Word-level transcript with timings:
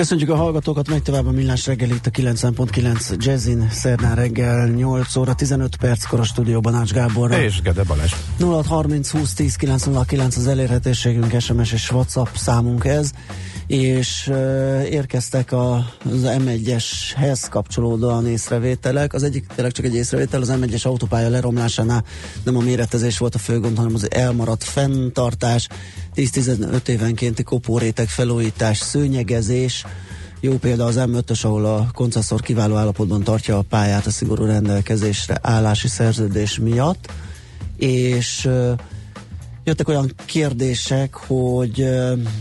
Köszönjük 0.00 0.28
a 0.28 0.36
hallgatókat, 0.36 0.88
megy 0.88 1.02
tovább 1.02 1.26
a 1.26 1.30
Millás 1.30 1.66
reggel 1.66 1.88
itt 1.88 2.06
a 2.06 2.10
90.9 2.10 3.24
Jazzin, 3.24 3.68
szerdán 3.70 4.14
reggel 4.14 4.68
8 4.68 5.16
óra 5.16 5.34
15 5.34 5.76
perckor 5.76 6.20
a 6.20 6.22
stúdióban 6.22 6.74
Ács 6.74 6.92
Gáborra. 6.92 7.42
És 7.42 7.60
Gede 7.62 7.82
Balázs. 7.82 8.12
0630 8.38 9.10
20 9.10 9.34
10 9.34 9.54
909 9.54 10.36
az 10.36 10.46
elérhetőségünk, 10.46 11.40
SMS 11.40 11.72
és 11.72 11.90
WhatsApp 11.90 12.34
számunk 12.34 12.84
ez, 12.84 13.10
és 13.70 14.32
érkeztek 14.90 15.52
az 15.52 16.22
M1-eshez 16.22 17.46
kapcsolódóan 17.50 18.26
észrevételek. 18.26 19.14
Az 19.14 19.22
egyik 19.22 19.46
tényleg 19.54 19.72
csak 19.72 19.84
egy 19.84 19.94
észrevétel, 19.94 20.40
az 20.40 20.52
M1-es 20.60 20.82
autópálya 20.82 21.28
leromlásánál 21.28 22.04
nem 22.44 22.56
a 22.56 22.60
méretezés 22.60 23.18
volt 23.18 23.34
a 23.34 23.38
fő 23.38 23.60
gond, 23.60 23.76
hanem 23.76 23.94
az 23.94 24.12
elmaradt 24.12 24.64
fenntartás, 24.64 25.68
10-15 26.16 26.88
évenkénti 26.88 27.42
kopóréteg 27.42 28.08
felújítás, 28.08 28.78
szőnyegezés, 28.78 29.84
jó 30.40 30.58
példa 30.58 30.84
az 30.84 30.96
M5-ös, 30.98 31.44
ahol 31.44 31.64
a 31.64 31.86
koncesszor 31.92 32.40
kiváló 32.40 32.74
állapotban 32.74 33.22
tartja 33.22 33.58
a 33.58 33.64
pályát 33.68 34.06
a 34.06 34.10
szigorú 34.10 34.44
rendelkezésre 34.44 35.38
állási 35.42 35.88
szerződés 35.88 36.58
miatt, 36.58 37.12
és 37.76 38.48
jöttek 39.64 39.88
olyan 39.88 40.12
kérdések, 40.24 41.14
hogy 41.14 41.80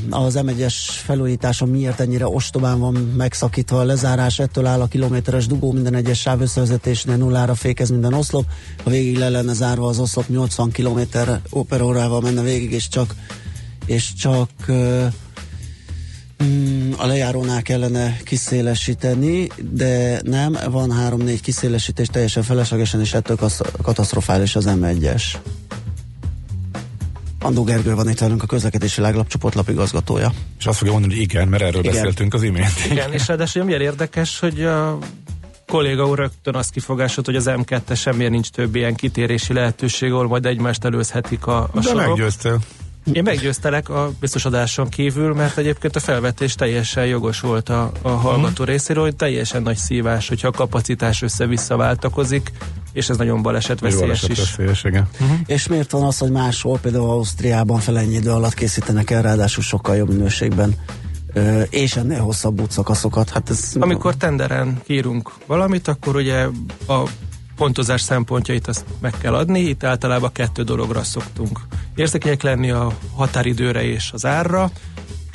az 0.09 0.39
M1-es 0.41 0.73
felújítása 0.87 1.65
miért 1.65 1.99
ennyire 1.99 2.27
ostobán 2.27 2.79
van 2.79 2.93
megszakítva 2.93 3.79
a 3.79 3.83
lezárás, 3.83 4.39
ettől 4.39 4.65
áll 4.65 4.81
a 4.81 4.87
kilométeres 4.87 5.47
dugó 5.47 5.71
minden 5.71 5.95
egyes 5.95 6.19
sávösszevezetésnél 6.19 7.15
nullára 7.15 7.55
fékez 7.55 7.89
minden 7.89 8.13
oszlop, 8.13 8.45
a 8.83 8.89
végig 8.89 9.17
le 9.17 9.29
lenne 9.29 9.53
zárva 9.53 9.87
az 9.87 9.99
oszlop 9.99 10.27
80 10.27 10.71
km 10.71 10.99
per 11.67 11.81
órával 11.81 12.21
menne 12.21 12.41
végig, 12.41 12.71
és 12.71 12.87
csak 12.87 13.15
és 13.85 14.13
csak 14.13 14.49
mm, 16.43 16.91
a 16.97 17.05
lejárónál 17.05 17.61
kellene 17.61 18.17
kiszélesíteni, 18.23 19.47
de 19.71 20.21
nem, 20.23 20.57
van 20.69 20.91
három-négy 20.91 21.41
kiszélesítés 21.41 22.07
teljesen 22.07 22.43
feleslegesen, 22.43 22.99
és 22.99 23.13
ettől 23.13 23.37
katasztrofális 23.81 24.55
az 24.55 24.65
M1-es. 24.67 25.23
Andó 27.39 27.63
Gergő 27.63 27.95
van 27.95 28.09
itt 28.09 28.19
velünk, 28.19 28.43
a 28.43 28.45
közlekedési 28.45 29.01
láglapcsoport 29.01 29.55
lapigazgatója. 29.55 30.31
És 30.59 30.65
azt 30.65 30.77
fogja 30.77 30.93
mondani, 30.93 31.13
hogy 31.13 31.21
igen, 31.21 31.47
mert 31.47 31.63
erről 31.63 31.79
igen. 31.79 31.93
beszéltünk 31.93 32.33
az 32.33 32.43
imént. 32.43 32.85
Igen, 32.91 33.13
és 33.13 33.27
ráadásul 33.27 33.63
milyen 33.63 33.81
érdekes, 33.81 34.39
hogy 34.39 34.63
a 34.63 34.97
kolléga 35.67 36.07
úr 36.07 36.17
rögtön 36.17 36.55
azt 36.55 36.71
kifogásolt, 36.71 37.25
hogy 37.25 37.35
az 37.35 37.49
M2 37.49 37.95
semmiért 37.95 38.31
nincs 38.31 38.49
több 38.49 38.75
ilyen 38.75 38.95
kitérési 38.95 39.53
lehetőség, 39.53 40.11
ahol 40.11 40.27
majd 40.27 40.45
egymást 40.45 40.85
előzhetik 40.85 41.45
a, 41.45 41.57
a 41.57 41.69
De 41.73 41.81
sorok. 41.81 42.07
meggyőztél. 42.07 42.59
Én 43.13 43.23
meggyőztelek 43.23 43.89
a 43.89 44.11
biztosadáson 44.19 44.89
kívül, 44.89 45.33
mert 45.33 45.57
egyébként 45.57 45.95
a 45.95 45.99
felvetés 45.99 46.55
teljesen 46.55 47.05
jogos 47.05 47.39
volt 47.39 47.69
a, 47.69 47.91
a 48.01 48.09
hallgató 48.09 48.63
hmm. 48.63 48.73
részéről, 48.73 49.03
hogy 49.03 49.15
teljesen 49.15 49.61
nagy 49.61 49.77
szívás, 49.77 50.27
hogyha 50.27 50.47
a 50.47 50.51
kapacitás 50.51 51.21
össze-vissza 51.21 51.75
váltakozik, 51.75 52.51
és 52.99 53.09
ez 53.09 53.17
nagyon 53.17 53.41
baleset 53.41 53.79
veszélyes 53.79 54.23
is. 54.23 54.37
Veszélyes, 54.37 54.83
igen. 54.83 55.07
Uh-huh. 55.21 55.37
És 55.45 55.67
miért 55.67 55.91
van 55.91 56.03
az, 56.03 56.17
hogy 56.17 56.31
máshol, 56.31 56.79
például 56.79 57.09
Ausztriában 57.09 57.79
fel 57.79 57.97
ennyi 57.97 58.15
idő 58.15 58.29
alatt 58.29 58.53
készítenek 58.53 59.09
el, 59.09 59.21
ráadásul 59.21 59.63
sokkal 59.63 59.95
jobb 59.95 60.09
minőségben 60.09 60.75
és 61.69 61.95
ennél 61.95 62.19
hosszabb 62.19 62.61
útszakaszokat. 62.61 63.29
Hát 63.29 63.49
ez 63.49 63.71
Amikor 63.79 64.15
tenderen 64.15 64.81
írunk 64.87 65.31
valamit, 65.45 65.87
akkor 65.87 66.15
ugye 66.15 66.45
a 66.87 67.03
pontozás 67.55 68.01
szempontjait 68.01 68.67
azt 68.67 68.85
meg 68.99 69.13
kell 69.21 69.33
adni, 69.33 69.59
itt 69.59 69.83
általában 69.83 70.31
kettő 70.31 70.63
dologra 70.63 71.03
szoktunk 71.03 71.59
érzékenyek 71.95 72.41
lenni 72.41 72.71
a 72.71 72.91
határidőre 73.15 73.83
és 73.83 74.09
az 74.13 74.25
árra. 74.25 74.71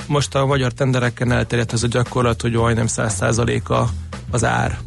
Most 0.07 0.35
a 0.35 0.47
magyar 0.47 0.73
tendereken 0.73 1.33
elterjedt 1.33 1.73
ez 1.73 1.83
a 1.83 1.87
gyakorlat, 1.87 2.41
hogy 2.41 2.53
majdnem 2.53 2.87
100%-a 2.89 3.89
az 4.31 4.45
ár 4.45 4.79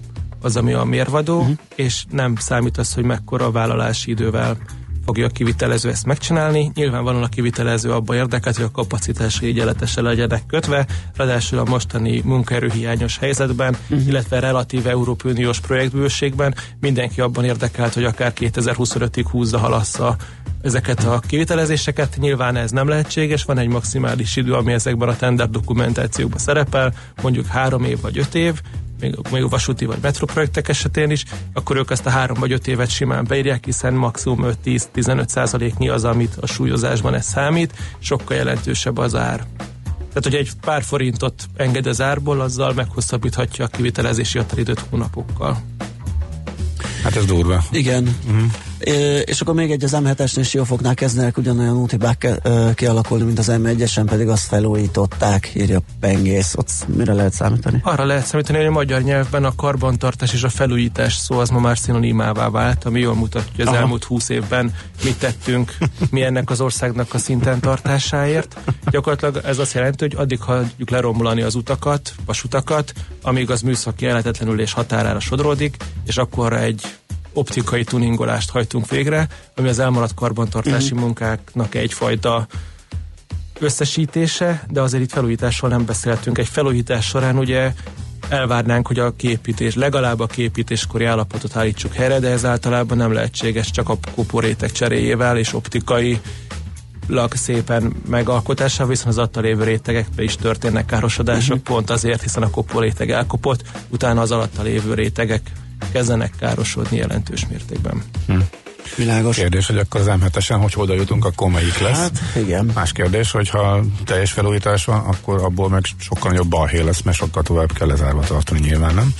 az, 0.41 0.55
ami 0.55 0.73
a 0.73 0.83
mérvadó, 0.83 1.39
uh-huh. 1.39 1.57
és 1.75 2.05
nem 2.09 2.35
számít 2.35 2.77
az, 2.77 2.93
hogy 2.93 3.03
mekkora 3.03 3.45
a 3.45 3.51
vállalási 3.51 4.11
idővel 4.11 4.57
fogja 5.07 5.25
a 5.25 5.29
kivitelező 5.29 5.89
ezt 5.89 6.05
megcsinálni. 6.05 6.71
Nyilvánvalóan 6.73 7.23
a 7.23 7.27
kivitelező 7.27 7.91
abba 7.91 8.15
érdekelt, 8.15 8.55
hogy 8.55 8.65
a 8.65 8.71
kapacitásai 8.71 9.49
egyenletesen 9.49 10.03
legyenek 10.03 10.45
kötve, 10.45 10.85
ráadásul 11.15 11.59
a 11.59 11.63
mostani 11.63 12.21
munkaerőhiányos 12.25 13.17
helyzetben, 13.17 13.77
uh-huh. 13.89 14.07
illetve 14.07 14.39
relatív 14.39 14.87
Európai 14.87 15.31
Uniós 15.31 15.59
projektbőségben 15.59 16.55
mindenki 16.79 17.21
abban 17.21 17.43
érdekelt, 17.43 17.93
hogy 17.93 18.03
akár 18.03 18.33
2025-ig 18.35 19.25
húzza 19.31 19.57
halassza 19.57 20.15
ezeket 20.61 21.03
a 21.03 21.19
kivitelezéseket. 21.27 22.17
Nyilván 22.19 22.55
ez 22.55 22.71
nem 22.71 22.87
lehetséges, 22.87 23.43
van 23.43 23.57
egy 23.57 23.67
maximális 23.67 24.35
idő, 24.35 24.53
ami 24.53 24.73
ezekben 24.73 25.09
a 25.09 25.15
tender 25.15 25.49
dokumentációkban 25.49 26.39
szerepel, 26.39 26.93
mondjuk 27.21 27.45
három 27.45 27.83
év 27.83 28.01
vagy 28.01 28.17
öt 28.17 28.35
év, 28.35 28.61
még, 28.99 29.15
még 29.31 29.43
a 29.43 29.47
vasúti 29.47 29.85
vagy 29.85 29.97
metroprojektek 30.01 30.69
esetén 30.69 31.09
is, 31.09 31.23
akkor 31.53 31.75
ők 31.75 31.91
ezt 31.91 32.05
a 32.05 32.09
három 32.09 32.39
vagy 32.39 32.51
öt 32.51 32.67
évet 32.67 32.89
simán 32.89 33.25
beírják, 33.27 33.65
hiszen 33.65 33.93
maximum 33.93 34.45
5-10-15 34.65 35.27
százaléknyi 35.27 35.89
az, 35.89 36.03
amit 36.03 36.35
a 36.39 36.47
súlyozásban 36.47 37.13
ez 37.13 37.25
számít, 37.25 37.73
sokkal 37.99 38.37
jelentősebb 38.37 38.97
az 38.97 39.15
ár. 39.15 39.45
Tehát, 39.97 40.23
hogy 40.23 40.35
egy 40.35 40.51
pár 40.61 40.83
forintot 40.83 41.45
enged 41.55 41.85
az 41.85 42.01
árból, 42.01 42.41
azzal 42.41 42.73
meghosszabbíthatja 42.73 43.65
a 43.65 43.67
kivitelezési 43.67 44.37
határidőt 44.37 44.85
hónapokkal. 44.89 45.61
Hát 47.03 47.15
ez 47.15 47.25
durva. 47.25 47.63
Igen. 47.71 48.15
Uh-huh. 48.27 48.51
És 49.25 49.41
akkor 49.41 49.53
még 49.53 49.71
egy 49.71 49.83
az 49.83 49.97
M7-esnél 50.03 50.47
Siófoknál 50.47 50.93
kezdenek 50.93 51.37
ugyanolyan 51.37 51.77
útibák 51.77 52.27
kialakulni, 52.75 53.23
mint 53.23 53.39
az 53.39 53.51
M1-esen, 53.51 54.03
pedig 54.05 54.27
azt 54.27 54.45
felújították, 54.47 55.51
írja 55.55 55.79
Pengész. 55.99 56.55
Ott 56.55 56.69
mire 56.95 57.13
lehet 57.13 57.33
számítani? 57.33 57.79
Arra 57.83 58.05
lehet 58.05 58.25
számítani, 58.25 58.57
hogy 58.57 58.67
a 58.67 58.71
magyar 58.71 59.01
nyelvben 59.01 59.43
a 59.43 59.55
karbantartás 59.55 60.33
és 60.33 60.43
a 60.43 60.49
felújítás 60.49 61.15
szó 61.15 61.37
az 61.39 61.49
ma 61.49 61.59
már 61.59 61.77
szinonimává 61.77 62.49
vált, 62.49 62.83
ami 62.83 62.99
jól 62.99 63.15
mutatja, 63.15 63.51
hogy 63.55 63.65
az 63.65 63.71
Aha. 63.71 63.77
elmúlt 63.77 64.03
húsz 64.03 64.29
évben 64.29 64.73
mit 65.03 65.17
tettünk 65.17 65.77
mi 66.09 66.23
ennek 66.23 66.49
az 66.49 66.61
országnak 66.61 67.13
a 67.13 67.17
szinten 67.17 67.59
tartásáért. 67.59 68.57
Gyakorlatilag 68.91 69.41
ez 69.45 69.57
azt 69.59 69.73
jelenti, 69.73 70.03
hogy 70.03 70.15
addig 70.15 70.41
hagyjuk 70.41 70.89
leromlani 70.89 71.41
az 71.41 71.55
utakat, 71.55 72.13
vasutakat, 72.25 72.93
amíg 73.21 73.51
az 73.51 73.61
műszaki 73.61 74.05
lehetetlenül 74.05 74.59
és 74.59 74.73
határára 74.73 75.19
sodródik, 75.19 75.77
és 76.05 76.17
akkor 76.17 76.53
egy 76.53 76.81
optikai 77.37 77.83
tuningolást 77.83 78.49
hajtunk 78.49 78.89
végre, 78.89 79.27
ami 79.55 79.67
az 79.67 79.79
elmaradt 79.79 80.13
karbantartási 80.13 80.93
mm. 80.93 80.99
munkáknak 80.99 81.75
egyfajta 81.75 82.47
összesítése, 83.59 84.63
de 84.69 84.81
azért 84.81 85.03
itt 85.03 85.11
felújításról 85.11 85.69
nem 85.69 85.85
beszéltünk. 85.85 86.37
Egy 86.37 86.47
felújítás 86.47 87.05
során 87.05 87.37
ugye 87.37 87.73
elvárnánk, 88.29 88.87
hogy 88.87 88.99
a 88.99 89.15
képítés, 89.15 89.75
legalább 89.75 90.19
a 90.19 90.25
képítéskori 90.25 91.05
állapotot 91.05 91.55
állítsuk 91.55 91.93
helyre, 91.93 92.19
de 92.19 92.29
ez 92.29 92.45
általában 92.45 92.97
nem 92.97 93.13
lehetséges 93.13 93.71
csak 93.71 93.89
a 93.89 93.97
kuporétek 94.15 94.71
cseréjével 94.71 95.37
és 95.37 95.53
optikai 95.53 96.19
lak 97.07 97.35
szépen 97.35 97.93
megalkotásával, 98.09 98.87
viszont 98.87 99.09
az 99.09 99.17
atta 99.17 99.39
lévő 99.39 99.63
rétegekbe 99.63 100.23
is 100.23 100.35
történnek 100.35 100.85
károsodások, 100.85 101.55
uh-huh. 101.55 101.75
pont 101.75 101.89
azért, 101.89 102.21
hiszen 102.21 102.43
a 102.43 102.49
kopó 102.49 102.79
réteg 102.79 103.11
elkopott, 103.11 103.63
utána 103.89 104.21
az 104.21 104.31
alatta 104.31 104.61
lévő 104.61 104.93
rétegek 104.93 105.51
kezdenek 105.91 106.33
károsodni 106.39 106.97
jelentős 106.97 107.47
mértékben. 107.49 108.03
Hm. 108.27 108.39
Világos. 108.95 109.35
Kérdés, 109.35 109.67
hogy 109.67 109.77
akkor 109.77 110.01
az 110.01 110.07
m 110.07 110.61
hogy 110.61 110.73
oda 110.75 110.93
jutunk, 110.93 111.25
akkor 111.25 111.49
melyik 111.49 111.79
lesz? 111.79 111.97
Hát, 111.97 112.21
igen. 112.35 112.71
Más 112.73 112.91
kérdés, 112.91 113.31
hogy 113.31 113.49
ha 113.49 113.79
teljes 114.05 114.31
felújítás 114.31 114.85
van, 114.85 114.99
akkor 114.99 115.43
abból 115.43 115.69
meg 115.69 115.83
sokkal 115.97 116.31
nagyobb 116.31 116.47
balhé 116.47 116.81
lesz, 116.81 117.01
mert 117.01 117.17
sokkal 117.17 117.43
tovább 117.43 117.73
kell 117.73 117.87
lezárva 117.87 118.21
tartani 118.21 118.59
nyilván, 118.59 118.95
nem? 118.95 119.13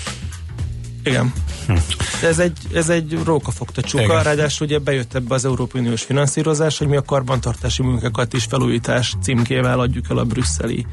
Igen. 1.03 1.33
Hm. 1.67 1.75
Ez 2.23 2.39
egy, 2.39 2.57
ez 2.73 2.89
egy 2.89 3.19
rókafogta 3.23 3.81
csuka, 3.81 4.21
ráadásul 4.21 4.67
ugye 4.67 4.79
bejött 4.79 5.15
ebbe 5.15 5.35
az 5.35 5.45
Európai 5.45 5.81
Uniós 5.81 6.03
finanszírozás, 6.03 6.77
hogy 6.77 6.87
mi 6.87 6.95
a 6.95 7.01
karbantartási 7.01 7.83
munkákat 7.83 8.33
is 8.33 8.43
felújítás 8.43 9.13
címkével 9.21 9.79
adjuk 9.79 10.05
el 10.09 10.17
a 10.17 10.23
brüsszeli 10.23 10.85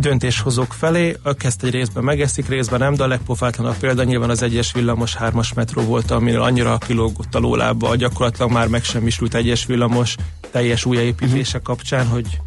döntéshozók 0.00 0.72
felé, 0.72 1.16
ezt 1.38 1.62
egy 1.62 1.70
részben 1.70 2.04
megeszik, 2.04 2.48
részben 2.48 2.78
nem, 2.78 2.94
de 2.94 3.02
a 3.02 3.06
legpofátlanabb 3.06 3.76
példa 3.76 4.04
nyilván 4.04 4.30
az 4.30 4.42
egyes 4.42 4.72
villamos 4.72 5.14
hármas 5.14 5.52
metró 5.52 5.82
volt, 5.82 6.10
aminél 6.10 6.40
annyira 6.40 6.78
kilógott 6.78 7.34
a 7.34 7.38
lólába, 7.38 7.96
gyakorlatilag 7.96 8.50
már 8.50 8.68
megsemmisült 8.68 9.34
egyes 9.34 9.66
villamos 9.66 10.16
teljes 10.50 10.84
újjáépítése 10.84 11.58
uh-huh. 11.58 11.62
kapcsán, 11.62 12.06
hogy 12.06 12.40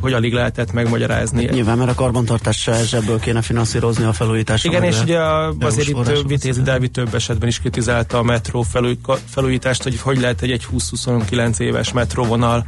hogy 0.00 0.12
alig 0.12 0.32
lehetett 0.32 0.72
megmagyarázni. 0.72 1.44
Nyilván, 1.44 1.78
mert 1.78 1.90
a 1.90 1.94
karbantartás 1.94 2.68
ebből 2.92 3.20
kéne 3.20 3.42
finanszírozni 3.42 4.04
a 4.04 4.12
felújítást. 4.12 4.64
Igen, 4.64 4.82
és 4.82 5.00
ugye 5.00 5.18
azért 5.60 5.88
itt 5.88 6.22
Vitézi 6.26 6.62
Dávid 6.62 6.90
több 6.90 7.14
esetben 7.14 7.48
is 7.48 7.60
kritizálta 7.60 8.18
a 8.18 8.22
metró 8.22 8.64
felújítást, 9.26 9.82
hogy 9.82 10.00
hogy 10.00 10.20
lehet 10.20 10.42
egy, 10.42 10.50
egy 10.50 10.66
20-29 10.72 11.60
éves 11.60 11.92
metróvonal 11.92 12.66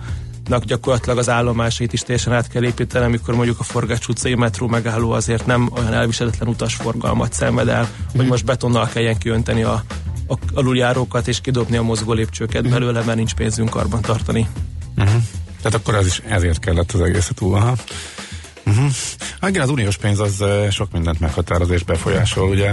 gyakorlatilag 0.61 1.19
az 1.19 1.29
állomásait 1.29 1.93
is 1.93 2.01
teljesen 2.01 2.33
át 2.33 2.49
kell 2.49 2.65
építeni, 2.65 3.05
amikor 3.05 3.35
mondjuk 3.35 3.61
a 3.61 3.63
Forgács 3.63 4.07
utcai 4.07 4.35
metró 4.35 4.67
megálló 4.67 5.11
azért 5.11 5.47
nem 5.47 5.71
olyan 5.77 5.93
elviselhetetlen 5.93 6.49
utasforgalmat 6.49 7.33
szenved 7.33 7.69
el, 7.69 7.89
hogy 8.11 8.21
mhm. 8.21 8.29
most 8.29 8.45
betonnal 8.45 8.89
kelljen 8.89 9.19
kiönteni 9.19 9.63
a, 9.63 9.85
a 10.29 10.35
aluljárókat 10.55 11.29
és 11.29 11.41
kidobni 11.41 11.77
a 11.77 11.83
mozgó 11.83 12.13
lépcsőket 12.13 12.69
belőle, 12.69 13.03
mert 13.03 13.17
nincs 13.17 13.35
pénzünk 13.35 13.71
karban 13.71 14.01
tartani. 14.01 14.49
Uh-huh. 14.97 15.23
Tehát 15.63 15.75
akkor 15.79 15.95
ez 15.95 16.07
is 16.07 16.23
ezért 16.29 16.59
kellett 16.59 16.93
az 16.93 17.01
egészet 17.01 17.35
túl. 17.35 17.55
Aha. 17.55 17.75
Uh-huh. 18.67 18.91
Igen, 19.47 19.63
az 19.63 19.69
uniós 19.69 19.97
pénz 19.97 20.21
az 20.21 20.45
sok 20.71 20.93
mindent 20.93 21.21
meghatároz 21.21 21.71
és 21.71 21.83
befolyásol, 21.83 22.49
ugye? 22.49 22.73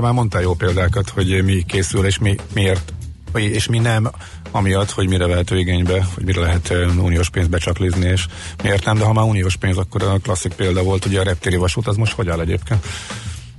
Már 0.00 0.12
mondtál 0.12 0.42
jó 0.42 0.54
példákat, 0.54 1.08
hogy 1.08 1.44
mi 1.44 1.62
készül 1.62 2.06
és 2.06 2.18
mi, 2.18 2.36
miért 2.54 2.92
és 3.34 3.66
mi 3.66 3.78
nem, 3.78 4.10
amiatt, 4.50 4.90
hogy 4.90 5.08
mire 5.08 5.26
vehető 5.26 5.58
igénybe, 5.58 6.06
hogy 6.14 6.24
mire 6.24 6.40
lehet 6.40 6.74
uniós 6.98 7.30
pénzt 7.30 7.50
becsaklizni, 7.50 8.06
és 8.06 8.26
miért 8.62 8.84
nem, 8.84 8.98
de 8.98 9.04
ha 9.04 9.12
már 9.12 9.24
uniós 9.24 9.56
pénz, 9.56 9.76
akkor 9.76 10.02
a 10.02 10.18
klasszik 10.22 10.52
példa 10.52 10.82
volt, 10.82 11.06
ugye 11.06 11.20
a 11.20 11.24
reptéri 11.24 11.56
vasút, 11.56 11.86
az 11.86 11.96
most 11.96 12.12
hogy 12.12 12.28
áll 12.28 12.40
egyébként? 12.40 12.86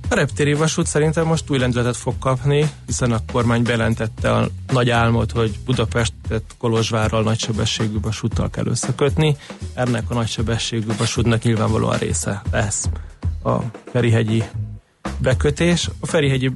A 0.08 0.14
reptéri 0.14 0.52
vasút 0.52 0.86
szerintem 0.86 1.26
most 1.26 1.50
új 1.50 1.58
lendületet 1.58 1.96
fog 1.96 2.14
kapni, 2.18 2.70
hiszen 2.86 3.12
a 3.12 3.18
kormány 3.32 3.62
bejelentette 3.62 4.32
a 4.32 4.48
nagy 4.72 4.90
álmot, 4.90 5.30
hogy 5.30 5.58
Budapestet 5.64 6.42
Kolozsvárral 6.58 7.22
nagysebességű 7.22 8.00
vasúttal 8.00 8.50
kell 8.50 8.66
összekötni. 8.66 9.36
Ennek 9.74 10.10
a 10.10 10.14
nagysebességű 10.14 10.86
vasútnak 10.98 11.42
nyilvánvalóan 11.42 11.98
része 11.98 12.42
lesz 12.50 12.88
a 13.42 13.56
Ferihegyi 13.92 14.42
bekötés. 15.18 15.90
A 16.00 16.06
Ferihegyi 16.06 16.50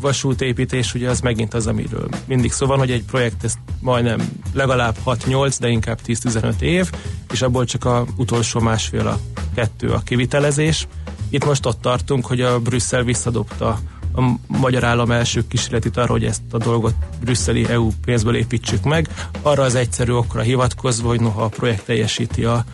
vasútépítés 0.00 0.94
ugye 0.94 1.10
az 1.10 1.20
megint 1.20 1.54
az, 1.54 1.66
amiről 1.66 2.08
mindig 2.26 2.52
szó 2.52 2.66
van, 2.66 2.78
hogy 2.78 2.90
egy 2.90 3.04
projekt 3.04 3.44
ez 3.44 3.54
majdnem 3.80 4.20
legalább 4.52 4.96
6-8, 5.06 5.56
de 5.60 5.68
inkább 5.68 5.98
10-15 6.06 6.60
év, 6.60 6.90
és 7.32 7.42
abból 7.42 7.64
csak 7.64 7.84
a 7.84 8.06
utolsó 8.16 8.60
másfél 8.60 9.06
a 9.06 9.18
kettő 9.54 9.88
a 9.88 9.98
kivitelezés. 9.98 10.86
Itt 11.30 11.44
most 11.44 11.66
ott 11.66 11.80
tartunk, 11.80 12.26
hogy 12.26 12.40
a 12.40 12.60
Brüsszel 12.60 13.02
visszadobta 13.02 13.78
a 14.14 14.22
magyar 14.46 14.84
állam 14.84 15.10
első 15.10 15.46
kísérletét 15.46 15.96
arra, 15.96 16.10
hogy 16.10 16.24
ezt 16.24 16.42
a 16.50 16.58
dolgot 16.58 16.94
brüsszeli 17.20 17.68
EU 17.68 17.90
pénzből 18.04 18.36
építsük 18.36 18.84
meg, 18.84 19.08
arra 19.42 19.62
az 19.62 19.74
egyszerű 19.74 20.12
okra 20.12 20.40
hivatkozva, 20.40 21.08
hogy 21.08 21.20
noha 21.20 21.42
a 21.42 21.48
projekt 21.48 21.84
teljesíti 21.84 22.44
a 22.44 22.64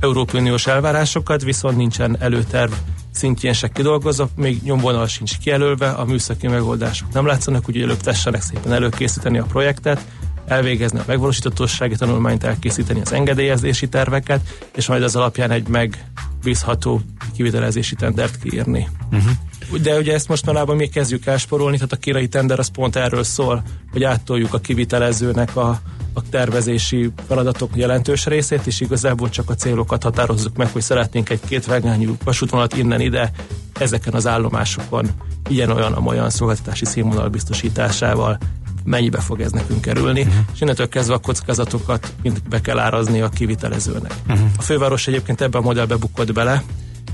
Európai 0.00 0.40
Uniós 0.40 0.66
elvárásokat, 0.66 1.42
viszont 1.42 1.76
nincsen 1.76 2.16
előterv 2.20 2.72
szintjén 3.12 3.52
se 3.52 3.68
kidolgozva, 3.68 4.28
még 4.36 4.62
nyomvonal 4.62 5.06
sincs 5.06 5.38
kijelölve, 5.38 5.88
a 5.90 6.04
műszaki 6.04 6.46
megoldások 6.46 7.12
nem 7.12 7.26
látszanak, 7.26 7.64
hogy 7.64 7.80
előbb 7.80 8.00
tessenek 8.00 8.42
szépen 8.42 8.72
előkészíteni 8.72 9.38
a 9.38 9.44
projektet, 9.44 10.06
elvégezni 10.46 10.98
a 10.98 11.04
megvalósítatósági 11.06 11.96
tanulmányt, 11.96 12.44
elkészíteni 12.44 13.00
az 13.00 13.12
engedélyezési 13.12 13.88
terveket, 13.88 14.68
és 14.74 14.86
majd 14.86 15.02
az 15.02 15.16
alapján 15.16 15.50
egy 15.50 15.68
megbízható 15.68 17.00
kivitelezési 17.34 17.94
tendert 17.94 18.38
kiírni. 18.38 18.88
Uh-huh. 19.12 19.82
De 19.82 19.96
ugye 19.96 20.14
ezt 20.14 20.28
mostanában 20.28 20.76
még 20.76 20.90
kezdjük 20.90 21.26
elsporolni, 21.26 21.76
tehát 21.76 21.92
a 21.92 21.96
kirai 21.96 22.28
tender 22.28 22.58
az 22.58 22.68
pont 22.68 22.96
erről 22.96 23.22
szól, 23.22 23.62
hogy 23.92 24.04
áttoljuk 24.04 24.54
a 24.54 24.58
kivitelezőnek 24.58 25.56
a, 25.56 25.80
a 26.18 26.22
tervezési 26.30 27.10
feladatok 27.28 27.70
jelentős 27.74 28.26
részét, 28.26 28.66
és 28.66 28.80
igazából 28.80 29.28
csak 29.28 29.50
a 29.50 29.54
célokat 29.54 30.02
határozzuk 30.02 30.56
meg, 30.56 30.68
hogy 30.72 30.82
szeretnénk 30.82 31.30
egy 31.30 31.40
kétvágányú 31.48 32.16
vasútvonalat 32.24 32.76
innen 32.76 33.00
ide, 33.00 33.30
ezeken 33.78 34.14
az 34.14 34.26
állomásokon 34.26 35.08
ilyen-olyan 35.48 36.06
olyan 36.06 36.30
szolgáltatási 36.30 36.84
színvonal 36.84 37.28
biztosításával 37.28 38.38
mennyibe 38.84 39.20
fog 39.20 39.40
ez 39.40 39.52
nekünk 39.52 39.80
kerülni, 39.80 40.20
uh-huh. 40.20 40.36
és 40.54 40.60
innentől 40.60 40.88
kezdve 40.88 41.14
a 41.14 41.18
kockázatokat 41.18 42.12
mind 42.22 42.42
be 42.48 42.60
kell 42.60 42.78
árazni 42.78 43.20
a 43.20 43.28
kivitelezőnek. 43.28 44.14
Uh-huh. 44.28 44.48
A 44.58 44.62
főváros 44.62 45.06
egyébként 45.06 45.40
ebben 45.40 45.60
a 45.60 45.64
modellbe 45.64 45.96
bukott 45.96 46.32
bele, 46.32 46.62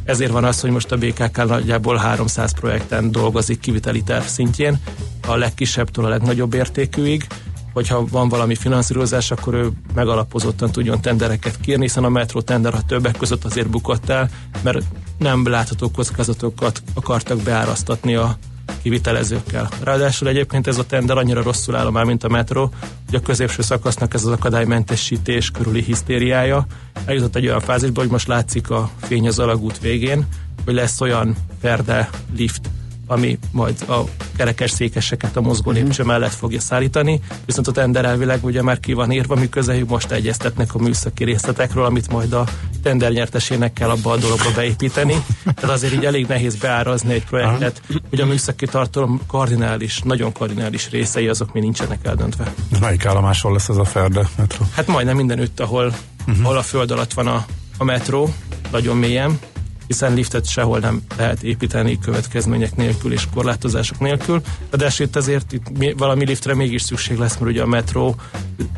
ezért 0.05 0.31
van 0.31 0.45
az, 0.45 0.61
hogy 0.61 0.71
most 0.71 0.93
a 0.93 0.97
BKK 0.97 1.47
nagyjából 1.47 1.97
300 1.97 2.53
projekten 2.53 3.11
dolgozik 3.11 3.61
kiviteli 3.61 4.03
terv 4.03 4.25
szintjén, 4.25 4.79
a 5.27 5.37
legkisebbtől 5.37 6.05
a 6.05 6.09
legnagyobb 6.09 6.55
értékűig, 6.55 7.27
hogyha 7.75 8.07
van 8.11 8.29
valami 8.29 8.55
finanszírozás, 8.55 9.31
akkor 9.31 9.55
ő 9.55 9.71
megalapozottan 9.95 10.71
tudjon 10.71 11.01
tendereket 11.01 11.61
kérni, 11.61 11.83
hiszen 11.83 12.05
a 12.05 12.09
metró 12.09 12.41
tender 12.41 12.75
a 12.75 12.83
többek 12.83 13.17
között 13.17 13.45
azért 13.45 13.71
bukott 13.71 14.09
el, 14.09 14.31
mert 14.63 14.85
nem 15.19 15.49
látható 15.49 15.91
kockázatokat 15.91 16.83
akartak 16.95 17.43
beárasztatni 17.43 18.15
a 18.15 18.37
kivitelezőkkel. 18.83 19.69
Ráadásul 19.83 20.29
egyébként 20.29 20.67
ez 20.67 20.79
a 20.79 20.87
tender 20.87 21.17
annyira 21.17 21.43
rosszul 21.43 21.77
áll 21.77 21.91
már, 21.91 22.05
mint 22.05 22.25
a 22.25 22.29
metró, 22.29 22.71
hogy 23.07 23.15
a 23.15 23.21
középső 23.21 23.63
szakasznak 23.63 24.15
ez 24.15 24.25
az 24.25 24.33
akadálymentesítés 24.33 25.51
körüli 25.51 25.83
hisztériája 25.83 26.67
eljutott 27.05 27.37
egy 27.37 27.47
olyan 27.47 27.61
fázisba, 27.61 28.01
hogy 28.01 28.11
most 28.11 28.29
látszik 28.29 28.71
a 28.71 28.91
fény 29.01 29.29
az 29.29 29.39
alagút 29.39 29.81
végén, 29.81 30.27
hogy 30.65 30.75
lesz 30.75 31.01
olyan 31.01 31.37
ferde 31.61 32.11
lift, 32.37 32.71
ami 33.07 33.39
majd 33.53 33.85
a 33.89 34.01
kerekes 34.37 34.71
székeseket 34.71 35.37
a 35.37 35.41
mozgó 35.41 35.71
mhm. 35.71 35.81
lépcső 35.81 36.03
mellett 36.03 36.33
fogja 36.33 36.61
szállítani, 36.61 37.21
viszont 37.47 37.67
a 37.67 37.73
tender 37.73 38.05
elvileg 38.05 38.45
ugye 38.45 38.63
már 38.63 38.81
ki 38.81 38.93
van 38.93 39.13
írva, 39.13 39.35
miközben 39.35 39.85
most 39.89 40.11
egyeztetnek 40.11 40.75
a 40.75 40.79
műszaki 40.79 41.25
részletekről, 41.25 41.85
amit 41.85 42.11
majd 42.13 42.33
a 42.33 42.47
tender 42.83 43.13
nyertesének 43.13 43.73
kell 43.73 43.91
abba 43.91 44.11
a 44.11 44.17
dologba 44.17 44.51
beépíteni. 44.55 45.25
Tehát 45.55 45.77
azért 45.77 45.93
így 45.93 46.05
elég 46.05 46.27
nehéz 46.27 46.57
beárazni 46.57 47.13
egy 47.13 47.25
projektet, 47.25 47.83
hogy 48.09 48.21
a 48.21 48.27
műszaki 48.27 48.67
tartalom 48.67 49.21
kardinális, 49.27 50.01
nagyon 50.01 50.33
kardinális 50.33 50.91
részei 50.91 51.29
azok 51.29 51.53
mi 51.53 51.61
nincsenek 51.61 51.99
eldöntve. 52.03 52.55
Melyik 52.81 53.07
állomáson 53.07 53.53
lesz 53.53 53.69
ez 53.69 53.77
a 53.77 53.85
Ferde 53.85 54.29
metró? 54.37 54.67
Hát 54.75 54.87
majdnem 54.87 55.17
mindenütt, 55.17 55.61
ahol, 55.61 55.95
uh-huh. 56.27 56.45
ahol 56.45 56.57
a 56.57 56.63
föld 56.63 56.91
alatt 56.91 57.13
van 57.13 57.27
a, 57.27 57.47
a 57.79 57.85
metró, 57.85 58.35
nagyon 58.71 58.97
mélyen, 58.97 59.39
hiszen 59.87 60.15
liftet 60.15 60.49
sehol 60.49 60.79
nem 60.79 61.03
lehet 61.17 61.43
építeni 61.43 61.99
következmények 61.99 62.77
nélkül 62.77 63.13
és 63.13 63.27
korlátozások 63.35 63.99
nélkül. 63.99 64.43
De 64.71 64.93
itt 64.99 65.17
azért 65.17 65.53
itt 65.53 65.95
valami 65.97 66.25
liftre 66.25 66.55
mégis 66.55 66.83
szükség 66.83 67.19
lesz, 67.19 67.37
mert 67.37 67.51
ugye 67.51 67.63
a 67.63 67.67
metró 67.67 68.17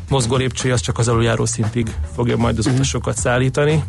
mozgó 0.09 0.37
lépcsője 0.37 0.75
az 0.75 0.81
csak 0.81 0.99
az 0.99 1.09
aluljáró 1.09 1.45
szintig 1.45 1.95
fogja 2.15 2.37
majd 2.37 2.59
az 2.59 2.65
mhm. 2.65 2.75
utasokat 2.75 3.17
szállítani. 3.17 3.83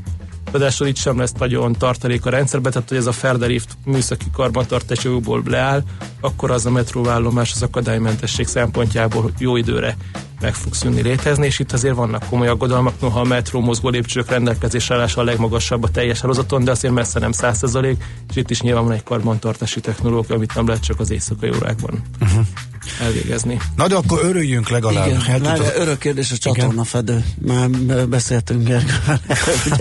Ráadásul 0.52 0.88
itt 0.88 0.96
sem 0.96 1.18
lesz 1.18 1.32
nagyon 1.32 1.74
tartalék 1.74 2.26
a 2.26 2.30
rendszerbe, 2.30 2.70
tehát 2.70 2.90
hogy 2.90 2.98
ez 2.98 3.06
a 3.06 3.12
Ferderift 3.12 3.78
műszaki 3.86 4.26
karbantartásokból 4.34 5.42
leáll, 5.46 5.84
akkor 6.22 6.52
az 6.52 6.66
a 6.66 6.72
metróállomás 6.72 7.52
az 7.56 7.62
akadálymentesség 7.62 8.48
szempontjából 8.48 9.32
jó 9.38 9.56
időre 9.56 9.98
meg 10.42 10.54
fog 10.54 10.74
szűnni 10.74 11.02
létezni, 11.02 11.46
és 11.46 11.60
itt 11.60 11.72
azért 11.72 11.96
vannak 11.96 12.26
komoly 12.30 12.48
aggodalmak, 12.48 13.02
noha 13.02 13.20
a 13.20 13.24
metró 13.24 13.60
mozgó 13.60 13.90
lépcsők 13.90 14.30
rendelkezésre 14.30 14.96
állása 14.96 15.22
a 15.22 15.24
legmagasabb 15.24 15.84
a 15.84 15.90
teljes 15.90 16.22
hálózaton, 16.22 16.64
de 16.64 16.72
azért 16.72 16.94
messze 16.94 17.20
nem 17.20 17.32
100% 17.34 17.96
és 18.30 18.36
itt 18.36 18.50
is 18.50 18.62
nyilván 18.62 18.84
van 18.84 18.94
egy 18.94 19.04
karbantartási 19.04 19.80
technológia, 19.80 20.36
amit 20.36 20.56
nem 20.56 20.68
lehet 20.68 20.84
csak 20.84 21.00
az 21.00 21.12
éjszakai 21.12 21.50
órákban 21.56 22.02
uh-huh. 22.22 22.46
Elvégezni. 23.02 23.60
Na 23.76 23.88
de 23.88 23.96
akkor 23.96 24.20
örüljünk 24.24 24.70
legalább. 24.70 25.08
Igen, 25.08 25.22
hát, 25.22 25.42
már 25.42 25.60
örök 25.76 25.98
kérdés 25.98 26.32
a 26.32 26.38
csatornafedő. 26.38 27.26
Már 27.46 27.70
beszéltünk 28.08 28.70
erről. 28.70 29.20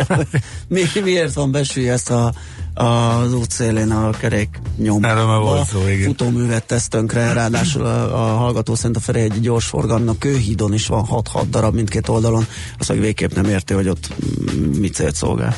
Mi, 0.69 0.83
miért 1.03 1.35
van 1.35 1.57
ezt 1.87 2.11
a 2.11 2.33
az 2.77 3.35
útszélén 3.35 3.91
a 3.91 4.11
kerék 4.11 4.61
nyom. 4.77 5.05
A 5.05 5.65
futóművet 6.05 6.67
tesz 6.67 6.89
tönkre, 6.89 7.33
ráadásul 7.33 7.85
a, 7.85 8.15
a 8.15 8.37
hallgató 8.37 8.75
szerint 8.75 8.97
a 8.97 9.01
Ferihegyi 9.01 9.41
gyorsforgalmi 9.41 10.09
a 10.09 10.15
kőhídon 10.19 10.75
is 10.75 10.87
van 10.87 11.07
6-6 11.11 11.43
darab 11.51 11.75
mindkét 11.75 12.09
oldalon, 12.09 12.47
azt 12.79 12.89
meg 12.89 13.01
végképp 13.01 13.35
nem 13.35 13.45
érti, 13.45 13.75
hogy 13.75 13.89
ott 13.89 14.09
mit 14.79 14.95
célt 14.95 15.15
szolgál. 15.15 15.57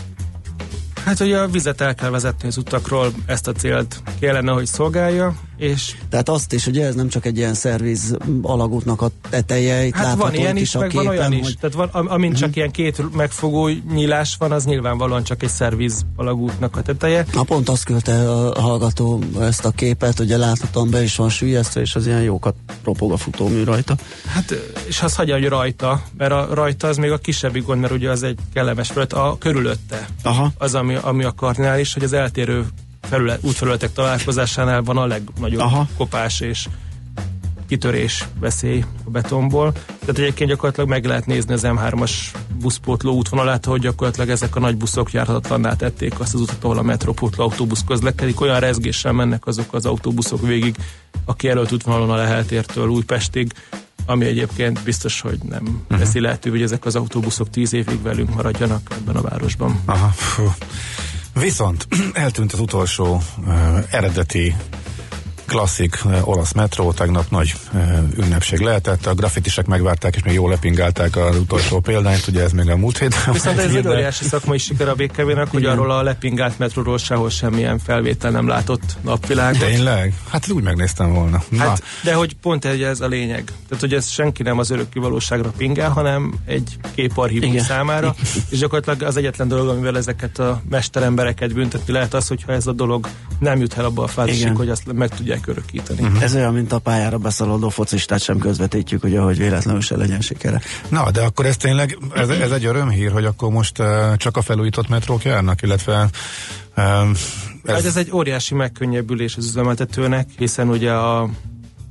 Hát, 1.04 1.18
hogy 1.18 1.32
a 1.32 1.48
vizet 1.48 1.80
el 1.80 1.94
kell 1.94 2.10
vezetni 2.10 2.48
az 2.48 2.56
utakról, 2.56 3.12
ezt 3.26 3.48
a 3.48 3.52
célt 3.52 4.02
kellene, 4.20 4.52
hogy 4.52 4.66
szolgálja, 4.66 5.34
és... 5.58 5.96
Tehát 6.08 6.28
azt 6.28 6.52
is, 6.52 6.66
ugye 6.66 6.86
ez 6.86 6.94
nem 6.94 7.08
csak 7.08 7.26
egy 7.26 7.36
ilyen 7.36 7.54
szerviz 7.54 8.16
alagútnak 8.42 9.02
a 9.02 9.10
teteje, 9.30 9.84
itt 9.84 9.94
hát 9.94 10.16
van 10.16 10.34
ilyen 10.34 10.56
is, 10.56 10.72
meg 10.72 10.88
képen, 10.88 11.04
van 11.04 11.14
olyan 11.14 11.32
hogy... 11.32 11.38
is. 11.38 11.54
Tehát 11.60 11.76
van, 11.76 11.88
amint 12.06 12.32
uh-huh. 12.32 12.46
csak 12.46 12.56
ilyen 12.56 12.70
két 12.70 13.14
megfogó 13.16 13.68
nyílás 13.92 14.36
van, 14.38 14.52
az 14.52 14.64
nyilvánvalóan 14.64 15.22
csak 15.22 15.42
egy 15.42 15.48
szerviz 15.48 16.06
alagútnak 16.16 16.76
a 16.76 16.82
teteje. 16.82 17.26
Na 17.32 17.42
pont 17.42 17.68
azt 17.68 17.84
küldte 17.84 18.30
a 18.30 18.60
hallgató 18.60 19.22
ezt 19.40 19.64
a 19.64 19.70
képet, 19.70 20.18
ugye 20.18 20.36
láthatóan 20.36 20.90
be 20.90 21.02
is 21.02 21.16
van 21.16 21.28
sűjesztve, 21.28 21.80
és 21.80 21.94
az 21.94 22.06
ilyen 22.06 22.22
jókat 22.22 22.54
ropog 22.84 23.12
a 23.12 23.16
futómű 23.16 23.64
rajta. 23.64 23.96
Hát, 24.26 24.54
és 24.86 25.02
azt 25.02 25.16
hagyja, 25.16 25.34
hogy 25.34 25.48
rajta, 25.48 26.02
mert 26.16 26.32
a 26.32 26.48
rajta 26.54 26.88
az 26.88 26.96
még 26.96 27.10
a 27.10 27.18
kisebbik 27.18 27.64
gond, 27.64 27.80
mert 27.80 27.92
ugye 27.92 28.10
az 28.10 28.22
egy 28.22 28.38
kellemes 28.52 28.88
felület, 28.88 29.12
a 29.12 29.36
körülötte. 29.38 30.08
Aha. 30.22 30.52
Az, 30.58 30.74
ami, 30.74 30.94
ami 31.02 31.24
a 31.24 31.32
kardinális, 31.32 31.94
hogy 31.94 32.02
az 32.02 32.12
eltérő 32.12 32.66
felület, 33.08 33.38
útfelületek 33.42 33.92
találkozásánál 33.92 34.82
van 34.82 34.96
a 34.96 35.06
legnagyobb 35.06 35.60
Aha. 35.60 35.86
kopás 35.96 36.40
és 36.40 36.66
kitörés 37.68 38.24
veszély 38.40 38.84
a 39.04 39.10
betonból. 39.10 39.72
Tehát 39.72 40.18
egyébként 40.18 40.50
gyakorlatilag 40.50 40.88
meg 40.88 41.04
lehet 41.04 41.26
nézni 41.26 41.52
az 41.52 41.62
M3-as 41.64 42.12
buszpótló 42.60 43.12
útvonalát, 43.12 43.64
hogy 43.64 43.80
gyakorlatilag 43.80 44.28
ezek 44.28 44.56
a 44.56 44.60
nagy 44.60 44.76
buszok 44.76 45.12
járhatatlanná 45.12 45.74
tették 45.74 46.20
azt 46.20 46.34
az 46.34 46.40
utat, 46.40 46.64
ahol 46.64 46.78
a 46.78 46.82
metrópótló 46.82 47.44
autóbusz 47.44 47.84
közlekedik. 47.86 48.40
Olyan 48.40 48.60
rezgéssel 48.60 49.12
mennek 49.12 49.46
azok 49.46 49.74
az 49.74 49.86
autóbuszok 49.86 50.46
végig 50.46 50.76
a 51.24 51.34
kijelölt 51.34 51.72
útvonalon 51.72 52.10
a 52.10 52.16
Leheltértől 52.16 52.88
Újpestig, 52.88 53.52
ami 54.06 54.24
egyébként 54.24 54.82
biztos, 54.84 55.20
hogy 55.20 55.38
nem 55.48 55.62
uh-huh. 55.62 55.98
teszi 55.98 56.20
lehetővé, 56.20 56.56
hogy 56.56 56.66
ezek 56.66 56.84
az 56.84 56.96
autóbuszok 56.96 57.50
tíz 57.50 57.72
évig 57.72 58.02
velünk 58.02 58.34
maradjanak 58.34 58.90
ebben 58.90 59.16
a 59.16 59.20
városban. 59.20 59.80
Aha, 59.84 60.08
fú. 60.08 60.50
Viszont 61.40 61.86
eltűnt 62.12 62.52
az 62.52 62.60
utolsó 62.60 63.22
uh, 63.38 63.54
eredeti 63.90 64.56
klasszik 65.48 65.98
olasz 66.20 66.52
metró, 66.52 66.92
tegnap 66.92 67.30
nagy 67.30 67.54
ünnepség 68.16 68.60
lehetett, 68.60 69.06
a 69.06 69.14
grafitisek 69.14 69.66
megvárták 69.66 70.16
és 70.16 70.22
még 70.22 70.34
jól 70.34 70.50
lepingálták 70.50 71.16
az 71.16 71.36
utolsó 71.36 71.80
példányt, 71.80 72.26
ugye 72.26 72.42
ez 72.42 72.52
még 72.52 72.68
a 72.68 72.76
múlt 72.76 72.98
hét. 72.98 73.24
Viszont 73.32 73.58
ez 73.58 73.74
egy 73.74 73.88
óriási 73.88 74.24
szakmai 74.24 74.58
siker 74.58 74.88
a 74.88 74.94
BKV-nak, 74.94 75.50
hogy 75.50 75.64
arról 75.64 75.90
a 75.90 76.02
lepingált 76.02 76.58
metróról 76.58 76.98
sehol 76.98 77.30
semmilyen 77.30 77.78
felvétel 77.78 78.30
nem 78.30 78.48
látott 78.48 78.96
napvilágot. 79.00 79.58
Tényleg? 79.58 80.14
Hát 80.28 80.50
úgy 80.50 80.62
megnéztem 80.62 81.12
volna. 81.14 81.42
Na. 81.48 81.58
Hát, 81.58 81.82
de 82.02 82.14
hogy 82.14 82.34
pont 82.34 82.64
egy 82.64 82.82
ez 82.82 83.00
a 83.00 83.06
lényeg. 83.06 83.44
Tehát, 83.44 83.80
hogy 83.80 83.94
ez 83.94 84.08
senki 84.08 84.42
nem 84.42 84.58
az 84.58 84.70
örökké 84.70 85.00
valóságra 85.00 85.52
pingál, 85.56 85.90
hanem 85.90 86.34
egy 86.44 86.76
képarchívum 86.94 87.58
számára, 87.58 88.14
és 88.50 88.58
gyakorlatilag 88.58 89.02
az 89.02 89.16
egyetlen 89.16 89.48
dolog, 89.48 89.68
amivel 89.68 89.96
ezeket 89.96 90.38
a 90.38 90.62
mesterembereket 90.70 91.54
büntetni 91.54 91.92
lehet 91.92 92.14
az, 92.14 92.28
hogyha 92.28 92.52
ez 92.52 92.66
a 92.66 92.72
dolog 92.72 93.08
nem 93.38 93.60
jut 93.60 93.74
el 93.78 93.84
abba 93.84 94.02
a 94.02 94.06
fázisig, 94.06 94.56
hogy 94.56 94.68
azt 94.68 94.92
meg 94.92 95.08
tudják 95.08 95.37
tudják 95.38 95.56
örökíteni. 95.56 96.08
Uh-huh. 96.08 96.22
Ez 96.22 96.34
olyan, 96.34 96.52
mint 96.52 96.72
a 96.72 96.78
pályára 96.78 97.18
beszalódó 97.18 97.68
focistát 97.68 98.20
sem 98.22 98.38
közvetítjük, 98.38 99.00
hogy 99.00 99.16
ahogy 99.16 99.38
véletlenül 99.38 99.80
se 99.80 99.96
legyen 99.96 100.20
sikere. 100.20 100.60
Na, 100.88 101.10
de 101.10 101.22
akkor 101.22 101.46
ez 101.46 101.56
tényleg, 101.56 101.98
ez, 102.14 102.28
ez 102.28 102.50
egy 102.50 102.64
örömhír, 102.64 103.12
hogy 103.12 103.24
akkor 103.24 103.50
most 103.50 103.78
uh, 103.78 104.16
csak 104.16 104.36
a 104.36 104.42
felújított 104.42 104.88
metrók 104.88 105.24
járnak, 105.24 105.62
illetve 105.62 106.08
um, 106.76 107.10
ez... 107.64 107.74
Hát 107.74 107.84
ez 107.84 107.96
egy 107.96 108.10
óriási 108.12 108.54
megkönnyebbülés 108.54 109.36
az 109.36 109.46
üzemeltetőnek, 109.46 110.28
hiszen 110.36 110.68
ugye 110.68 110.92
a 110.92 111.28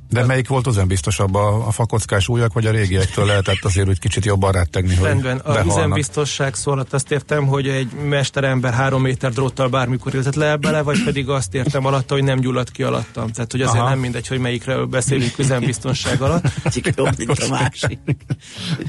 de 0.10 0.26
melyik 0.26 0.48
volt 0.48 0.68
az 0.68 0.82
biztosabb, 0.88 1.36
a, 1.36 1.68
a 1.68 1.72
fakockás 1.72 2.28
újak, 2.28 2.54
vagy 2.54 2.66
a 2.66 2.72
régiektől 2.72 3.26
lehetett 3.26 3.64
azért 3.64 3.88
úgy 3.88 4.00
kicsit 4.00 4.26
jobban 4.26 4.52
rettegni, 4.52 4.96
hogy 4.96 5.08
Rendben, 5.08 5.38
a 5.38 5.66
üzembiztosság 5.66 6.56
szólat 6.56 6.94
azt 6.94 7.12
értem, 7.12 7.48
hogy 7.48 7.68
egy 7.68 7.92
mesterember 7.92 8.74
három 8.74 9.02
méter 9.02 9.32
dróttal 9.32 9.70
bármikor 9.70 10.14
ültet 10.14 10.36
le 10.36 10.56
bele, 10.56 10.82
vagy 10.82 11.04
pedig 11.04 11.30
azt 11.30 11.54
értem 11.54 11.86
alatta, 11.86 12.14
hogy 12.14 12.24
nem 12.24 12.40
gyulladt 12.40 12.72
ki 12.72 12.84
alattam. 12.84 13.32
Tehát, 13.32 13.52
hogy 13.52 13.62
azért 13.62 13.80
Aha. 13.80 13.90
nem 13.90 14.00
mindegy, 14.00 14.28
hogy 14.28 14.40
melyikről 14.40 14.86
beszélünk 14.86 15.38
üzembiztonság 15.38 16.22
alatt. 16.22 16.46
Egyik 16.64 16.94
jobb, 16.96 17.18
mint 17.18 17.30
a 17.30 17.50
másik. 17.50 18.00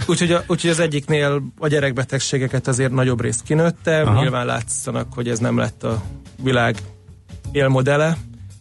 úgyhogy, 0.07 0.33
a, 0.33 0.45
úgyhogy 0.47 0.71
az 0.71 0.79
egyiknél 0.79 1.43
a 1.59 1.69
gyerekbetegségeket 1.69 2.67
azért 2.69 2.93
nagyobb 2.93 3.21
részt 3.21 3.43
kinőtte, 3.43 4.01
Aha. 4.01 4.21
nyilván 4.21 4.47
látszanak, 4.47 5.13
hogy 5.13 5.29
ez 5.29 5.39
nem 5.39 5.57
lett 5.57 5.85
a 5.85 6.03
világ 6.43 6.77
élmodele, 7.53 8.17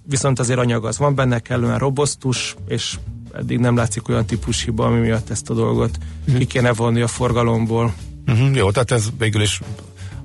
viszont 0.10 0.40
azért 0.40 0.60
anyag 0.60 0.86
az 0.86 0.98
van 0.98 1.16
benne, 1.16 1.40
kellően 1.40 1.78
robosztus, 1.78 2.56
és 2.68 2.98
eddig 3.32 3.60
nem 3.60 3.76
látszik 3.76 4.10
olyan 4.10 4.26
típus 4.26 4.64
hiba, 4.64 4.86
ami 4.86 5.00
miatt 5.00 5.30
ezt 5.30 5.50
a 5.50 5.54
dolgot 5.54 5.98
uh-huh. 6.22 6.38
ki 6.38 6.46
kéne 6.46 6.74
vonni 6.74 7.02
a 7.02 7.08
forgalomból. 7.08 7.94
Uh-huh, 8.28 8.56
jó, 8.56 8.72
tehát 8.72 8.92
ez 8.92 9.08
végül 9.18 9.42
is, 9.42 9.62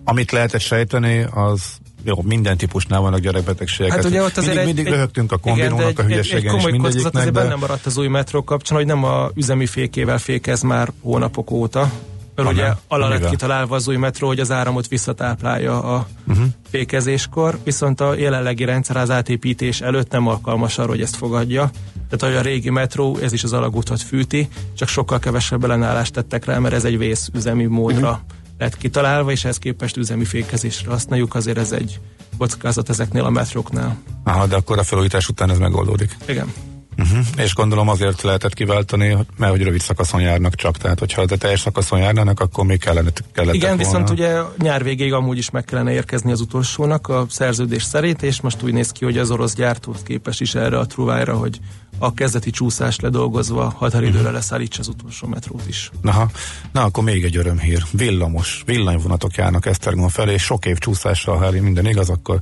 amit 0.05 0.31
lehetett 0.31 0.61
sejteni, 0.61 1.27
az 1.31 1.81
jó, 2.05 2.23
minden 2.23 2.57
típusnál 2.57 3.01
vannak 3.01 3.21
gyerekbetegségek. 3.21 3.93
Hát 3.93 4.05
ugye 4.05 4.23
ott 4.23 4.37
azért 4.37 4.55
mindig, 4.55 4.69
egy, 4.69 4.75
mindig 4.75 4.93
röhögtünk 4.93 5.33
a 5.33 5.37
kombinónak 5.37 5.99
a 5.99 6.03
hülyeségen 6.03 6.39
egy, 6.39 6.45
egy 6.45 6.51
komoly 6.51 6.77
kockázat 6.79 7.17
azért 7.17 7.33
benne 7.33 7.55
maradt 7.55 7.87
az 7.87 7.97
új 7.97 8.09
metró 8.09 8.45
kapcsán, 8.45 8.77
hogy 8.79 8.87
nem 8.87 9.05
a 9.05 9.31
üzemi 9.35 9.67
fékével 9.67 10.19
fékez 10.19 10.63
már 10.63 10.93
hónapok 11.01 11.51
óta, 11.51 11.91
mert 12.35 12.51
ugye 12.51 12.73
alá 12.89 13.09
lett 13.09 13.29
kitalálva 13.29 13.75
az 13.75 13.89
új 13.89 13.97
metró, 13.97 14.27
hogy 14.27 14.41
az 14.41 14.51
áramot 14.51 14.89
visszatáplálja 14.89 15.83
a 15.83 16.07
uh-huh. 16.27 16.47
fékezéskor, 16.71 17.59
viszont 17.65 18.01
a 18.01 18.15
jelenlegi 18.15 18.65
rendszer 18.65 18.97
az 18.97 19.11
átépítés 19.11 19.81
előtt 19.81 20.11
nem 20.11 20.27
alkalmas 20.27 20.79
arra, 20.79 20.89
hogy 20.89 21.01
ezt 21.01 21.17
fogadja. 21.17 21.71
Tehát, 22.11 22.35
hogy 22.35 22.47
a 22.47 22.51
régi 22.51 22.71
metró, 22.71 23.17
ez 23.17 23.33
is 23.33 23.45
az 23.45 23.53
alagútot 23.53 24.03
fűti, 24.03 24.49
csak 24.75 24.89
sokkal 24.89 25.19
kevesebb 25.19 25.65
ellenállást 25.65 26.13
tettek 26.13 26.45
rá, 26.45 26.59
mert 26.59 26.75
ez 26.75 26.85
egy 26.85 26.99
vészüzemi 26.99 27.65
módra 27.65 28.11
uh-huh. 28.11 28.25
lett 28.59 28.77
kitalálva, 28.77 29.31
és 29.31 29.45
ehhez 29.45 29.59
képest 29.59 29.97
üzemi 29.97 30.25
fékezésre 30.25 30.91
használjuk, 30.91 31.35
azért 31.35 31.59
ez 31.59 31.73
egy 31.73 32.01
kockázat 32.39 32.89
ezeknél 32.89 33.25
a 33.25 33.31
metróknál. 33.31 33.97
Aha, 34.25 34.47
de 34.47 34.57
akkor 34.57 34.79
a 34.79 34.83
felújítás 34.83 35.29
után 35.29 35.51
ez 35.51 35.59
megoldódik. 35.59 36.17
Igen. 36.29 36.53
Uh-huh. 36.99 37.27
És 37.37 37.55
gondolom 37.55 37.89
azért 37.89 38.23
lehetett 38.23 38.55
kiváltani, 38.55 39.17
mert 39.37 39.53
hogy 39.53 39.63
rövid 39.63 39.81
szakaszon 39.81 40.21
járnak 40.21 40.55
csak, 40.55 40.77
tehát 40.77 40.99
hogyha 40.99 41.23
a 41.23 41.37
teljes 41.37 41.61
szakaszon 41.61 41.99
járnának, 41.99 42.41
akkor 42.41 42.65
még 42.65 42.79
kellene, 42.79 43.11
kellett 43.33 43.55
Igen, 43.55 43.77
volna. 43.77 43.85
viszont 43.85 44.11
ugye 44.11 44.41
nyár 44.59 44.83
végéig 44.83 45.13
amúgy 45.13 45.39
is 45.39 45.51
meg 45.51 45.65
kellene 45.65 45.93
érkezni 45.93 46.33
az 46.33 46.41
utolsónak 46.41 47.09
a 47.09 47.27
szerződés 47.29 47.83
szerint, 47.83 48.23
és 48.23 48.41
most 48.41 48.63
úgy 48.63 48.73
néz 48.73 48.91
ki, 48.91 49.05
hogy 49.05 49.19
az 49.19 49.31
orosz 49.31 49.55
gyártóhoz 49.55 50.03
képes 50.03 50.41
is 50.41 50.55
erre 50.55 50.79
a 50.79 50.87
truvájra, 50.87 51.37
hogy 51.37 51.61
a 51.99 52.15
kezdeti 52.15 52.51
csúszást 52.51 53.03
ledolgozva 53.03 53.75
határidőre 53.77 54.19
uh-huh. 54.19 54.35
leszállítsa 54.35 54.81
az 54.81 54.89
utolsó 54.89 55.27
metrót 55.27 55.69
is. 55.69 55.91
Aha. 56.05 56.31
Na, 56.73 56.83
akkor 56.83 57.05
még 57.05 57.25
egy 57.25 57.37
örömhír. 57.37 57.83
Villamos, 57.91 58.63
villanyvonatok 58.67 59.35
járnak 59.35 59.67
Esztergom 59.67 60.09
felé, 60.09 60.37
sok 60.37 60.67
év 60.67 60.79
csúszással, 60.79 61.37
ha 61.37 61.51
minden 61.51 61.87
igaz, 61.87 62.09
akkor 62.09 62.39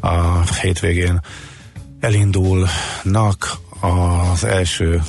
a 0.00 0.42
hétvégén 0.60 1.20
elindulnak 2.00 3.58
az 3.82 4.44
első 4.44 5.02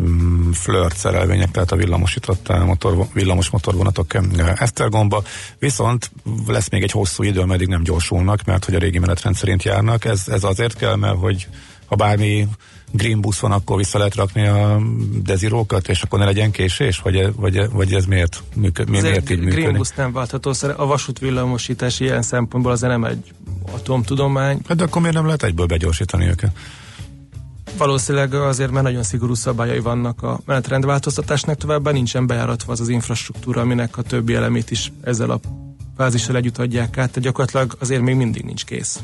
mm, 0.00 0.50
flirt 0.50 0.96
szerelvények, 0.96 1.50
tehát 1.50 1.72
a 1.72 1.76
villamosított 1.76 2.48
motor, 2.64 3.06
villamos 3.12 3.50
motorvonatok 3.50 4.06
Esztergomba, 4.54 5.22
viszont 5.58 6.10
lesz 6.46 6.68
még 6.68 6.82
egy 6.82 6.90
hosszú 6.90 7.22
idő, 7.22 7.40
ameddig 7.40 7.68
nem 7.68 7.82
gyorsulnak, 7.82 8.44
mert 8.44 8.64
hogy 8.64 8.74
a 8.74 8.78
régi 8.78 8.98
menetrend 8.98 9.36
szerint 9.36 9.62
járnak. 9.62 10.04
Ez, 10.04 10.28
ez 10.28 10.44
azért 10.44 10.76
kell, 10.76 10.96
mert 10.96 11.18
hogy 11.18 11.48
ha 11.86 11.96
bármi 11.96 12.48
green 12.92 13.20
busz 13.20 13.38
van, 13.38 13.52
akkor 13.52 13.76
vissza 13.76 13.98
lehet 13.98 14.14
rakni 14.14 14.46
a 14.46 14.80
dezirókat, 15.22 15.88
és 15.88 16.02
akkor 16.02 16.18
ne 16.18 16.24
legyen 16.24 16.50
késés? 16.50 16.98
Vagy, 16.98 17.34
vagy, 17.34 17.70
vagy 17.70 17.94
ez 17.94 18.04
miért, 18.04 18.42
működ, 18.54 18.88
mi, 18.88 19.00
miért 19.00 19.30
így 19.30 19.38
működik? 19.38 19.60
Green 19.60 19.76
busz 19.76 19.92
nem 19.96 20.12
váltható, 20.12 20.52
a 20.76 20.86
vasútvillamosítás 20.86 22.00
ilyen 22.00 22.22
szempontból 22.22 22.72
azért 22.72 22.92
nem 22.92 23.04
egy 23.04 23.32
atomtudomány. 23.72 24.60
Hát 24.68 24.76
de 24.76 24.84
akkor 24.84 25.00
miért 25.00 25.16
nem 25.16 25.24
lehet 25.24 25.42
egyből 25.42 25.66
begyorsítani 25.66 26.26
őket? 26.26 26.50
Valószínűleg 27.78 28.34
azért, 28.34 28.70
mert 28.70 28.84
nagyon 28.84 29.02
szigorú 29.02 29.34
szabályai 29.34 29.80
vannak 29.80 30.22
a 30.22 30.40
menetrendváltoztatásnak, 30.44 31.56
továbbá 31.56 31.90
nincsen 31.90 32.26
bejáratva 32.26 32.72
az 32.72 32.80
az 32.80 32.88
infrastruktúra, 32.88 33.60
aminek 33.60 33.96
a 33.96 34.02
többi 34.02 34.34
elemét 34.34 34.70
is 34.70 34.92
ezzel 35.02 35.30
a 35.30 35.40
fázissal 35.96 36.36
együtt 36.36 36.58
adják 36.58 36.88
át, 36.88 37.08
tehát 37.08 37.20
gyakorlatilag 37.20 37.76
azért 37.80 38.02
még 38.02 38.14
mindig 38.14 38.44
nincs 38.44 38.64
kész. 38.64 39.02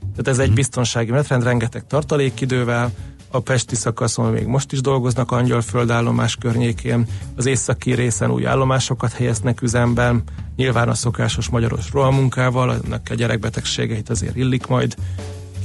Tehát 0.00 0.28
ez 0.28 0.38
egy 0.38 0.46
mhm. 0.46 0.54
biztonsági 0.54 1.10
menetrend, 1.10 1.42
rengeteg 1.42 1.86
tartalékidővel, 1.86 2.92
a 3.30 3.40
Pesti 3.40 3.74
szakaszon 3.74 4.32
még 4.32 4.46
most 4.46 4.72
is 4.72 4.80
dolgoznak 4.80 5.32
Angyalföld 5.32 5.90
állomás 5.90 6.36
környékén, 6.36 7.06
az 7.36 7.46
északi 7.46 7.92
részen 7.92 8.30
új 8.30 8.46
állomásokat 8.46 9.12
helyeznek 9.12 9.62
üzemben, 9.62 10.22
nyilván 10.56 10.88
a 10.88 10.94
szokásos 10.94 11.48
magyaros 11.48 11.90
rohamunkával, 11.92 12.74
ennek 12.84 13.06
a 13.10 13.14
gyerekbetegségeit 13.14 14.10
azért 14.10 14.36
illik 14.36 14.66
majd 14.66 14.94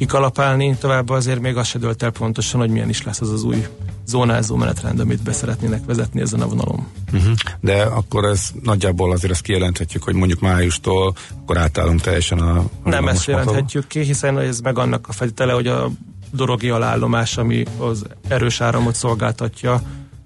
kikalapálni, 0.04 0.76
továbbá 0.80 1.16
azért 1.16 1.40
még 1.40 1.58
azt 1.58 1.70
se 1.70 1.80
dölt 1.80 2.04
el 2.04 2.12
pontosan, 2.12 2.60
hogy 2.60 2.70
milyen 2.70 2.90
is 2.90 3.04
lesz 3.04 3.22
az 3.22 3.30
az 3.30 3.44
új 3.44 3.68
zónázó 4.06 4.56
menetrend, 4.56 5.00
amit 5.00 5.24
beszeretnének 5.24 5.86
vezetni 5.86 6.22
ezen 6.22 6.42
a 6.42 6.48
vonalon. 6.48 6.86
Uh-huh. 7.14 7.34
De 7.60 7.82
akkor 7.82 8.26
ez 8.26 8.50
nagyjából 8.64 9.12
azért 9.12 9.32
ezt 9.32 9.42
kijelenthetjük, 9.42 10.04
hogy 10.04 10.14
mondjuk 10.14 10.40
májustól 10.40 11.16
akkor 11.42 11.58
átállunk 11.58 12.02
teljesen 12.02 12.40
a... 12.40 12.58
a 12.84 12.90
Nem 12.90 13.08
ezt 13.08 13.26
jelenthetjük 13.26 13.88
ki, 13.88 14.00
hiszen 14.00 14.40
ez 14.40 14.60
meg 14.60 14.78
annak 14.78 15.08
a 15.08 15.12
feltétele, 15.12 15.54
hogy 15.54 15.68
a 15.68 15.92
dorogi 16.32 16.70
alállomás, 16.70 17.38
ami 17.38 17.64
az 17.78 18.06
erős 18.28 18.62
áramot 18.62 18.96
szolgáltatja, 18.96 19.82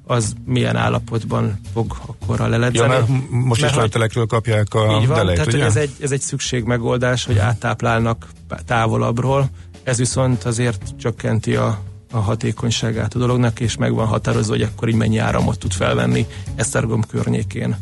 az 0.07 0.33
milyen 0.45 0.75
állapotban 0.75 1.59
fog 1.73 1.95
akkor 2.05 2.41
a 2.41 2.47
leledzeni. 2.47 2.93
Ja, 2.93 2.97
mert 2.97 3.07
most 3.29 3.61
mert, 3.61 3.73
is 3.73 3.79
letelekről 3.79 4.25
kapják 4.25 4.73
a 4.73 4.99
így 5.01 5.07
van, 5.07 5.17
delejt, 5.17 5.37
tehát 5.37 5.53
ugye? 5.53 5.65
ez 5.65 5.75
egy, 5.75 5.91
ez 6.01 6.11
egy 6.11 6.21
szükségmegoldás, 6.21 7.25
hogy 7.25 7.37
áttáplálnak 7.37 8.27
távolabbról, 8.65 9.49
ez 9.87 9.97
viszont 9.97 10.43
azért 10.43 10.95
csökkenti 10.97 11.55
a, 11.55 11.79
a 12.11 12.17
hatékonyságát 12.17 13.13
a 13.13 13.19
dolognak, 13.19 13.59
és 13.59 13.77
meg 13.77 13.93
van 13.93 14.07
határozva, 14.07 14.53
hogy 14.53 14.61
akkor 14.61 14.87
így 14.87 14.95
mennyi 14.95 15.17
áramot 15.17 15.59
tud 15.59 15.71
felvenni 15.71 16.25
Esztergom 16.55 17.01
környékén 17.01 17.77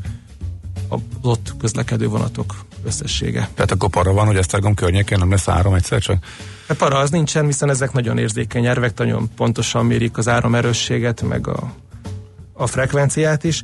az 0.89 0.99
ott 1.21 1.53
közlekedő 1.59 2.07
vonatok 2.07 2.55
összessége. 2.83 3.49
Tehát 3.53 3.71
akkor 3.71 3.89
para 3.89 4.13
van, 4.13 4.25
hogy 4.25 4.35
Esztergom 4.35 4.73
környékén 4.73 5.17
nem 5.17 5.29
lesz 5.29 5.47
áram 5.47 5.73
egyszer 5.73 6.01
csak? 6.01 6.23
A 6.67 6.71
e, 6.71 6.75
para 6.75 6.97
az 6.97 7.09
nincsen, 7.09 7.45
hiszen 7.45 7.69
ezek 7.69 7.91
nagyon 7.91 8.17
érzékeny 8.17 8.61
nyervek, 8.61 8.97
nagyon 8.97 9.29
pontosan 9.35 9.85
mérik 9.85 10.17
az 10.17 10.27
áramerősséget, 10.27 11.21
meg 11.21 11.47
a, 11.47 11.73
a 12.53 12.67
frekvenciát 12.67 13.43
is. 13.43 13.63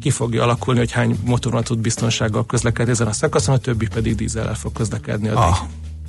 Ki 0.00 0.10
fogja 0.10 0.42
alakulni, 0.42 0.78
hogy 0.78 0.92
hány 0.92 1.18
motorvonatot 1.24 1.78
biztonsággal 1.78 2.46
közlekedni 2.46 2.92
ezen 2.92 3.06
a 3.06 3.12
szakaszon, 3.12 3.54
a 3.54 3.58
többi 3.58 3.86
pedig 3.86 4.14
dízellel 4.14 4.54
fog 4.54 4.72
közlekedni. 4.72 5.28
Addig. 5.28 5.38
Ah 5.38 5.58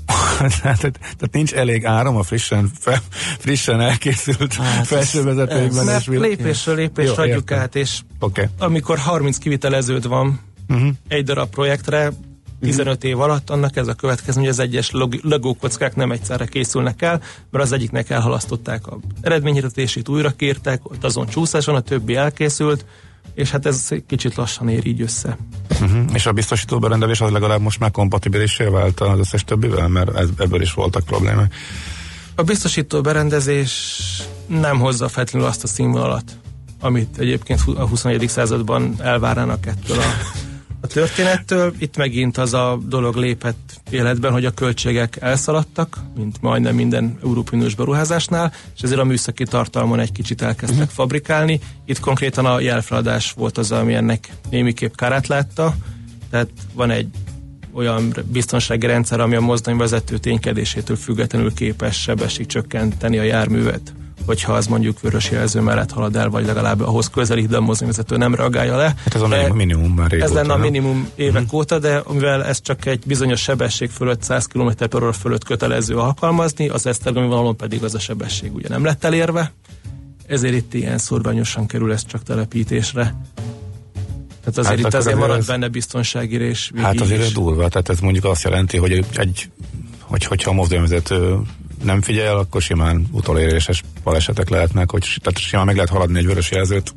tehát, 0.61 0.79
tehát 0.79 1.29
nincs 1.31 1.53
elég 1.53 1.85
áram 1.85 2.15
a 2.15 2.23
frissen, 2.23 2.71
fe, 2.79 3.01
frissen 3.39 3.81
elkészült 3.81 4.53
hát, 4.53 4.87
felsővezetőkben. 4.87 5.85
Mert 5.85 6.05
lépésről 6.05 6.75
lépésre 6.75 7.21
adjuk 7.21 7.51
át, 7.51 7.75
és 7.75 7.99
okay. 8.19 8.45
amikor 8.57 8.97
30 8.97 9.37
kiviteleződ 9.37 10.07
van 10.07 10.39
uh-huh. 10.69 10.89
egy 11.07 11.23
darab 11.23 11.49
projektre, 11.49 12.11
15 12.61 13.03
év 13.03 13.19
alatt, 13.19 13.49
annak 13.49 13.75
ez 13.75 13.87
a 13.87 13.93
következő, 13.93 14.39
hogy 14.39 14.49
az 14.49 14.59
egyes 14.59 14.91
legókockák 15.21 15.95
nem 15.95 16.11
egyszerre 16.11 16.45
készülnek 16.45 17.01
el, 17.01 17.21
mert 17.51 17.63
az 17.63 17.71
egyiknek 17.71 18.09
elhalasztották 18.09 18.87
a 18.87 18.99
eredményhirdetését, 19.21 20.09
újra 20.09 20.29
kértek, 20.29 20.89
ott 20.89 21.03
azon 21.03 21.27
csúszás 21.27 21.65
van, 21.65 21.75
a 21.75 21.79
többi 21.79 22.15
elkészült, 22.15 22.85
és 23.35 23.51
hát 23.51 23.65
ez 23.65 23.89
kicsit 24.07 24.35
lassan 24.35 24.69
ér 24.69 24.85
így 24.85 25.01
össze. 25.01 25.37
Uh-huh. 25.81 26.03
És 26.13 26.25
a 26.25 26.31
biztosító 26.31 26.79
berendelés 26.79 27.21
az 27.21 27.31
legalább 27.31 27.61
most 27.61 27.79
már 27.79 27.91
kompatibilisé 27.91 28.63
vált 28.63 28.99
az 28.99 29.19
összes 29.19 29.43
többivel, 29.43 29.87
mert 29.87 30.15
ez, 30.15 30.27
ebből 30.37 30.61
is 30.61 30.73
voltak 30.73 31.03
problémák. 31.03 31.53
A 32.35 32.43
biztosító 32.43 33.01
berendezés 33.01 34.01
nem 34.47 34.79
hozza 34.79 35.07
feltétlenül 35.07 35.47
azt 35.47 35.63
a 35.63 35.67
színvonalat, 35.67 36.37
amit 36.79 37.17
egyébként 37.17 37.61
a 37.75 37.87
21. 37.87 38.29
században 38.29 38.95
elvárnának 38.99 39.65
ettől 39.65 39.99
a 39.99 40.03
a 40.85 40.87
történettől. 40.87 41.73
Itt 41.77 41.97
megint 41.97 42.37
az 42.37 42.53
a 42.53 42.79
dolog 42.85 43.15
lépett 43.15 43.81
életben, 43.89 44.31
hogy 44.31 44.45
a 44.45 44.51
költségek 44.51 45.17
elszaladtak, 45.21 45.99
mint 46.15 46.41
majdnem 46.41 46.75
minden 46.75 47.17
Európai 47.23 47.57
Uniós 47.57 47.75
beruházásnál, 47.75 48.53
és 48.75 48.81
ezért 48.81 48.99
a 48.99 49.03
műszaki 49.03 49.43
tartalmon 49.43 49.99
egy 49.99 50.11
kicsit 50.11 50.41
elkezdtek 50.41 50.79
uh-huh. 50.79 50.93
fabrikálni. 50.93 51.59
Itt 51.85 51.99
konkrétan 51.99 52.45
a 52.45 52.59
jelfeladás 52.59 53.31
volt 53.31 53.57
az, 53.57 53.71
ami 53.71 53.93
ennek 53.93 54.29
némiképp 54.49 54.95
kárát 54.95 55.27
látta, 55.27 55.75
tehát 56.29 56.49
van 56.73 56.89
egy 56.91 57.07
olyan 57.73 58.13
biztonsági 58.31 58.87
rendszer, 58.87 59.19
ami 59.19 59.35
a 59.35 59.41
mozdonyvezető 59.41 60.17
ténykedésétől 60.17 60.97
függetlenül 60.97 61.53
képes 61.53 62.01
sebesség 62.01 62.45
csökkenteni 62.45 63.17
a 63.17 63.23
járművet 63.23 63.93
hogyha 64.25 64.53
az 64.53 64.67
mondjuk 64.67 65.01
vörös 65.01 65.31
jelző 65.31 65.61
mellett 65.61 65.91
halad 65.91 66.15
el, 66.15 66.29
vagy 66.29 66.45
legalább 66.45 66.81
ahhoz 66.81 67.09
közelít, 67.09 67.47
de 67.47 67.57
a 67.57 67.61
mozdonyvezető 67.61 68.17
nem 68.17 68.35
reagálja 68.35 68.77
le. 68.77 68.93
Hát 69.03 69.15
ez 69.15 69.21
a 69.21 69.53
minimum 69.53 69.93
már 69.93 70.13
Ez 70.13 70.31
lenne 70.31 70.53
a 70.53 70.57
minimum 70.57 71.09
évek 71.15 71.41
uh-huh. 71.41 71.59
óta, 71.59 71.79
de 71.79 72.03
mivel 72.11 72.43
ez 72.43 72.61
csak 72.61 72.85
egy 72.85 73.03
bizonyos 73.05 73.41
sebesség 73.41 73.89
fölött, 73.89 74.21
100 74.21 74.45
km 74.45 74.69
per 74.77 75.03
óra 75.03 75.11
fölött 75.11 75.43
kötelező 75.43 75.97
alkalmazni, 75.97 76.69
az 76.69 76.85
esztergomi 76.85 77.27
vonalon 77.27 77.57
pedig 77.57 77.83
az 77.83 77.95
a 77.95 77.99
sebesség 77.99 78.55
ugye 78.55 78.67
nem 78.69 78.83
lett 78.83 79.03
elérve, 79.03 79.53
ezért 80.27 80.53
itt 80.53 80.73
ilyen 80.73 80.97
szorványosan 80.97 81.65
kerül 81.65 81.91
ez 81.91 82.05
csak 82.05 82.23
telepítésre. 82.23 83.15
Tehát 84.39 84.57
azért 84.57 84.67
hát 84.67 84.93
itt 84.93 84.99
azért 84.99 85.17
marad 85.17 85.37
ez... 85.37 85.45
benne 85.45 85.67
biztonsági 85.67 86.37
rés. 86.37 86.71
Hát 86.77 87.01
azért 87.01 87.21
ez 87.21 87.31
durva, 87.31 87.67
tehát 87.67 87.89
ez 87.89 87.99
mondjuk 87.99 88.25
azt 88.25 88.43
jelenti, 88.43 88.77
hogy 88.77 88.91
egy, 88.91 89.49
hogy, 89.99 90.25
hogyha 90.25 90.49
a 90.49 90.53
mozdonyvezető 90.53 91.39
nem 91.85 92.01
figyel, 92.01 92.37
akkor 92.37 92.61
simán 92.61 93.07
utoléréses 93.11 93.83
balesetek 94.03 94.49
lehetnek, 94.49 94.91
hogy 94.91 95.17
tehát 95.21 95.39
simán 95.39 95.65
meg 95.65 95.75
lehet 95.75 95.89
haladni 95.89 96.17
egy 96.17 96.25
vörös 96.25 96.51
jelzőt, 96.51 96.93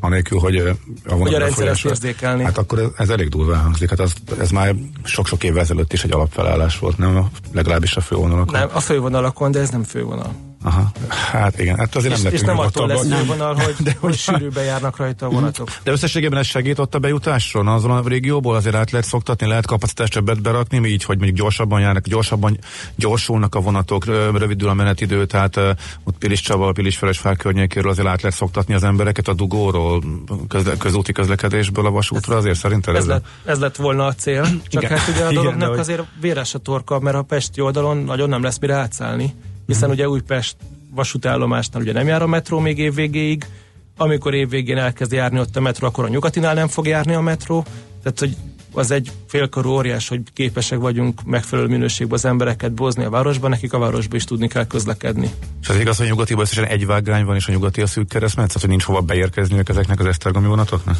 anélkül, 0.00 0.38
hogy 0.38 0.56
a 0.56 1.16
vonat 1.16 1.38
rendszer 1.38 1.66
ezt 1.66 1.84
érzékelni. 1.84 2.42
Hát 2.42 2.58
akkor 2.58 2.78
ez, 2.78 2.88
ez 2.96 3.08
elég 3.08 3.28
durva 3.28 3.56
hangzik. 3.56 3.90
Hát 3.90 4.00
az, 4.00 4.14
ez 4.40 4.50
már 4.50 4.74
sok-sok 5.04 5.44
évvel 5.44 5.60
ezelőtt 5.60 5.92
is 5.92 6.04
egy 6.04 6.12
alapfelállás 6.12 6.78
volt, 6.78 6.98
nem? 6.98 7.30
Legalábbis 7.52 7.96
a 7.96 8.00
fővonalakon. 8.00 8.60
Nem, 8.60 8.68
a 8.72 8.80
fővonalakon, 8.80 9.50
de 9.50 9.60
ez 9.60 9.70
nem 9.70 9.82
fővonal. 9.82 10.34
Aha, 10.66 10.90
hát 11.08 11.58
igen, 11.58 11.76
hát 11.76 11.94
azért 11.94 12.14
és, 12.14 12.22
nem 12.22 12.32
És 12.32 12.40
nem 12.40 12.58
attól 12.58 12.86
lesz 12.86 13.08
fővonal, 13.08 13.54
hogy, 13.54 13.74
de 13.84 13.96
hogy 14.00 14.14
sűrűben 14.16 14.64
járnak 14.64 14.96
rajta 14.96 15.26
a 15.26 15.28
vonatok. 15.28 15.68
De 15.82 15.90
összességében 15.90 16.38
ez 16.38 16.46
segít 16.46 16.78
ott 16.78 16.94
a 16.94 16.98
bejutásról? 16.98 17.68
Azon 17.68 17.90
a 17.90 18.08
régióból 18.08 18.54
azért 18.54 18.74
át 18.74 18.90
lehet 18.90 19.06
szoktatni, 19.06 19.46
lehet 19.46 19.66
kapacitást 19.66 20.12
többet 20.12 20.42
berakni, 20.42 20.88
így, 20.88 21.04
hogy 21.04 21.16
mondjuk 21.16 21.38
gyorsabban 21.38 21.80
járnak, 21.80 22.06
gyorsabban 22.06 22.58
gyorsulnak 22.94 23.54
a 23.54 23.60
vonatok, 23.60 24.04
rövidül 24.04 24.68
a 24.68 24.74
menetidő, 24.74 25.26
tehát 25.26 25.56
ott 26.04 26.18
Pilis 26.18 26.40
Csaba, 26.40 26.72
Pilis 26.72 26.96
Feresfár 26.96 27.36
környékéről 27.36 27.90
azért 27.90 28.08
át 28.08 28.22
lehet 28.22 28.36
szoktatni 28.36 28.74
az 28.74 28.84
embereket 28.84 29.28
a 29.28 29.34
dugóról, 29.34 30.02
közle, 30.48 30.76
közúti 30.76 31.12
közlekedésből 31.12 31.86
a 31.86 31.90
vasútra, 31.90 32.36
azért 32.36 32.58
szerinted 32.58 32.94
ez, 32.94 33.00
ez, 33.00 33.06
lett, 33.06 33.24
ez 33.44 33.58
lett 33.58 33.76
volna 33.76 34.04
a 34.04 34.14
cél, 34.14 34.42
csak 34.68 34.82
igen. 34.82 34.98
hát 34.98 35.08
ugye 35.08 35.24
a 35.24 35.32
dolognak 35.42 35.68
igen, 35.68 35.78
azért 35.78 36.02
véres 36.20 36.54
a 36.54 36.58
torka, 36.58 37.00
mert 37.00 37.16
a 37.16 37.22
Pesti 37.22 37.60
oldalon 37.60 37.96
nagyon 37.96 38.28
nem 38.28 38.42
lesz 38.42 38.58
mire 38.58 38.74
átszállni 38.74 39.34
hiszen 39.66 39.90
ugye 39.90 40.08
Újpest 40.08 40.56
vasútállomásnál 40.90 41.82
ugye 41.82 41.92
nem 41.92 42.06
jár 42.06 42.22
a 42.22 42.26
metró 42.26 42.58
még 42.58 42.78
évvégéig, 42.78 43.46
amikor 43.96 44.34
évvégén 44.34 44.78
elkezd 44.78 45.12
járni 45.12 45.38
ott 45.38 45.56
a 45.56 45.60
metró, 45.60 45.86
akkor 45.86 46.04
a 46.04 46.08
nyugatinál 46.08 46.54
nem 46.54 46.68
fog 46.68 46.86
járni 46.86 47.14
a 47.14 47.20
metró, 47.20 47.64
tehát 48.02 48.18
hogy 48.18 48.36
az 48.72 48.90
egy 48.90 49.10
félkarú 49.26 49.70
óriás, 49.70 50.08
hogy 50.08 50.20
képesek 50.32 50.78
vagyunk 50.78 51.24
megfelelő 51.24 51.68
minőségben 51.68 52.14
az 52.14 52.24
embereket 52.24 52.72
bozni 52.72 53.04
a 53.04 53.10
városban, 53.10 53.50
nekik 53.50 53.72
a 53.72 53.78
városban 53.78 54.16
is 54.16 54.24
tudni 54.24 54.48
kell 54.48 54.66
közlekedni. 54.66 55.30
És 55.62 55.68
az 55.68 55.76
igaz, 55.76 55.96
hogy 55.96 56.06
nyugatiban 56.06 56.42
összesen 56.42 56.64
egy 56.64 56.86
vágány 56.86 57.24
van, 57.24 57.36
és 57.36 57.46
a 57.46 57.52
nyugati 57.52 57.80
a 57.80 57.86
szűk 57.86 58.08
keresztmetszet, 58.08 58.60
hogy 58.60 58.70
nincs 58.70 58.82
hova 58.82 59.00
beérkezniük 59.00 59.68
ezeknek 59.68 60.00
az 60.00 60.06
esztergomi 60.06 60.46
vonatoknak? 60.46 60.96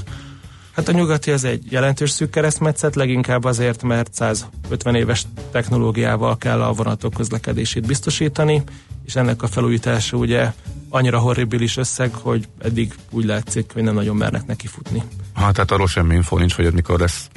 Hát 0.75 0.89
a 0.89 0.93
nyugati 0.93 1.31
az 1.31 1.45
egy 1.45 1.73
jelentős 1.73 2.11
szűk 2.11 2.31
keresztmetszet, 2.31 2.95
leginkább 2.95 3.45
azért, 3.45 3.83
mert 3.83 4.15
150 4.15 4.95
éves 4.95 5.27
technológiával 5.51 6.39
kell 6.39 6.63
a 6.63 6.73
vonatok 6.73 7.15
közlekedését 7.15 7.87
biztosítani, 7.87 8.63
és 9.05 9.17
ennek 9.17 9.43
a 9.43 9.47
felújítása 9.47 10.17
ugye 10.17 10.53
annyira 10.89 11.19
horribilis 11.19 11.77
összeg, 11.77 12.15
hogy 12.15 12.49
eddig 12.59 12.95
úgy 13.11 13.25
látszik, 13.25 13.73
hogy 13.73 13.83
nem 13.83 13.95
nagyon 13.95 14.17
mernek 14.17 14.47
neki 14.47 14.67
futni. 14.67 15.03
Hát 15.35 15.53
tehát 15.53 15.71
arról 15.71 15.87
semmi 15.87 16.15
info 16.15 16.39
nincs, 16.39 16.55
hogy 16.55 16.73
mikor 16.73 17.01
lesz 17.01 17.29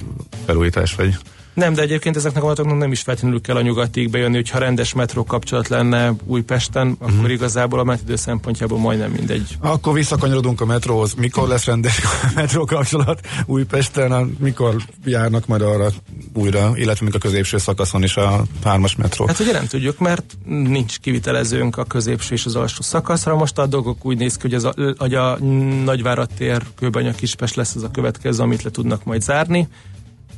felújítás, 0.45 0.95
vagy 0.95 1.17
nem, 1.58 1.74
de 1.74 1.82
egyébként 1.82 2.15
ezeknek 2.15 2.41
a 2.41 2.46
vonatoknak 2.46 2.78
nem 2.78 2.91
is 2.91 3.02
feltétlenül 3.02 3.41
kell 3.41 3.56
a 3.56 3.62
nyugatig 3.62 4.10
bejönni, 4.10 4.36
hogyha 4.36 4.60
rendes 4.60 4.93
metró 4.93 5.24
kapcsolat 5.24 5.67
lenne 5.67 6.13
Újpesten, 6.26 6.88
uh-huh. 6.88 7.17
akkor 7.17 7.32
igazából 7.32 7.80
a 7.80 7.84
metidő 7.84 8.15
szempontjából 8.15 8.78
majdnem 8.78 9.12
mindegy. 9.12 9.58
Akkor 9.60 9.93
visszakanyarodunk 9.93 10.62
a 10.62 10.65
metróhoz. 10.65 11.13
Mikor 11.13 11.48
lesz 11.48 11.65
rendes 11.65 12.02
metró 12.36 12.65
kapcsolat 12.65 13.28
Újpesten? 13.46 14.38
Mikor 14.39 14.76
járnak 15.06 15.48
majd 15.48 15.62
arra 15.62 15.89
újra, 16.34 16.72
illetve 16.76 17.06
még 17.06 17.15
a 17.15 17.17
középső 17.17 17.58
szakaszon 17.58 18.04
is 18.04 18.17
a 18.17 18.43
hármas 18.63 18.96
metró? 18.96 19.26
Hát 19.26 19.39
ugye 19.39 19.52
nem 19.52 19.67
tudjuk, 19.67 20.00
mert 20.00 20.38
nincs 20.46 21.00
kivitelezőnk 21.00 21.78
a 21.78 21.84
középső 21.84 22.34
és 22.34 22.46
az 22.46 22.56
alsó 22.56 22.82
szakaszra. 22.82 23.36
Most 23.36 23.58
a 23.58 23.65
dolgok 23.65 24.06
úgy 24.06 24.17
néz 24.17 24.36
ki, 24.36 24.41
hogy, 24.41 24.54
az 24.54 24.63
a, 24.63 24.74
hogy 24.98 25.13
a 25.13 25.38
Nagyvárat 25.84 26.32
tér, 26.38 26.62
Kőbanya 26.76 27.12
Kispest 27.12 27.56
lesz 27.56 27.76
az 27.76 27.84
a 27.84 27.91
következő, 27.91 28.43
amit 28.43 28.63
le 28.63 28.70
tudnak 28.70 29.04
majd 29.04 29.22
zárni 29.22 29.67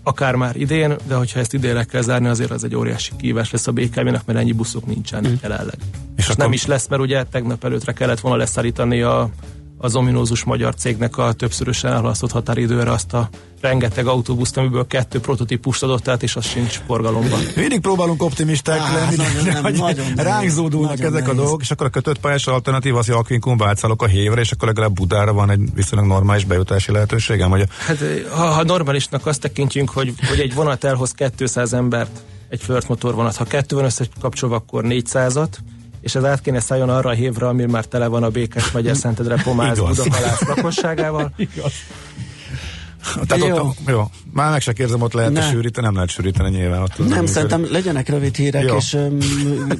akár 0.03 0.35
már 0.35 0.55
idén, 0.55 0.95
de 1.07 1.15
hogyha 1.15 1.39
ezt 1.39 1.53
idénre 1.53 1.83
kell 1.83 2.01
zárni, 2.01 2.27
azért 2.27 2.51
az 2.51 2.63
egy 2.63 2.75
óriási 2.75 3.11
kívás 3.17 3.51
lesz 3.51 3.67
a 3.67 3.71
BKV-nak, 3.71 4.25
mert 4.25 4.39
ennyi 4.39 4.51
buszok 4.51 4.85
nincsen 4.85 5.27
mm. 5.27 5.33
jelenleg. 5.41 5.77
És, 6.15 6.23
és 6.23 6.29
akkor... 6.29 6.37
nem 6.43 6.53
is 6.53 6.65
lesz, 6.65 6.87
mert 6.87 7.01
ugye 7.01 7.23
tegnap 7.23 7.63
előtre 7.63 7.91
kellett 7.91 8.19
volna 8.19 8.37
leszállítani 8.37 9.01
a 9.01 9.29
az 9.81 9.95
ominózus 9.95 10.43
magyar 10.43 10.75
cégnek 10.75 11.17
a 11.17 11.33
többszörösen 11.33 11.91
elhalasztott 11.91 12.31
határidőre 12.31 12.91
azt 12.91 13.13
a 13.13 13.29
rengeteg 13.61 14.07
autóbuszt, 14.07 14.57
amiből 14.57 14.87
kettő 14.87 15.19
prototípust 15.19 15.83
adott 15.83 16.07
át, 16.07 16.23
és 16.23 16.35
az 16.35 16.45
sincs 16.45 16.81
forgalomban. 16.85 17.39
Mindig 17.55 17.79
próbálunk 17.79 18.23
optimisták 18.23 18.79
Á, 18.79 18.93
lenni, 18.93 19.15
nagyon, 19.15 19.43
de, 19.43 19.53
nem, 19.53 19.63
hogy 19.63 19.77
nagyon 19.77 20.13
ránk 20.15 20.49
zódulnak 20.49 20.89
nagyon 20.89 21.05
ezek 21.05 21.21
nehéz. 21.21 21.37
a 21.37 21.41
dolgok, 21.41 21.61
és 21.61 21.71
akkor 21.71 21.85
a 21.85 21.89
kötött 21.89 22.19
pályás 22.19 22.47
alternatív 22.47 22.95
az, 22.95 23.07
hogy 23.07 23.45
átszállok 23.59 24.01
a 24.01 24.05
hévre, 24.05 24.41
és 24.41 24.51
akkor 24.51 24.67
legalább 24.67 24.93
Budára 24.93 25.33
van 25.33 25.49
egy 25.49 25.61
viszonylag 25.75 26.07
normális 26.07 26.45
bejutási 26.45 26.91
lehetőségem. 26.91 27.49
Vagy... 27.49 27.67
Hát 27.85 27.97
ha, 28.29 28.45
ha 28.45 28.63
normálisnak 28.63 29.25
azt 29.25 29.41
tekintjünk, 29.41 29.89
hogy, 29.89 30.13
hogy 30.29 30.39
egy 30.39 30.53
vonat 30.53 30.83
elhoz 30.83 31.13
200 31.37 31.73
embert, 31.73 32.21
egy 32.49 32.61
First 32.61 32.87
motor 32.87 33.13
vonat, 33.13 33.35
ha 33.35 33.43
kettő 33.43 33.75
van 33.75 33.85
összekapcsolva, 33.85 34.55
akkor 34.55 34.83
400-at, 34.87 35.49
és 36.01 36.15
ez 36.15 36.23
át 36.23 36.41
kéne 36.41 36.59
szálljon 36.59 36.89
arra 36.89 37.09
a 37.09 37.13
hévre, 37.13 37.47
ami 37.47 37.65
már 37.65 37.85
tele 37.85 38.07
van 38.07 38.23
a 38.23 38.29
Békes 38.29 38.71
megye 38.71 38.93
Szentedre 38.93 39.41
Pomáz 39.43 39.79
Budakalász 39.79 40.41
lakosságával. 40.41 41.31
Igaz. 41.55 41.73
Tehát 43.27 43.45
jó. 43.45 43.55
Ott, 43.55 43.77
jó. 43.87 44.03
Már 44.33 44.51
meg 44.51 44.61
se 44.61 44.73
érzem, 44.77 45.01
ott 45.01 45.13
lehet 45.13 45.31
ne. 45.31 45.41
sűríteni, 45.41 45.85
nem 45.85 45.95
lehet 45.95 46.09
sűríteni 46.09 46.49
nyilván. 46.49 46.81
Ott 46.81 47.07
nem, 47.07 47.25
szerintem 47.25 47.67
legyenek 47.71 48.09
rövid 48.09 48.35
hírek, 48.35 48.63
jó. 48.63 48.75
és 48.75 48.93
um, 48.93 49.17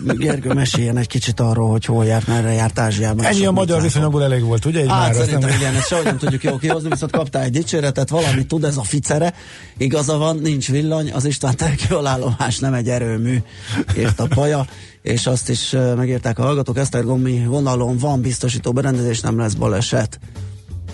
Gergő 0.17 0.53
meséljen 0.53 0.97
egy 0.97 1.07
kicsit 1.07 1.39
arról, 1.39 1.69
hogy 1.69 1.85
hol 1.85 2.05
járt, 2.05 2.27
merre 2.27 2.51
járt 2.51 2.79
Ázsiában. 2.79 3.25
Ennyi 3.25 3.45
a 3.45 3.51
magyar 3.51 3.81
viszonyokból 3.81 4.23
elég 4.23 4.43
volt, 4.43 4.65
ugye? 4.65 4.79
Hát 4.79 4.87
már 4.87 5.13
szerintem 5.13 5.49
nem... 5.49 5.59
igen, 5.59 5.75
ezt 5.75 5.87
sehogy 5.89 6.05
nem 6.05 6.17
tudjuk 6.17 6.43
jól 6.43 6.57
kihozni, 6.57 6.89
viszont 6.89 7.11
kaptál 7.11 7.43
egy 7.43 7.51
dicséretet, 7.51 8.09
valamit 8.09 8.47
tud 8.47 8.63
ez 8.63 8.77
a 8.77 8.83
ficere, 8.83 9.33
igaza 9.77 10.17
van, 10.17 10.37
nincs 10.37 10.69
villany, 10.69 11.11
az 11.11 11.25
István 11.25 11.55
állomás 12.03 12.59
nem 12.59 12.73
egy 12.73 12.89
erőmű, 12.89 13.37
írt 13.97 14.19
a 14.19 14.27
paja 14.27 14.65
és 15.01 15.27
azt 15.27 15.49
is 15.49 15.75
megírták 15.95 16.39
a 16.39 16.41
hallgatók, 16.41 16.77
Esztergomi 16.77 17.45
vonalon 17.45 17.97
van 17.97 18.21
biztosító 18.21 18.71
berendezés, 18.71 19.19
nem 19.19 19.37
lesz 19.37 19.53
baleset. 19.53 20.19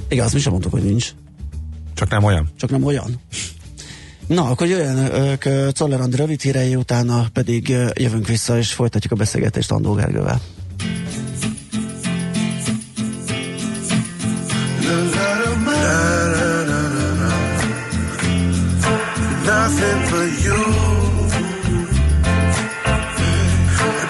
Igaz, 0.07 0.33
mi 0.33 0.39
sem 0.39 0.51
mondtuk, 0.51 0.71
hogy 0.71 0.83
nincs. 0.83 1.11
Csak 1.93 2.09
nem 2.09 2.23
olyan? 2.23 2.49
Csak 2.57 2.69
nem 2.69 2.83
olyan. 2.83 3.21
Na, 4.27 4.43
akkor 4.49 4.67
ők 4.67 5.71
Czoller 5.71 6.01
Andi 6.01 6.15
rövid 6.15 6.41
hírei, 6.41 6.75
utána 6.75 7.25
pedig 7.33 7.67
jövünk 7.93 8.27
vissza, 8.27 8.57
és 8.57 8.73
folytatjuk 8.73 9.13
a 9.13 9.15
beszélgetést 9.15 9.71
Andó 9.71 9.93
Gergővel. 9.93 10.41
Nothing 19.45 20.05
for 20.05 20.25
you 20.43 20.94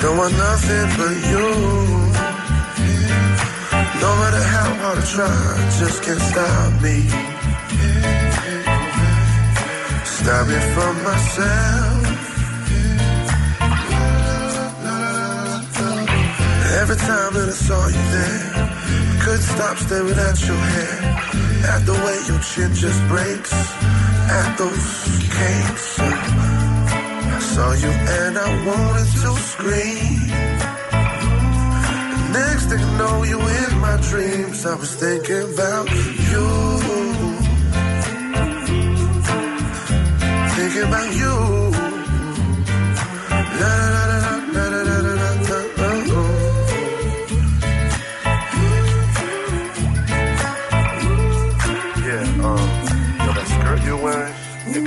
want 0.09 0.33
nothing 0.37 0.87
but 0.99 1.15
you. 1.31 1.47
No 4.03 4.09
matter 4.21 4.43
how 4.55 4.69
hard 4.81 4.97
I 4.97 5.05
try, 5.15 5.37
just 5.79 6.03
can't 6.03 6.19
stop 6.31 6.71
me. 6.83 6.97
Stop 10.05 10.47
me 10.47 10.59
from 10.75 10.93
myself. 11.09 12.05
Every 16.81 16.97
time 16.97 17.31
that 17.33 17.47
I 17.49 17.57
saw 17.67 17.87
you 17.87 18.05
there, 18.15 19.21
couldn't 19.23 19.47
stop 19.55 19.77
staring 19.77 20.19
at 20.29 20.37
your 20.47 20.61
hair. 20.75 20.97
At 21.73 21.85
the 21.85 21.93
way 21.93 22.17
your 22.29 22.41
chin 22.41 22.73
just 22.75 23.01
breaks, 23.07 23.53
at 24.29 24.57
those 24.57 24.85
cakes. 25.37 26.54
Saw 27.55 27.71
you 27.71 27.87
and 27.87 28.37
I 28.37 28.49
wanted 28.67 29.09
to 29.23 29.31
scream. 29.51 30.19
Next 32.37 32.65
thing 32.69 32.83
I 32.83 32.97
know, 32.97 33.23
you 33.23 33.39
in 33.39 33.79
my 33.79 33.95
dreams. 34.09 34.65
I 34.65 34.75
was 34.75 34.93
thinking 34.95 35.43
about 35.53 35.89
you. 36.31 36.47
Thinking 40.57 40.85
about 40.91 41.09
you. 41.21 41.35
La, 43.61 43.71
la, 43.79 43.89
la, 43.95 44.04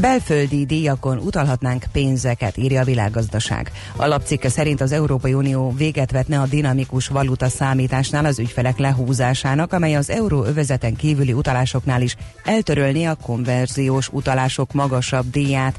Belföldi 0.00 0.66
díjakon 0.66 1.18
utalhatnánk 1.18 1.84
pénzeket, 1.92 2.56
írja 2.56 2.80
a 2.80 2.84
világgazdaság. 2.84 3.72
A 3.96 4.06
lapcikke 4.06 4.48
szerint 4.48 4.80
az 4.80 4.92
Európai 4.92 5.34
Unió 5.34 5.72
véget 5.76 6.10
vetne 6.10 6.40
a 6.40 6.46
dinamikus 6.46 7.08
valuta 7.08 7.48
számításnál 7.48 8.24
az 8.24 8.38
ügyfelek 8.38 8.78
lehúzásának, 8.78 9.72
amely 9.72 9.94
az 9.94 10.10
euróövezeten 10.10 10.96
kívüli 10.96 11.32
utalásoknál 11.32 12.02
is 12.02 12.16
eltörölni 12.44 13.04
a 13.04 13.14
konverziós 13.22 14.08
utalások 14.12 14.72
magasabb 14.72 15.30
díját. 15.30 15.78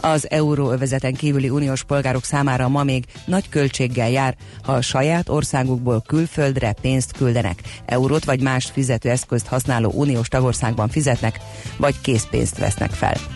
Az 0.00 0.30
euróövezeten 0.30 1.14
kívüli 1.14 1.48
uniós 1.48 1.84
polgárok 1.84 2.24
számára 2.24 2.68
ma 2.68 2.82
még 2.82 3.04
nagy 3.24 3.48
költséggel 3.48 4.10
jár, 4.10 4.36
ha 4.62 4.72
a 4.72 4.80
saját 4.80 5.28
országukból 5.28 6.02
külföldre 6.06 6.74
pénzt 6.80 7.12
küldenek, 7.12 7.62
eurót 7.86 8.24
vagy 8.24 8.40
más 8.40 8.70
fizetőeszközt 8.72 9.46
használó 9.46 9.90
uniós 9.94 10.28
tagországban 10.28 10.88
fizetnek, 10.88 11.40
vagy 11.76 12.00
készpénzt 12.00 12.58
vesznek 12.58 12.90
fel. 12.90 13.33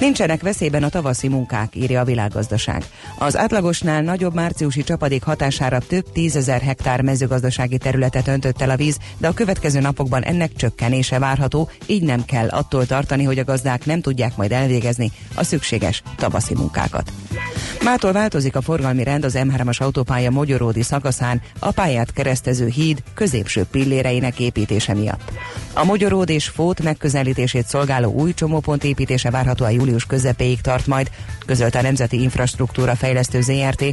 Nincsenek 0.00 0.42
veszélyben 0.42 0.82
a 0.82 0.88
tavaszi 0.88 1.28
munkák, 1.28 1.76
írja 1.76 2.00
a 2.00 2.04
világgazdaság. 2.04 2.84
Az 3.18 3.36
átlagosnál 3.36 4.02
nagyobb 4.02 4.34
márciusi 4.34 4.82
csapadék 4.82 5.22
hatására 5.22 5.78
több 5.78 6.12
tízezer 6.12 6.60
hektár 6.60 7.00
mezőgazdasági 7.02 7.78
területet 7.78 8.28
öntött 8.28 8.60
el 8.60 8.70
a 8.70 8.76
víz, 8.76 8.98
de 9.18 9.28
a 9.28 9.32
következő 9.32 9.80
napokban 9.80 10.22
ennek 10.22 10.52
csökkenése 10.52 11.18
várható, 11.18 11.70
így 11.86 12.02
nem 12.02 12.24
kell 12.24 12.48
attól 12.48 12.86
tartani, 12.86 13.24
hogy 13.24 13.38
a 13.38 13.44
gazdák 13.44 13.86
nem 13.86 14.00
tudják 14.00 14.36
majd 14.36 14.52
elvégezni 14.52 15.10
a 15.34 15.44
szükséges 15.44 16.02
tavaszi 16.16 16.54
munkákat. 16.54 17.12
Mától 17.84 18.12
változik 18.12 18.56
a 18.56 18.60
forgalmi 18.60 19.04
rend 19.04 19.24
az 19.24 19.38
M3-as 19.38 19.80
autópálya 19.80 20.30
Mogyoródi 20.30 20.82
szakaszán 20.82 21.42
a 21.58 21.70
pályát 21.70 22.12
keresztező 22.12 22.66
híd 22.66 23.02
középső 23.14 23.64
pilléreinek 23.70 24.40
építése 24.40 24.94
miatt. 24.94 25.32
A 25.74 25.84
Mogyoród 25.84 26.28
és 26.28 26.48
Fót 26.48 26.82
megközelítését 26.82 27.66
szolgáló 27.66 28.12
új 28.12 28.34
csomópont 28.34 28.84
építése 28.84 29.30
várhatóan 29.30 29.72
július 29.90 30.06
közepéig 30.06 30.60
tart 30.60 30.86
majd, 30.86 31.10
közölte 31.46 31.78
a 31.78 31.82
Nemzeti 31.82 32.22
Infrastruktúra 32.22 32.96
Fejlesztő 32.96 33.40
ZRT. 33.40 33.84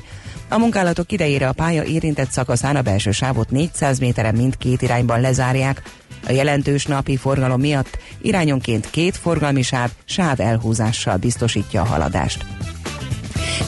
A 0.50 0.58
munkálatok 0.58 1.12
idejére 1.12 1.48
a 1.48 1.54
pálya 1.54 1.84
érintett 1.84 2.32
szakaszán 2.32 2.76
a 2.76 2.82
belső 2.82 3.12
sávot 3.12 3.50
400 3.50 4.00
méteren 4.00 4.36
mindkét 4.36 4.82
irányban 4.82 5.22
lezárják. 5.22 5.82
A 6.28 6.32
jelentős 6.32 6.86
napi 6.86 7.18
forgalom 7.18 7.60
miatt 7.60 7.98
irányonként 8.22 8.90
két 8.90 9.18
forgalmi 9.18 9.62
sáv 9.62 9.92
sáv 10.06 10.40
elhúzással 10.40 11.18
biztosítja 11.18 11.82
a 11.82 11.86
haladást. 11.86 12.46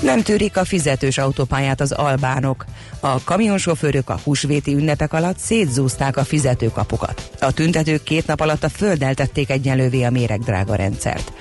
Nem 0.01 0.21
tűrik 0.21 0.57
a 0.57 0.65
fizetős 0.65 1.17
autópályát 1.17 1.81
az 1.81 1.91
albánok. 1.91 2.65
A 2.99 3.23
kamionsofőrök 3.23 4.09
a 4.09 4.19
húsvéti 4.23 4.73
ünnepek 4.73 5.13
alatt 5.13 5.37
szétzúzták 5.37 6.17
a 6.17 6.23
fizetőkapukat. 6.23 7.29
A 7.39 7.51
tüntetők 7.51 8.03
két 8.03 8.27
nap 8.27 8.39
alatt 8.39 8.63
a 8.63 8.69
földdel 8.69 9.13
tették 9.13 9.49
egyenlővé 9.49 10.03
a 10.03 10.09
méregdrága 10.09 10.75
rendszert. 10.75 11.31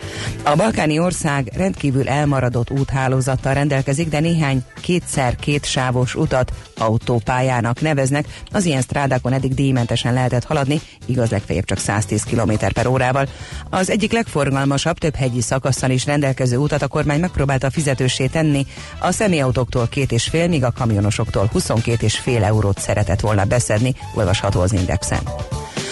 A 0.42 0.54
balkáni 0.54 0.98
ország 0.98 1.50
rendkívül 1.56 2.08
elmaradott 2.08 2.70
úthálózattal 2.70 3.54
rendelkezik, 3.54 4.08
de 4.08 4.20
néhány 4.20 4.64
kétszer 4.80 5.36
két 5.36 5.64
sávos 5.64 6.14
utat 6.14 6.52
autópályának 6.76 7.80
neveznek. 7.80 8.26
Az 8.50 8.64
ilyen 8.64 8.82
strádákon 8.82 9.32
eddig 9.32 9.54
díjmentesen 9.54 10.12
lehetett 10.12 10.44
haladni, 10.44 10.80
igaz 11.06 11.30
legfeljebb 11.30 11.64
csak 11.64 11.78
110 11.78 12.22
km 12.22 12.52
per 12.74 12.86
órával. 12.86 13.28
Az 13.70 13.90
egyik 13.90 14.12
legforgalmasabb, 14.12 14.98
több 14.98 15.14
hegyi 15.14 15.40
szakasszal 15.40 15.90
is 15.90 16.06
rendelkező 16.06 16.56
utat 16.56 16.82
a 16.82 16.88
kormány 16.88 17.20
megpróbálta 17.20 17.70
fizetősé 17.70 18.26
tenni. 18.26 18.66
A 18.98 19.12
személyautóktól 19.12 19.88
két 19.88 20.12
és 20.12 20.24
fél, 20.24 20.48
míg 20.48 20.64
a 20.64 20.72
kamionosoktól 20.72 21.47
22 21.52 22.04
és 22.06 22.18
fél 22.18 22.44
eurót 22.44 22.78
szeretett 22.78 23.20
volna 23.20 23.44
beszedni, 23.44 23.94
olvasható 24.14 24.60
az 24.60 24.72
Indexen. 24.72 25.20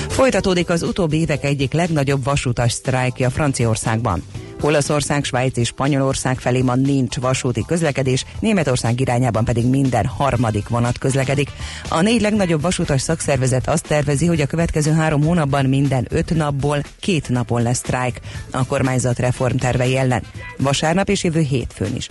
Folytatódik 0.08 0.70
az 0.70 0.82
utóbbi 0.82 1.16
évek 1.20 1.44
egyik 1.44 1.72
legnagyobb 1.72 2.24
vasutas 2.24 2.72
sztrájkja 2.72 3.30
Franciaországban. 3.30 4.22
Olaszország, 4.60 5.24
Svájc 5.24 5.56
és 5.56 5.66
Spanyolország 5.66 6.38
felé 6.38 6.62
ma 6.62 6.74
nincs 6.74 7.16
vasúti 7.16 7.64
közlekedés, 7.66 8.24
Németország 8.40 9.00
irányában 9.00 9.44
pedig 9.44 9.66
minden 9.66 10.06
harmadik 10.06 10.68
vonat 10.68 10.98
közlekedik. 10.98 11.50
A 11.88 12.00
négy 12.00 12.20
legnagyobb 12.20 12.62
vasutas 12.62 13.00
szakszervezet 13.00 13.68
azt 13.68 13.86
tervezi, 13.86 14.26
hogy 14.26 14.40
a 14.40 14.46
következő 14.46 14.92
három 14.92 15.22
hónapban 15.24 15.66
minden 15.66 16.06
öt 16.10 16.34
napból 16.34 16.82
két 17.00 17.28
napon 17.28 17.62
lesz 17.62 17.76
sztrájk 17.76 18.20
a 18.50 18.66
kormányzat 18.66 19.18
reformtervei 19.18 19.96
ellen. 19.96 20.22
Vasárnap 20.58 21.08
és 21.08 21.24
jövő 21.24 21.40
hétfőn 21.40 21.94
is. 21.96 22.08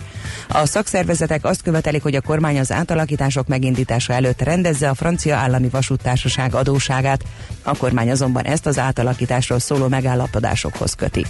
A 0.48 0.66
szakszervezetek 0.66 1.44
azt 1.44 1.62
követelik, 1.62 2.02
hogy 2.02 2.14
a 2.14 2.20
kormány 2.20 2.58
az 2.58 2.72
átalakítások 2.72 3.46
megindítása 3.46 4.12
előtt 4.12 4.42
rendezze 4.42 4.88
a 4.88 4.94
francia 4.94 5.36
állami 5.36 5.68
vasúttársaság 5.68 6.54
adóságát. 6.54 7.24
A 7.62 7.76
kormány 7.76 8.10
azonban 8.10 8.44
ezt 8.44 8.66
az 8.66 8.78
átalakításról 8.78 9.58
szóló 9.58 9.88
megállapodásokhoz 9.88 10.94
köti. 10.94 11.26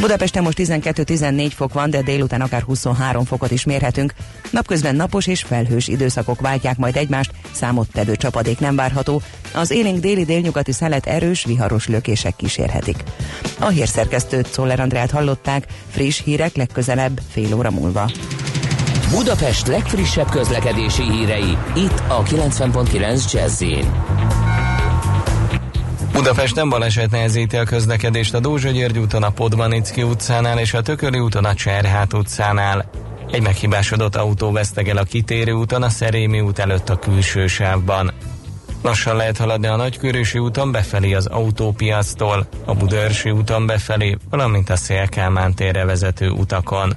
Budapesten 0.00 0.42
most 0.42 0.58
12-14 0.60 1.50
fok 1.54 1.72
van, 1.72 1.90
de 1.90 2.02
délután 2.02 2.40
akár 2.40 2.62
23 2.62 3.24
fokot 3.24 3.50
is 3.50 3.64
mérhetünk. 3.64 4.14
Napközben 4.50 4.96
napos 4.96 5.26
és 5.26 5.42
felhős 5.42 5.88
időszakok 5.88 6.40
váltják 6.40 6.76
majd 6.76 6.96
egymást, 6.96 7.30
számottevő 7.52 8.16
csapadék 8.16 8.58
nem 8.58 8.76
várható. 8.76 9.22
Az 9.54 9.70
élénk 9.70 10.00
déli 10.00 10.24
délnyugati 10.24 10.72
szelet 10.72 11.06
erős, 11.06 11.44
viharos 11.44 11.88
lökések 11.88 12.36
kísérhetik. 12.36 12.96
A 13.60 13.66
hírszerkesztőt 13.66 14.52
Szoller 14.52 14.80
Andrát 14.80 15.10
hallották, 15.10 15.66
friss 15.90 16.22
hírek 16.24 16.56
legközelebb 16.56 17.20
fél 17.30 17.54
óra 17.54 17.70
múlva. 17.70 18.10
Budapest 19.10 19.66
legfrissebb 19.66 20.30
közlekedési 20.30 21.10
hírei, 21.10 21.56
itt 21.74 22.02
a 22.08 22.22
90.9 22.22 23.32
jazz 23.32 23.62
Budapesten 26.16 26.68
baleset 26.68 27.10
nehezíti 27.10 27.56
a 27.56 27.64
közlekedést 27.64 28.34
a 28.34 28.40
Dózsa 28.40 28.70
György 28.70 28.98
úton 28.98 29.22
a 29.22 29.30
Podmanicki 29.30 30.02
utcánál 30.02 30.58
és 30.58 30.74
a 30.74 30.82
Tököli 30.82 31.18
úton 31.18 31.44
a 31.44 31.54
Cserhát 31.54 32.12
utcánál. 32.12 32.90
Egy 33.30 33.42
meghibásodott 33.42 34.16
autó 34.16 34.52
vesztegel 34.52 34.96
a 34.96 35.02
kitérő 35.02 35.52
úton 35.52 35.82
a 35.82 35.88
Szerémi 35.88 36.40
út 36.40 36.58
előtt 36.58 36.88
a 36.88 36.98
külső 36.98 37.46
sávban. 37.46 38.12
Lassan 38.82 39.16
lehet 39.16 39.36
haladni 39.36 39.66
a 39.66 39.76
Nagykörösi 39.76 40.38
úton 40.38 40.72
befelé 40.72 41.12
az 41.12 41.26
autópiasztól, 41.26 42.48
a 42.64 42.74
Budörsi 42.74 43.30
úton 43.30 43.66
befelé, 43.66 44.16
valamint 44.30 44.70
a 44.70 44.76
Szélkámán 44.76 45.54
térre 45.54 45.84
vezető 45.84 46.30
utakon. 46.30 46.96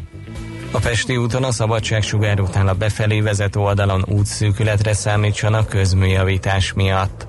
A 0.72 0.80
Pesti 0.80 1.18
úton 1.18 1.44
a 1.44 1.52
Szabadságsugár 1.52 2.40
után 2.40 2.68
a 2.68 2.74
befelé 2.74 3.22
vezető 3.22 3.60
oldalon 3.60 4.06
útszűkületre 4.08 4.94
számítsanak 4.94 5.68
közműjavítás 5.68 6.74
miatt. 6.74 7.29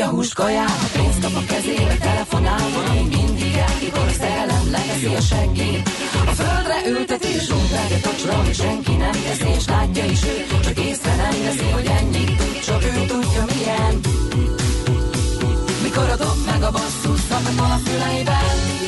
beszél 0.00 0.08
és 0.08 0.08
kutya 0.08 0.08
húst 0.08 0.34
kajál, 0.34 0.66
ha 0.66 0.88
pénzt 0.92 1.20
kap 1.20 1.36
a 1.36 1.44
kezébe, 1.46 1.96
telefonál, 2.00 2.70
valami 2.74 3.16
mindig 3.16 3.54
el, 3.54 3.74
mikor 3.82 4.06
a 4.06 4.12
szerelem 4.12 4.70
leveszi 4.70 5.14
a 5.14 5.20
seggét. 5.20 5.88
A 6.26 6.32
földre 6.32 6.76
ülteti 6.86 7.28
és 7.28 7.48
rúgálja 7.48 7.98
tocsra, 8.02 8.34
hogy 8.34 8.54
senki 8.54 8.94
nem 8.94 9.12
teszi, 9.12 9.48
és 9.58 9.66
látja 9.66 10.04
is 10.04 10.22
ő, 10.22 10.36
csak 10.64 10.78
észre 10.78 11.16
nem 11.16 11.42
veszi, 11.44 11.70
hogy 11.70 11.86
ennyit 11.86 12.36
tud, 12.36 12.60
csak 12.64 12.82
ő 12.82 13.06
tudja 13.06 13.44
milyen. 13.52 14.00
Mikor 15.82 16.08
a 16.08 16.16
dob 16.16 16.38
meg 16.46 16.62
a 16.62 16.70
basszus 16.70 17.20
szakadol 17.28 17.70
a 17.76 17.80
füleiben, 17.84 18.79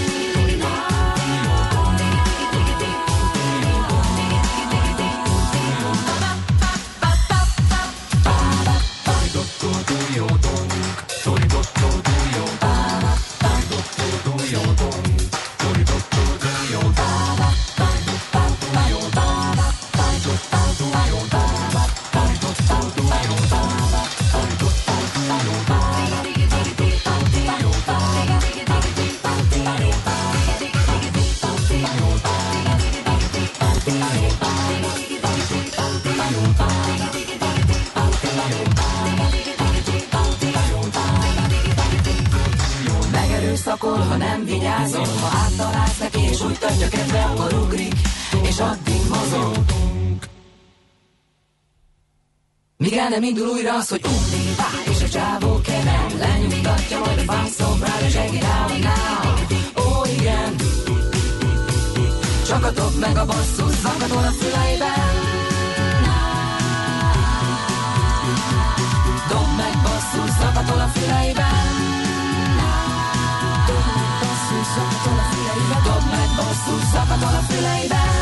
nem 53.12 53.22
indul 53.22 53.48
újra 53.48 53.74
az, 53.74 53.88
hogy 53.88 54.00
ugrik, 54.04 54.56
bá, 54.56 54.92
és 54.92 55.02
a 55.02 55.08
csávó 55.08 55.60
keven, 55.60 56.06
lenyugtatja, 56.18 56.98
majd 56.98 57.24
a 57.28 58.04
és 58.06 58.14
egér 58.14 58.44
out 58.44 58.78
now. 58.78 59.84
Ó, 59.84 60.04
igen, 60.18 60.56
csak 62.46 62.64
a 62.64 62.70
dob 62.70 62.94
meg 63.00 63.16
a 63.16 63.24
basszus, 63.24 63.74
zakatol 63.82 64.24
a 64.24 64.32
füleiben. 64.40 65.10
Dob 69.28 69.48
meg 69.56 69.74
basszus, 69.82 70.30
zakatol 70.40 70.80
a 70.80 70.88
füleiben. 70.94 71.90
Zakatol 74.74 75.18
a 75.18 75.28
füleiben. 75.30 75.82
Dob 75.84 76.04
meg 76.10 76.28
basszus, 76.36 76.84
zakatol 76.92 77.34
a 77.40 77.42
füleiben. 77.48 78.21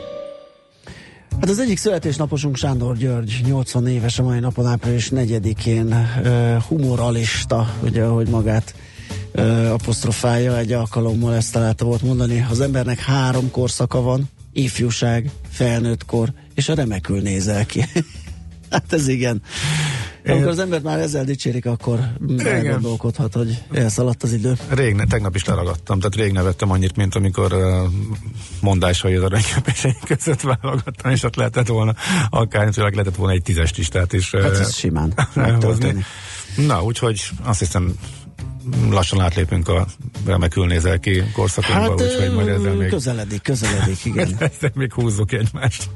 Hát 1.41 1.49
az 1.49 1.59
egyik 1.59 1.77
születésnaposunk 1.77 2.55
Sándor 2.55 2.97
György, 2.97 3.41
80 3.45 3.87
éves 3.87 4.19
a 4.19 4.23
mai 4.23 4.39
napon, 4.39 4.65
április 4.65 5.09
4-én, 5.15 5.85
uh, 6.23 6.55
humoralista, 6.63 7.75
ugye, 7.83 8.03
ahogy 8.03 8.27
magát 8.27 8.75
apostrofálja, 9.71 10.57
egy 10.57 10.71
alkalommal 10.71 11.35
ezt 11.35 11.53
találta 11.53 11.85
volt 11.85 12.01
mondani, 12.01 12.45
az 12.49 12.61
embernek 12.61 12.99
három 12.99 13.51
korszaka 13.51 14.01
van, 14.01 14.29
ifjúság, 14.53 15.31
felnőttkor, 15.49 16.33
és 16.55 16.69
a 16.69 16.73
remekül 16.73 17.21
nézel 17.21 17.65
ki. 17.65 17.85
hát 18.71 18.93
ez 18.93 19.07
igen. 19.07 19.41
Amikor 20.25 20.47
az 20.47 20.59
embert 20.59 20.83
már 20.83 20.99
ezzel 20.99 21.23
dicsérik, 21.23 21.65
akkor 21.65 21.99
elgondolkodhat, 22.37 23.33
hogy 23.33 23.63
elszaladt 23.71 24.23
az 24.23 24.33
idő. 24.33 24.53
Rég, 24.69 24.93
ne, 24.95 25.05
tegnap 25.05 25.35
is 25.35 25.45
leragadtam, 25.45 25.99
tehát 25.99 26.15
rég 26.15 26.31
nevettem 26.31 26.71
annyit, 26.71 26.95
mint 26.95 27.15
amikor 27.15 27.53
uh, 27.53 27.91
mondásai 28.61 29.15
az 29.15 29.23
aranyköpései 29.23 29.95
között 30.05 30.41
válogattam, 30.41 31.11
és 31.11 31.23
ott 31.23 31.35
lehetett 31.35 31.67
volna, 31.67 31.95
akár 32.29 32.73
lehetett 32.75 33.15
volna 33.15 33.33
egy 33.33 33.41
tízest 33.41 33.77
is, 33.77 33.87
tehát 33.87 34.13
is 34.13 34.31
Hát 34.31 34.59
ez 34.59 34.75
simán. 34.75 35.13
Na, 36.67 36.83
úgyhogy 36.83 37.21
azt 37.43 37.59
hiszem 37.59 37.93
lassan 38.89 39.21
átlépünk 39.21 39.67
a 39.67 39.87
remekül 40.25 40.65
nézel 40.65 40.99
ki 40.99 41.23
korszakunkba, 41.33 41.81
Hát 41.81 42.01
úgyhogy 42.01 42.33
majd 42.33 42.47
ezzel 42.47 42.73
még, 42.73 42.89
közeledik, 42.89 43.41
közeledik, 43.41 44.05
igen. 44.05 44.35
ezzel 44.53 44.71
még 44.73 44.93
húzzuk 44.93 45.31
egymást. 45.31 45.89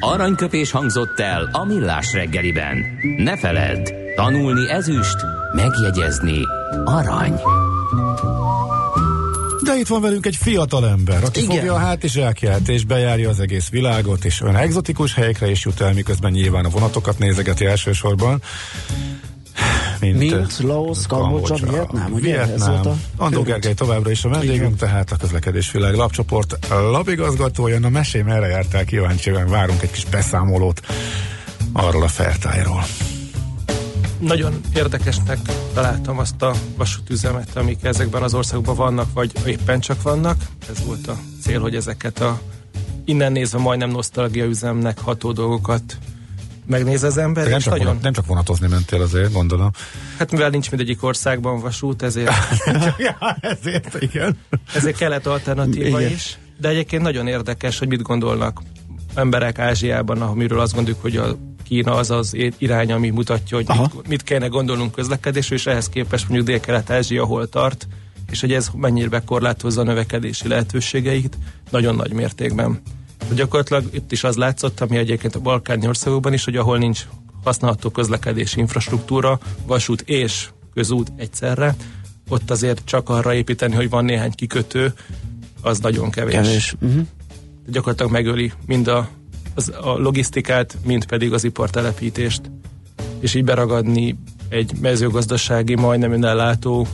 Aranyköpés 0.00 0.70
hangzott 0.70 1.20
el 1.20 1.48
a 1.52 1.64
millás 1.64 2.12
reggeliben. 2.12 2.84
Ne 3.16 3.36
feledd, 3.36 3.92
tanulni 4.16 4.70
ezüst, 4.70 5.16
megjegyezni 5.54 6.40
arany. 6.84 7.40
De 9.64 9.76
itt 9.76 9.86
van 9.86 10.00
velünk 10.00 10.26
egy 10.26 10.36
fiatal 10.36 10.88
ember, 10.88 11.24
aki 11.24 11.42
Igen. 11.42 11.56
Fogja 11.56 11.74
a 11.74 11.78
hátizsákját, 11.78 12.68
és 12.68 12.84
bejárja 12.84 13.28
az 13.28 13.40
egész 13.40 13.68
világot, 13.68 14.24
és 14.24 14.40
olyan 14.40 14.56
egzotikus 14.56 15.14
helyekre 15.14 15.50
is 15.50 15.64
jut 15.64 15.80
el, 15.80 15.92
miközben 15.92 16.32
nyilván 16.32 16.64
a 16.64 16.68
vonatokat 16.68 17.18
nézegeti 17.18 17.64
elsősorban. 17.64 18.42
Mint, 20.12 20.34
Mint 20.34 20.58
Laos, 20.58 21.06
Kambodzsa, 21.06 21.54
Vietnám, 21.54 22.12
ugye? 22.12 22.44
Vietnám. 22.44 23.02
Andó. 23.16 23.42
Gergely 23.42 23.74
továbbra 23.74 24.10
is 24.10 24.24
a 24.24 24.28
vendégünk, 24.28 24.76
tehát 24.76 25.12
a 25.12 25.16
közlekedés 25.16 25.70
világ 25.70 25.94
lapcsoport 25.94 26.58
lapigazgatója. 26.70 27.78
Na 27.78 27.88
mesélj, 27.88 28.24
merre 28.24 28.46
jártál 28.46 28.84
kíváncsian, 28.84 29.48
várunk 29.48 29.82
egy 29.82 29.90
kis 29.90 30.04
beszámolót 30.04 30.80
arról 31.72 32.02
a 32.02 32.08
fertájról. 32.08 32.84
Nagyon 34.18 34.60
érdekesnek 34.74 35.38
találtam 35.74 36.18
azt 36.18 36.42
a 36.42 36.54
vasútüzemet, 36.76 37.56
amik 37.56 37.84
ezekben 37.84 38.22
az 38.22 38.34
országokban 38.34 38.76
vannak, 38.76 39.12
vagy 39.12 39.32
éppen 39.46 39.80
csak 39.80 40.02
vannak. 40.02 40.36
Ez 40.70 40.84
volt 40.84 41.06
a 41.06 41.16
cél, 41.42 41.60
hogy 41.60 41.74
ezeket 41.74 42.20
a 42.20 42.40
innen 43.04 43.32
nézve 43.32 43.58
majdnem 43.58 43.90
nosztalgia 43.90 44.44
üzemnek 44.44 44.98
ható 44.98 45.32
dolgokat 45.32 45.98
megnéz 46.66 47.02
az 47.02 47.16
ember, 47.16 47.48
nem 47.48 47.58
csak, 47.58 47.72
nagyon, 47.72 47.86
vonat, 47.86 48.02
nem 48.02 48.12
csak 48.12 48.26
vonatozni 48.26 48.68
mentél 48.68 49.00
azért, 49.00 49.32
gondolom. 49.32 49.70
hát 50.18 50.30
mivel 50.30 50.50
nincs 50.50 50.70
mindegyik 50.70 51.02
országban 51.02 51.60
vasút, 51.60 52.02
ezért, 52.02 52.30
ja, 52.98 53.36
ezért, 53.40 54.02
igen. 54.02 54.38
ezért 54.74 54.96
kellett 54.96 55.26
alternatíva 55.26 56.00
Igen. 56.00 56.12
is, 56.12 56.38
de 56.58 56.68
egyébként 56.68 57.02
nagyon 57.02 57.26
érdekes, 57.26 57.78
hogy 57.78 57.88
mit 57.88 58.02
gondolnak 58.02 58.62
emberek 59.14 59.58
Ázsiában, 59.58 60.22
amiről 60.22 60.60
azt 60.60 60.74
gondoljuk, 60.74 61.02
hogy 61.02 61.16
a 61.16 61.36
Kína 61.64 61.94
az 61.94 62.10
az 62.10 62.36
irány, 62.58 62.92
ami 62.92 63.10
mutatja, 63.10 63.56
hogy 63.56 63.66
mit, 63.78 64.08
mit 64.08 64.22
kellene 64.22 64.46
gondolnunk 64.46 64.92
közlekedésről, 64.92 65.58
és 65.58 65.66
ehhez 65.66 65.88
képest 65.88 66.28
mondjuk 66.28 66.48
Dél-Kelet-Ázsia 66.48 67.24
hol 67.24 67.48
tart, 67.48 67.86
és 68.30 68.40
hogy 68.40 68.52
ez 68.52 68.68
mennyire 68.76 69.22
korlátozza 69.26 69.80
a 69.80 69.84
növekedési 69.84 70.48
lehetőségeit 70.48 71.38
nagyon 71.70 71.94
nagy 71.94 72.12
mértékben. 72.12 72.80
Gyakorlatilag 73.34 73.84
itt 73.90 74.12
is 74.12 74.24
az 74.24 74.36
látszott, 74.36 74.80
ami 74.80 74.96
egyébként 74.96 75.34
a 75.34 75.40
balkáni 75.40 75.86
országokban 75.86 76.32
is, 76.32 76.44
hogy 76.44 76.56
ahol 76.56 76.78
nincs 76.78 77.06
használható 77.44 77.90
közlekedési 77.90 78.60
infrastruktúra, 78.60 79.38
vasút 79.66 80.00
és 80.00 80.48
közút 80.74 81.12
egyszerre, 81.16 81.76
ott 82.28 82.50
azért 82.50 82.80
csak 82.84 83.08
arra 83.08 83.34
építeni, 83.34 83.74
hogy 83.74 83.90
van 83.90 84.04
néhány 84.04 84.32
kikötő, 84.32 84.92
az 85.60 85.78
nagyon 85.78 86.10
kevés. 86.10 86.34
kevés. 86.34 86.74
Uh-huh. 86.80 87.06
Gyakorlatilag 87.66 88.12
megöli 88.12 88.52
mind 88.66 88.88
a, 88.88 89.08
az, 89.54 89.72
a 89.80 89.98
logisztikát, 89.98 90.76
mind 90.84 91.06
pedig 91.06 91.32
az 91.32 91.44
ipartelepítést. 91.44 92.40
És 93.18 93.34
így 93.34 93.44
beragadni 93.44 94.18
egy 94.48 94.72
mezőgazdasági, 94.80 95.74
majdnem 95.74 96.12
önellátó 96.12 96.86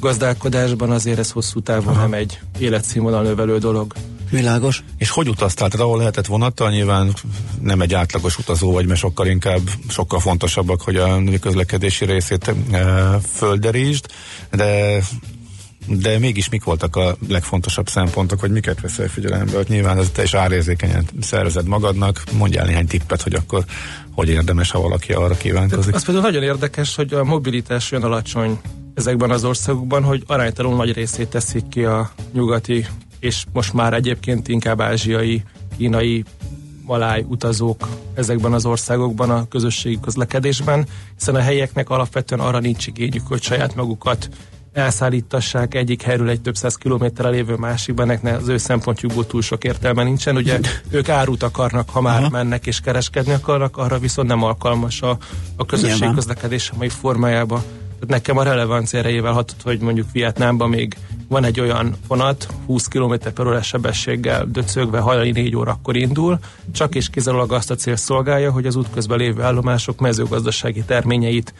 gazdálkodásban 0.00 0.90
azért 0.90 1.18
ez 1.18 1.30
hosszú 1.30 1.60
távon 1.60 1.94
Aha. 1.94 2.00
nem 2.00 2.12
egy 2.12 2.40
életszínvonal 2.58 3.22
növelő 3.22 3.58
dolog. 3.58 3.94
Világos. 4.30 4.82
És 4.98 5.10
hogy 5.10 5.28
utaztál? 5.28 5.68
Tehát 5.68 5.86
ahol 5.86 5.98
lehetett 5.98 6.26
vonattal, 6.26 6.70
nyilván 6.70 7.14
nem 7.60 7.80
egy 7.80 7.94
átlagos 7.94 8.38
utazó 8.38 8.72
vagy, 8.72 8.86
mert 8.86 8.98
sokkal 8.98 9.26
inkább, 9.26 9.60
sokkal 9.88 10.20
fontosabbak, 10.20 10.80
hogy 10.80 10.96
a 10.96 11.22
közlekedési 11.40 12.04
részét 12.04 12.54
e, 12.70 12.84
földerítsd, 13.32 14.06
de 14.50 15.02
de 15.86 16.18
mégis 16.18 16.48
mik 16.48 16.64
voltak 16.64 16.96
a 16.96 17.16
legfontosabb 17.28 17.88
szempontok, 17.88 18.40
hogy 18.40 18.50
miket 18.50 18.80
veszel 18.80 19.08
figyelembe, 19.08 19.56
hogy 19.56 19.68
nyilván 19.68 19.98
ez 19.98 20.10
te 20.12 20.22
is 20.22 20.34
árérzékenyen 20.34 21.04
szervezed 21.20 21.66
magadnak, 21.66 22.22
mondjál 22.32 22.66
néhány 22.66 22.86
tippet, 22.86 23.22
hogy 23.22 23.34
akkor 23.34 23.64
hogy 24.14 24.28
érdemes, 24.28 24.70
ha 24.70 24.80
valaki 24.80 25.12
arra 25.12 25.36
kívánkozik. 25.36 25.94
Az 25.94 26.04
például 26.04 26.26
nagyon 26.26 26.42
érdekes, 26.42 26.94
hogy 26.94 27.12
a 27.12 27.24
mobilitás 27.24 27.92
olyan 27.92 28.04
alacsony 28.04 28.60
ezekben 28.94 29.30
az 29.30 29.44
országokban, 29.44 30.02
hogy 30.02 30.22
aránytalanul 30.26 30.76
nagy 30.76 30.92
részét 30.92 31.28
teszik 31.28 31.68
ki 31.68 31.84
a 31.84 32.10
nyugati 32.32 32.86
és 33.24 33.44
most 33.52 33.72
már 33.72 33.92
egyébként 33.92 34.48
inkább 34.48 34.80
ázsiai, 34.80 35.42
kínai 35.76 36.24
maláj 36.86 37.24
utazók 37.28 37.88
ezekben 38.14 38.52
az 38.52 38.66
országokban 38.66 39.30
a 39.30 39.48
közösségi 39.48 40.00
közlekedésben, 40.00 40.86
hiszen 41.18 41.34
a 41.34 41.40
helyeknek 41.40 41.90
alapvetően 41.90 42.40
arra 42.40 42.58
nincs 42.58 42.86
igényük, 42.86 43.26
hogy 43.26 43.42
saját 43.42 43.74
magukat 43.74 44.28
elszállítassák 44.72 45.74
egyik 45.74 46.02
helyről 46.02 46.28
egy 46.28 46.40
több 46.40 46.56
száz 46.56 46.76
kilométerre 46.76 47.28
lévő 47.28 47.54
másikban, 47.54 48.10
ennek 48.10 48.40
az 48.40 48.48
ő 48.48 48.56
szempontjukból 48.56 49.26
túl 49.26 49.42
sok 49.42 49.64
értelme 49.64 50.02
nincsen. 50.02 50.36
Ugye 50.36 50.58
ők 50.90 51.08
árut 51.08 51.42
akarnak, 51.42 51.90
ha 51.90 52.00
már 52.00 52.20
Aha. 52.20 52.30
mennek 52.30 52.66
és 52.66 52.80
kereskedni 52.80 53.32
akarnak, 53.32 53.76
arra 53.76 53.98
viszont 53.98 54.28
nem 54.28 54.42
alkalmas 54.42 55.02
a, 55.02 55.18
a 55.56 55.64
közösség 55.64 56.10
közlekedés 56.14 56.70
amely 56.74 56.88
formájába. 56.88 57.56
Tehát 57.94 58.08
nekem 58.08 58.36
a 58.36 58.42
relevancia 58.42 58.98
erejével 58.98 59.32
hatott, 59.32 59.62
hogy 59.62 59.80
mondjuk 59.80 60.06
Vietnámban 60.12 60.68
még 60.68 60.96
van 61.28 61.44
egy 61.44 61.60
olyan 61.60 61.94
vonat, 62.08 62.48
20 62.66 62.86
km 62.86 63.14
per 63.34 63.46
órás 63.46 63.66
sebességgel 63.66 64.46
döcögve 64.46 64.98
hajnali 64.98 65.30
4 65.30 65.56
órakor 65.56 65.96
indul, 65.96 66.38
csak 66.72 66.94
és 66.94 67.10
kizárólag 67.10 67.52
azt 67.52 67.70
a 67.70 67.74
cél 67.74 67.96
szolgálja, 67.96 68.50
hogy 68.50 68.66
az 68.66 68.76
útközben 68.76 69.18
lévő 69.18 69.42
állomások 69.42 69.98
mezőgazdasági 70.00 70.82
terményeit 70.82 71.54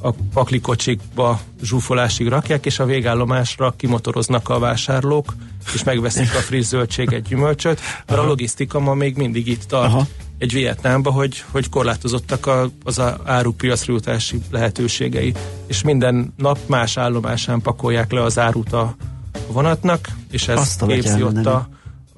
a 0.00 0.10
paklikocsikba 0.32 1.40
zsúfolásig 1.62 2.28
rakják, 2.28 2.66
és 2.66 2.78
a 2.78 2.84
végállomásra 2.84 3.74
kimotoroznak 3.76 4.48
a 4.48 4.58
vásárlók, 4.58 5.34
és 5.74 5.84
megveszik 5.84 6.34
a 6.34 6.38
friss 6.38 6.66
zöldséget, 6.66 7.28
gyümölcsöt, 7.28 7.80
mert 8.06 8.20
a 8.20 8.24
logisztika 8.24 8.80
ma 8.80 8.94
még 8.94 9.16
mindig 9.16 9.46
itt 9.46 9.62
tart. 9.62 9.92
Aha 9.92 10.06
egy 10.38 10.52
Vietnámba, 10.52 11.10
hogy, 11.10 11.44
hogy 11.50 11.68
korlátozottak 11.68 12.46
a, 12.46 12.70
az 12.84 12.98
a 12.98 13.20
árupiacra 13.24 13.92
jutási 13.92 14.40
lehetőségei. 14.50 15.34
És 15.66 15.82
minden 15.82 16.32
nap 16.36 16.58
más 16.66 16.96
állomásán 16.96 17.60
pakolják 17.60 18.12
le 18.12 18.22
az 18.22 18.38
árut 18.38 18.72
a 18.72 18.96
vonatnak, 19.46 20.08
és 20.30 20.48
ez 20.48 20.76
képzi 20.76 21.22
ott 21.22 21.46
a, 21.46 21.68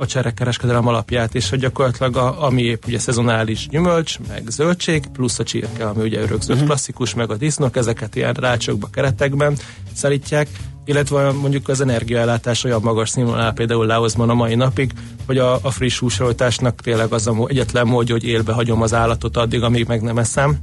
a 0.00 0.06
cserekereskedelem 0.06 0.86
alapját, 0.86 1.34
és 1.34 1.50
hogy 1.50 1.58
gyakorlatilag 1.58 2.16
a, 2.16 2.44
ami 2.44 2.62
épp 2.62 2.82
ugye 2.86 2.98
szezonális 2.98 3.68
gyümölcs, 3.68 4.18
meg 4.28 4.42
zöldség, 4.48 5.06
plusz 5.12 5.38
a 5.38 5.44
csirke, 5.44 5.86
ami 5.86 6.02
ugye 6.02 6.20
örökzött 6.20 6.54
uh-huh. 6.54 6.66
klasszikus, 6.66 7.14
meg 7.14 7.30
a 7.30 7.36
disznók, 7.36 7.76
ezeket 7.76 8.16
ilyen 8.16 8.32
rácsokba, 8.32 8.88
keretekben 8.92 9.56
szállítják, 9.92 10.48
illetve 10.84 11.32
mondjuk 11.32 11.68
az 11.68 11.80
energiaellátás 11.80 12.64
olyan 12.64 12.80
magas 12.82 13.08
színvonal 13.08 13.52
például 13.52 13.86
Laosban 13.86 14.30
a 14.30 14.34
mai 14.34 14.54
napig, 14.54 14.92
hogy 15.26 15.38
a, 15.38 15.58
a 15.62 15.70
friss 15.70 15.98
húsrajtásnak 15.98 16.80
tényleg 16.80 17.12
az 17.12 17.26
a 17.26 17.46
egyetlen 17.46 17.86
módja, 17.86 18.14
hogy 18.14 18.24
élbe 18.24 18.52
hagyom 18.52 18.82
az 18.82 18.94
állatot 18.94 19.36
addig, 19.36 19.62
amíg 19.62 19.86
meg 19.86 20.02
nem 20.02 20.18
eszem. 20.18 20.58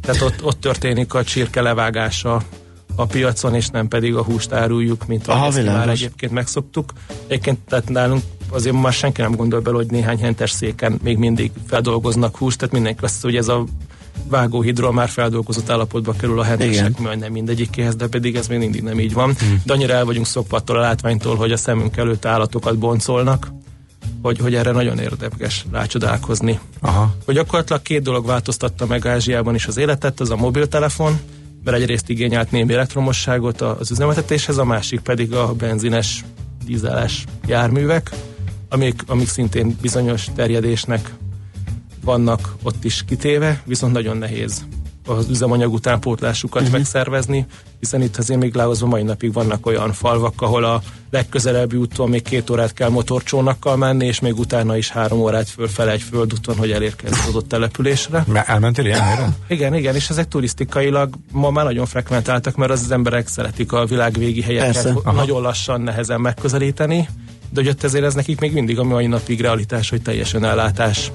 Tehát 0.00 0.22
ott, 0.22 0.44
ott 0.44 0.60
történik 0.60 1.14
a 1.14 1.24
csirke 1.24 1.60
levágása 1.60 2.42
a 2.94 3.06
piacon, 3.06 3.54
és 3.54 3.68
nem 3.68 3.88
pedig 3.88 4.14
a 4.14 4.22
húst 4.22 4.52
áruljuk, 4.52 5.06
mint 5.06 5.26
ahogy 5.26 5.56
ezt 5.56 5.66
már 5.66 5.88
egyébként 5.88 6.32
megszoktuk. 6.32 6.92
Egyébként 7.26 7.58
tehát 7.58 7.88
nálunk 7.88 8.22
azért 8.50 8.80
már 8.80 8.92
senki 8.92 9.20
nem 9.20 9.34
gondol 9.34 9.60
bele, 9.60 9.76
hogy 9.76 9.90
néhány 9.90 10.18
hentes 10.18 10.50
széken 10.50 10.98
még 11.02 11.16
mindig 11.16 11.50
feldolgoznak 11.66 12.36
húst, 12.36 12.58
tehát 12.58 12.74
mindenki 12.74 13.04
azt, 13.04 13.22
hogy 13.22 13.36
ez 13.36 13.48
a 13.48 13.64
vágóhidról 14.28 14.92
már 14.92 15.08
feldolgozott 15.08 15.70
állapotba 15.70 16.12
kerül 16.12 16.40
a 16.40 16.42
hentesek, 16.42 16.98
majd 16.98 17.18
nem 17.18 17.32
mindegyikéhez, 17.32 17.96
de 17.96 18.06
pedig 18.06 18.36
ez 18.36 18.48
még 18.48 18.58
mindig 18.58 18.82
nem 18.82 19.00
így 19.00 19.12
van. 19.12 19.34
Hmm. 19.38 19.62
De 19.64 19.72
annyira 19.72 19.92
el 19.92 20.04
vagyunk 20.04 20.26
szokva 20.26 20.56
attól 20.56 20.76
a 20.76 20.80
látványtól, 20.80 21.36
hogy 21.36 21.52
a 21.52 21.56
szemünk 21.56 21.96
előtt 21.96 22.24
állatokat 22.24 22.78
boncolnak, 22.78 23.52
hogy, 24.22 24.38
hogy 24.38 24.54
erre 24.54 24.70
nagyon 24.70 24.98
érdekes 24.98 25.66
rácsodálkozni. 25.72 26.58
Aha. 26.80 27.14
Hogy 27.24 27.34
gyakorlatilag 27.34 27.82
két 27.82 28.02
dolog 28.02 28.26
változtatta 28.26 28.86
meg 28.86 29.06
Ázsiában 29.06 29.54
is 29.54 29.66
az 29.66 29.76
életet, 29.76 30.20
az 30.20 30.30
a 30.30 30.36
mobiltelefon, 30.36 31.18
mert 31.64 31.76
egyrészt 31.76 32.08
igényelt 32.08 32.50
némi 32.50 32.72
elektromosságot 32.72 33.60
az 33.60 33.90
üzemeltetéshez, 33.90 34.58
a 34.58 34.64
másik 34.64 35.00
pedig 35.00 35.34
a 35.34 35.52
benzines, 35.52 36.24
dízeles 36.64 37.24
járművek, 37.46 38.10
amik, 38.68 39.02
amik 39.06 39.28
szintén 39.28 39.76
bizonyos 39.80 40.26
terjedésnek 40.34 41.14
vannak 42.04 42.54
ott 42.62 42.84
is 42.84 43.04
kitéve, 43.04 43.62
viszont 43.64 43.92
nagyon 43.92 44.16
nehéz 44.16 44.64
az 45.08 45.28
üzemanyag 45.28 45.72
utánpótlásukat 45.72 46.62
uh-huh. 46.62 46.76
megszervezni, 46.76 47.46
hiszen 47.80 48.02
itt 48.02 48.16
azért 48.16 48.40
még 48.40 48.54
Láozban 48.54 48.88
mai 48.88 49.02
napig 49.02 49.32
vannak 49.32 49.66
olyan 49.66 49.92
falvak, 49.92 50.42
ahol 50.42 50.64
a 50.64 50.82
legközelebbi 51.10 51.76
úton 51.76 52.08
még 52.08 52.22
két 52.22 52.50
órát 52.50 52.72
kell 52.72 52.88
motorcsónakkal 52.88 53.76
menni, 53.76 54.06
és 54.06 54.20
még 54.20 54.38
utána 54.38 54.76
is 54.76 54.90
három 54.90 55.18
órát 55.18 55.48
fölfele 55.48 55.92
egy 55.92 56.02
földúton, 56.02 56.56
hogy 56.56 56.70
elérkezz 56.70 57.12
az 57.12 57.26
adott 57.28 57.48
településre. 57.48 58.24
Már 58.26 58.44
elmentél 58.46 58.84
ilyen 58.84 59.00
helyre? 59.00 59.36
Igen, 59.48 59.74
igen, 59.74 59.94
és 59.94 60.08
ezek 60.08 60.28
turisztikailag 60.28 61.14
ma 61.32 61.50
már 61.50 61.64
nagyon 61.64 61.86
frekventáltak, 61.86 62.56
mert 62.56 62.70
az, 62.70 62.82
az 62.82 62.90
emberek 62.90 63.28
szeretik 63.28 63.72
a 63.72 63.86
világvégi 63.86 64.42
helyeket 64.42 64.72
Persze. 64.72 65.12
nagyon 65.12 65.42
lassan, 65.42 65.80
nehezen 65.80 66.20
megközelíteni, 66.20 67.08
de 67.50 67.60
hogy 67.60 67.68
ott 67.68 67.82
ezért 67.82 68.04
ez 68.04 68.14
nekik 68.14 68.40
még 68.40 68.52
mindig 68.52 68.78
a 68.78 68.84
mai 68.84 69.06
napig 69.06 69.40
realitás, 69.40 69.90
hogy 69.90 70.02
teljesen 70.02 70.44
ellátás 70.44 71.12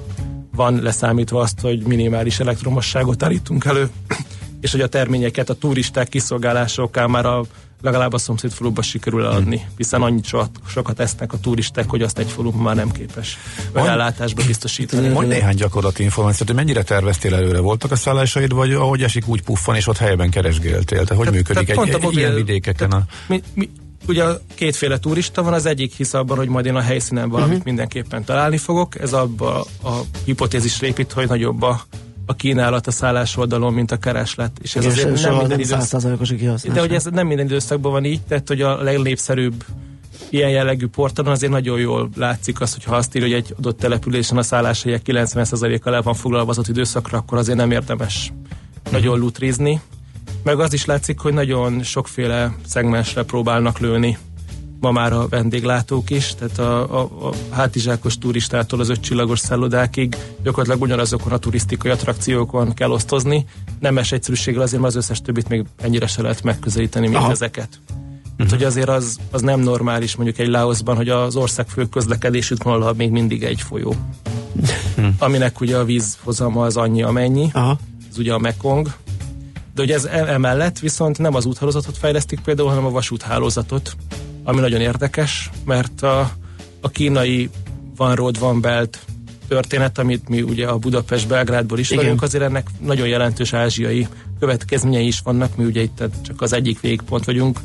van 0.56 0.82
leszámítva 0.82 1.40
azt, 1.40 1.60
hogy 1.60 1.82
minimális 1.82 2.40
elektromosságot 2.40 3.22
állítunk 3.22 3.64
elő, 3.64 3.90
és 4.60 4.70
hogy 4.70 4.80
a 4.80 4.88
terményeket 4.88 5.50
a 5.50 5.54
turisták 5.54 6.08
kiszolgálásokkal 6.08 7.08
már 7.08 7.26
a 7.26 7.44
legalább 7.84 8.12
a 8.12 8.18
szomszéd 8.18 8.52
faluba 8.52 8.82
sikerül 8.82 9.24
eladni, 9.24 9.56
hmm. 9.56 9.68
hiszen 9.76 10.02
annyit 10.02 10.24
sokat, 10.24 10.50
sokat 10.66 11.00
esznek 11.00 11.32
a 11.32 11.38
turisták, 11.38 11.90
hogy 11.90 12.02
azt 12.02 12.18
egy 12.18 12.30
falu 12.30 12.50
már 12.50 12.74
nem 12.74 12.90
képes 12.90 13.38
ellátásba 13.74 14.42
biztosítani. 14.46 15.08
Mondj 15.08 15.28
néhány 15.28 15.54
gyakorlati 15.54 16.02
információt, 16.02 16.48
hogy 16.48 16.56
mennyire 16.56 16.82
terveztél 16.82 17.34
előre? 17.34 17.58
Voltak 17.58 17.90
a 17.90 17.96
szállásaid, 17.96 18.52
vagy 18.52 18.72
ahogy 18.72 19.02
esik, 19.02 19.28
úgy 19.28 19.42
puffan, 19.42 19.76
és 19.76 19.86
ott 19.86 19.96
helyben 19.96 20.30
keresgéltél? 20.30 21.04
Tehát 21.04 21.16
hogy 21.16 21.26
te, 21.26 21.30
működik 21.30 21.66
te 21.66 21.72
egy, 21.82 21.88
egy, 21.88 22.04
egy 22.04 22.16
ilyen 22.16 22.34
vidékeken? 22.34 22.90
A... 22.90 23.04
Mi, 23.28 23.42
mi, 23.54 23.70
ugye 24.08 24.24
kétféle 24.54 24.98
turista 24.98 25.42
van, 25.42 25.52
az 25.52 25.66
egyik 25.66 25.94
hisz 25.94 26.14
abban, 26.14 26.36
hogy 26.36 26.48
majd 26.48 26.66
én 26.66 26.74
a 26.74 26.80
helyszínen 26.80 27.28
valamit 27.28 27.50
uh-huh. 27.50 27.66
mindenképpen 27.66 28.24
találni 28.24 28.56
fogok, 28.56 29.00
ez 29.00 29.12
abban 29.12 29.64
a, 29.82 29.90
hipotézisre 30.24 30.86
épít, 30.86 31.12
hogy 31.12 31.28
nagyobb 31.28 31.62
a, 31.62 31.80
a 32.26 32.34
kínálat 32.34 32.86
a 32.86 32.90
szállás 32.90 33.36
oldalon, 33.36 33.72
mint 33.72 33.90
a 33.90 33.96
kereslet. 33.96 34.58
És 34.62 34.76
ez 34.76 34.86
azért 34.86 35.22
nem 35.22 35.36
minden 35.36 35.58
időszak... 35.58 35.78
De 36.72 36.80
hogy 36.80 36.94
ez 36.94 37.04
nem 37.04 37.26
minden 37.26 37.46
időszakban 37.46 37.92
van 37.92 38.04
így, 38.04 38.20
tehát 38.28 38.48
hogy 38.48 38.60
a 38.60 38.82
legnépszerűbb 38.82 39.64
ilyen 40.30 40.50
jellegű 40.50 40.86
portalon 40.86 41.32
azért 41.32 41.52
nagyon 41.52 41.78
jól 41.78 42.08
látszik 42.16 42.60
az, 42.60 42.72
hogy 42.72 42.84
ha 42.84 42.96
azt 42.96 43.16
írja, 43.16 43.28
hogy 43.28 43.36
egy 43.36 43.54
adott 43.58 43.78
településen 43.78 44.36
a 44.36 44.42
szálláshelyek 44.42 45.02
90%-a 45.04 45.90
le 45.90 46.00
van 46.00 46.14
foglalva 46.14 46.52
az 46.56 46.68
időszakra, 46.68 47.18
akkor 47.18 47.38
azért 47.38 47.58
nem 47.58 47.70
érdemes 47.70 48.32
uh-huh. 48.32 48.92
nagyon 48.92 49.18
lutrizni. 49.18 49.80
Meg 50.44 50.60
az 50.60 50.72
is 50.72 50.84
látszik, 50.84 51.18
hogy 51.18 51.32
nagyon 51.32 51.82
sokféle 51.82 52.54
szegmensre 52.66 53.22
próbálnak 53.22 53.78
lőni 53.78 54.18
ma 54.84 54.90
már 54.90 55.12
a 55.12 55.28
vendéglátók 55.28 56.10
is, 56.10 56.34
tehát 56.34 56.58
a, 56.58 57.00
a, 57.00 57.28
a 57.28 57.32
hátizsákos 57.50 58.18
turistától 58.18 58.80
az 58.80 58.88
ötcsillagos 58.88 59.38
szállodákig 59.38 60.16
gyakorlatilag 60.42 60.82
ugyanazokon 60.82 61.32
a 61.32 61.38
turisztikai 61.38 61.90
attrakciókon 61.90 62.74
kell 62.74 62.90
osztozni. 62.90 63.46
Nemes 63.80 64.12
egyszerűséggel 64.12 64.62
azért, 64.62 64.82
mert 64.82 64.94
az 64.94 65.02
összes 65.02 65.20
többit 65.20 65.48
még 65.48 65.64
ennyire 65.76 66.06
se 66.06 66.22
lehet 66.22 66.42
megközelíteni, 66.42 67.06
mint 67.06 67.18
Aha. 67.18 67.30
ezeket. 67.30 67.68
Uh-huh. 67.80 68.38
Hát, 68.38 68.50
hogy 68.50 68.64
azért 68.64 68.88
az, 68.88 69.18
az 69.30 69.42
nem 69.42 69.60
normális 69.60 70.16
mondjuk 70.16 70.38
egy 70.38 70.48
Laosban, 70.48 70.96
hogy 70.96 71.08
az 71.08 71.36
ország 71.36 71.68
fő 71.68 71.86
közlekedési 71.86 72.54
útvonala 72.54 72.92
még 72.92 73.10
mindig 73.10 73.42
egy 73.42 73.60
folyó. 73.60 73.94
aminek 75.18 75.60
ugye 75.60 75.76
a 75.76 75.84
vízhozama 75.84 76.64
az 76.64 76.76
annyi 76.76 77.02
amennyi, 77.02 77.50
Aha. 77.52 77.78
ez 78.10 78.18
ugye 78.18 78.32
a 78.32 78.38
Mekong, 78.38 78.94
de 79.74 79.82
ugye 79.82 79.94
ez 79.94 80.04
e- 80.04 80.32
emellett 80.32 80.78
viszont 80.78 81.18
nem 81.18 81.34
az 81.34 81.44
úthálózatot 81.44 81.98
fejlesztik 81.98 82.40
például, 82.40 82.68
hanem 82.68 82.84
a 82.84 82.90
vasúthálózatot, 82.90 83.96
ami 84.44 84.60
nagyon 84.60 84.80
érdekes, 84.80 85.50
mert 85.64 86.02
a, 86.02 86.30
a 86.80 86.88
kínai 86.88 87.50
Van 87.96 88.14
Road, 88.14 88.38
Van 88.38 88.60
Belt 88.60 88.98
történet, 89.48 89.98
amit 89.98 90.28
mi 90.28 90.42
ugye 90.42 90.66
a 90.66 90.78
Budapest-Belgrádból 90.78 91.78
ismerünk, 91.78 92.22
azért 92.22 92.44
ennek 92.44 92.66
nagyon 92.80 93.06
jelentős 93.06 93.52
ázsiai 93.52 94.06
következményei 94.38 95.06
is 95.06 95.20
vannak, 95.24 95.56
mi 95.56 95.64
ugye 95.64 95.82
itt 95.82 96.02
csak 96.22 96.40
az 96.40 96.52
egyik 96.52 96.80
végpont 96.80 97.24
vagyunk, 97.24 97.60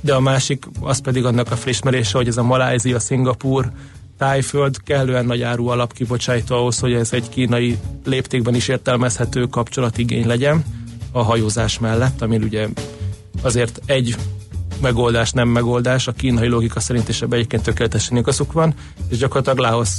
de 0.00 0.14
a 0.14 0.20
másik 0.20 0.64
az 0.80 1.00
pedig 1.00 1.24
annak 1.24 1.50
a 1.50 1.56
felismerése, 1.56 2.16
hogy 2.16 2.28
ez 2.28 2.36
a 2.36 2.42
Malázia, 2.42 2.98
Szingapúr, 2.98 3.70
Tájföld 4.18 4.82
kellően 4.82 5.24
nagy 5.24 5.42
áru 5.42 5.66
alap 5.66 5.92
ahhoz, 6.48 6.78
hogy 6.78 6.92
ez 6.92 7.12
egy 7.12 7.28
kínai 7.28 7.78
léptékben 8.04 8.54
is 8.54 8.68
értelmezhető 8.68 9.46
kapcsolatigény 9.46 10.26
legyen 10.26 10.64
a 11.16 11.22
hajózás 11.22 11.78
mellett, 11.78 12.22
ami 12.22 12.36
ugye 12.36 12.68
azért 13.42 13.80
egy 13.86 14.16
megoldás 14.80 15.30
nem 15.30 15.48
megoldás, 15.48 16.06
a 16.06 16.12
kínai 16.12 16.48
logika 16.48 16.80
szerint 16.80 17.08
is 17.08 17.22
ebben 17.22 17.38
egyébként 17.38 17.62
tökéletesen 17.62 18.16
igazuk 18.16 18.52
van, 18.52 18.74
és 19.08 19.18
gyakorlatilag 19.18 19.58
Laos 19.58 19.90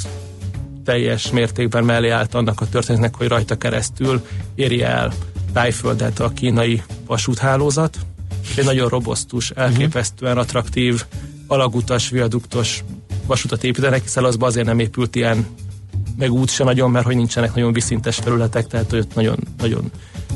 teljes 0.84 1.32
mértékben 1.32 1.84
mellé 1.84 2.09
állt 2.09 2.34
annak 2.34 2.61
a 2.61 2.70
történetnek, 2.70 3.15
hogy 3.15 3.28
rajta 3.28 3.57
keresztül 3.57 4.26
érje 4.55 4.88
el 4.88 5.13
Tájföldet 5.53 6.20
a 6.20 6.30
kínai 6.30 6.84
vasúthálózat. 7.05 7.97
Egy 8.57 8.65
nagyon 8.65 8.89
robosztus, 8.89 9.49
elképesztően 9.49 10.38
attraktív, 10.38 11.05
alagutas, 11.47 12.09
viaduktos 12.09 12.84
vasutat 13.26 13.63
építenek, 13.63 14.01
hiszen 14.01 14.24
azba 14.24 14.45
azért 14.45 14.65
nem 14.65 14.80
épült 14.80 15.15
ilyen 15.15 15.47
meg 16.18 16.32
út 16.32 16.49
se 16.49 16.63
nagyon, 16.63 16.91
mert 16.91 17.05
hogy 17.05 17.15
nincsenek 17.15 17.53
nagyon 17.53 17.74
viszintes 17.74 18.15
felületek, 18.15 18.68
tehát 18.68 18.89
hogy 18.89 18.99
ott 18.99 19.15
nagyon, 19.15 19.38
nagyon 19.57 19.91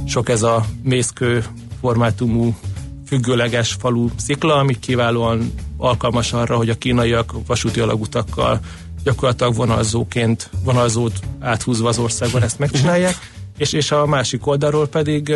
sok 0.08 0.30
ez 0.30 0.42
a 0.42 0.66
mészkő 0.84 1.46
formátumú 1.80 2.56
függőleges 3.08 3.76
falu 3.80 4.10
szikla, 4.16 4.56
ami 4.56 4.80
kiválóan 4.80 5.54
alkalmas 5.78 6.34
arra, 6.34 6.56
hogy 6.56 6.70
a 6.70 6.78
kínaiak 6.78 7.34
vasúti 7.48 7.80
alagutakkal 7.80 8.60
gyakorlatilag 9.04 9.56
vonalzóként, 9.56 10.50
vonalzót 10.64 11.20
áthúzva 11.40 11.88
az 11.88 11.98
országban 11.98 12.44
ezt 12.44 12.60
megcsinálják, 12.60 13.16
és, 13.58 13.74
és 13.74 13.92
a 13.92 14.06
másik 14.06 14.48
oldalról 14.48 14.88
pedig 14.88 15.34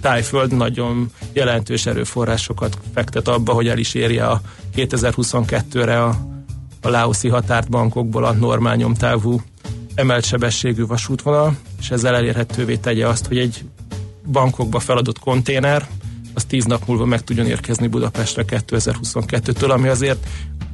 Tájföld 0.00 0.56
nagyon 0.56 1.10
jelentős 1.32 1.86
erőforrásokat 1.86 2.78
fektet 2.94 3.28
abba, 3.28 3.52
hogy 3.52 3.68
el 3.68 3.78
is 3.78 3.94
érje 3.94 4.26
a 4.26 4.40
2022-re 4.76 6.02
a, 6.02 6.08
a 6.82 6.88
Laoszi 6.88 7.28
határt 7.28 7.70
bankokból 7.70 8.24
a 8.24 8.32
normál 8.32 8.76
nyomtávú 8.76 9.40
emelt 9.94 10.24
sebességű 10.24 10.86
vasútvonal, 10.86 11.56
és 11.80 11.90
ezzel 11.90 12.14
elérhetővé 12.14 12.76
tegye 12.76 13.06
azt, 13.08 13.26
hogy 13.26 13.38
egy 13.38 13.64
bankokba 14.32 14.78
feladott 14.78 15.18
konténer, 15.18 15.86
az 16.34 16.44
tíz 16.44 16.64
nap 16.64 16.86
múlva 16.86 17.04
meg 17.04 17.24
tudjon 17.24 17.46
érkezni 17.46 17.86
Budapestre 17.86 18.44
2022-től, 18.48 19.70
ami 19.70 19.88
azért 19.88 20.26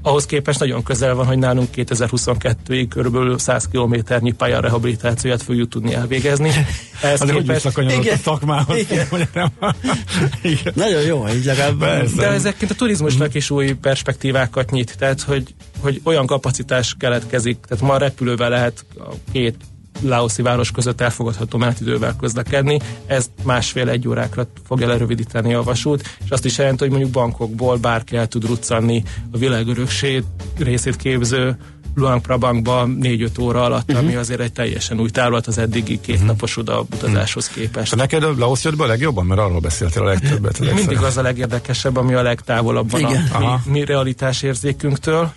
ahhoz 0.03 0.27
képest 0.27 0.59
nagyon 0.59 0.83
közel 0.83 1.15
van, 1.15 1.27
hogy 1.27 1.39
nálunk 1.39 1.69
2022-ig 1.77 2.87
körülbelül 2.89 3.39
100 3.39 3.69
kilométernyi 3.69 4.33
pályarehabilitációját 4.33 5.43
fogjuk 5.43 5.69
tudni 5.69 5.95
elvégezni. 5.95 6.49
Ehhez 7.03 7.21
Azért 7.21 7.37
hogy 7.37 7.47
képest, 7.47 7.63
visszakanyarodott 7.65 8.05
a 8.05 8.07
Igen. 8.07 8.19
szakmához. 8.19 8.79
Igen. 8.79 9.09
nem- 9.35 9.53
Igen. 10.43 10.73
Nagyon 10.77 11.03
jó, 11.03 11.29
így 11.29 11.45
legalább. 11.45 11.79
Persze. 11.79 12.17
de 12.17 12.27
ezekként 12.27 12.71
a 12.71 12.75
turizmusnak 12.75 13.35
is 13.35 13.51
új 13.51 13.73
perspektívákat 13.73 14.71
nyit, 14.71 14.97
tehát 14.99 15.23
hogy, 15.23 15.55
hogy 15.81 16.01
olyan 16.05 16.27
kapacitás 16.27 16.95
keletkezik, 16.99 17.59
tehát 17.69 17.85
ma 17.85 17.97
repülővel 17.97 18.49
lehet 18.51 18.85
a 18.99 19.13
két 19.33 19.57
Laoszi 20.03 20.43
város 20.43 20.71
között 20.71 21.01
elfogadható 21.01 21.59
menetidővel 21.59 22.17
közlekedni, 22.17 22.81
ez 23.07 23.31
másfél-egy 23.43 24.09
órákra 24.09 24.47
fogja 24.67 24.87
lerövidíteni 24.87 25.55
a 25.55 25.63
vasút, 25.63 26.17
és 26.25 26.31
azt 26.31 26.45
is 26.45 26.59
jelenti, 26.59 26.83
hogy 26.83 26.91
mondjuk 26.91 27.11
bankokból 27.11 27.77
bárki 27.77 28.17
el 28.17 28.27
tud 28.27 28.47
ruccanni 28.47 29.03
a 29.31 29.39
világörökség 29.39 30.25
részét 30.59 30.97
képző 30.97 31.57
Luang 31.95 32.21
Prabangba 32.21 32.87
4-5 33.01 33.41
óra 33.41 33.65
alatt, 33.65 33.91
uh-huh. 33.91 34.07
ami 34.07 34.15
azért 34.15 34.41
egy 34.41 34.53
teljesen 34.53 35.01
új 35.01 35.09
távlat 35.09 35.47
az 35.47 35.59
eddigi 35.59 36.01
két 36.01 36.25
napos 36.25 36.57
oda 36.57 36.81
utazáshoz 36.81 37.49
képest. 37.49 37.93
És 37.93 37.99
neked 37.99 38.23
a 38.23 38.35
Laosz 38.39 38.65
jött 38.65 38.77
be 38.77 38.85
a 38.85 38.87
legjobban, 38.87 39.27
mert 39.27 39.41
arról 39.41 39.61
beszéltél 39.61 40.03
a 40.03 40.07
legtöbbet. 40.07 40.75
Mindig 40.75 40.99
az 40.99 41.17
a 41.17 41.23
legérdekesebb, 41.23 41.97
ami 41.97 42.15
a 42.15 42.23
legtávolabb 42.23 42.91
van 42.91 43.01
Igen. 43.01 43.29
a 43.33 43.39
mi, 43.39 43.71
mi 43.71 43.85
realitás 43.85 44.43
érzékünktől. 44.43 45.33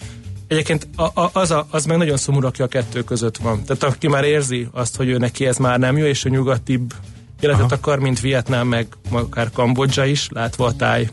Egyébként 0.53 0.87
a, 0.95 1.21
a, 1.21 1.29
az, 1.33 1.51
a, 1.51 1.67
az 1.69 1.85
meg 1.85 1.97
nagyon 1.97 2.17
szomorú, 2.17 2.47
aki 2.47 2.61
a 2.61 2.67
kettő 2.67 3.03
között 3.03 3.37
van. 3.37 3.63
Tehát 3.63 3.83
aki 3.83 4.07
már 4.07 4.23
érzi 4.23 4.67
azt, 4.71 4.95
hogy 4.95 5.07
ő 5.07 5.17
neki 5.17 5.45
ez 5.45 5.57
már 5.57 5.79
nem 5.79 5.97
jó, 5.97 6.05
és 6.05 6.25
a 6.25 6.29
nyugatibb 6.29 6.93
életet 7.39 7.63
Aha. 7.63 7.73
akar, 7.73 7.99
mint 7.99 8.19
Vietnám, 8.19 8.67
meg 8.67 8.87
akár 9.11 9.51
Kambodzsa 9.51 10.05
is, 10.05 10.27
látva 10.31 10.65
a 10.65 10.75
táj 10.75 11.09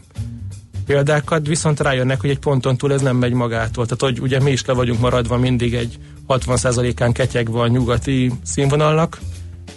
példákat, 0.87 1.47
viszont 1.47 1.81
rájönnek, 1.81 2.21
hogy 2.21 2.31
egy 2.31 2.39
ponton 2.39 2.77
túl 2.77 2.93
ez 2.93 3.01
nem 3.01 3.17
megy 3.17 3.33
magától. 3.33 3.85
Tehát, 3.85 4.01
hogy 4.01 4.21
ugye 4.21 4.41
mi 4.41 4.51
is 4.51 4.65
le 4.65 4.73
vagyunk 4.73 5.01
maradva 5.01 5.37
mindig 5.37 5.75
egy 5.75 5.99
60%-án 6.29 7.13
ketyegve 7.13 7.61
a 7.61 7.67
nyugati 7.67 8.33
színvonalnak, 8.43 9.19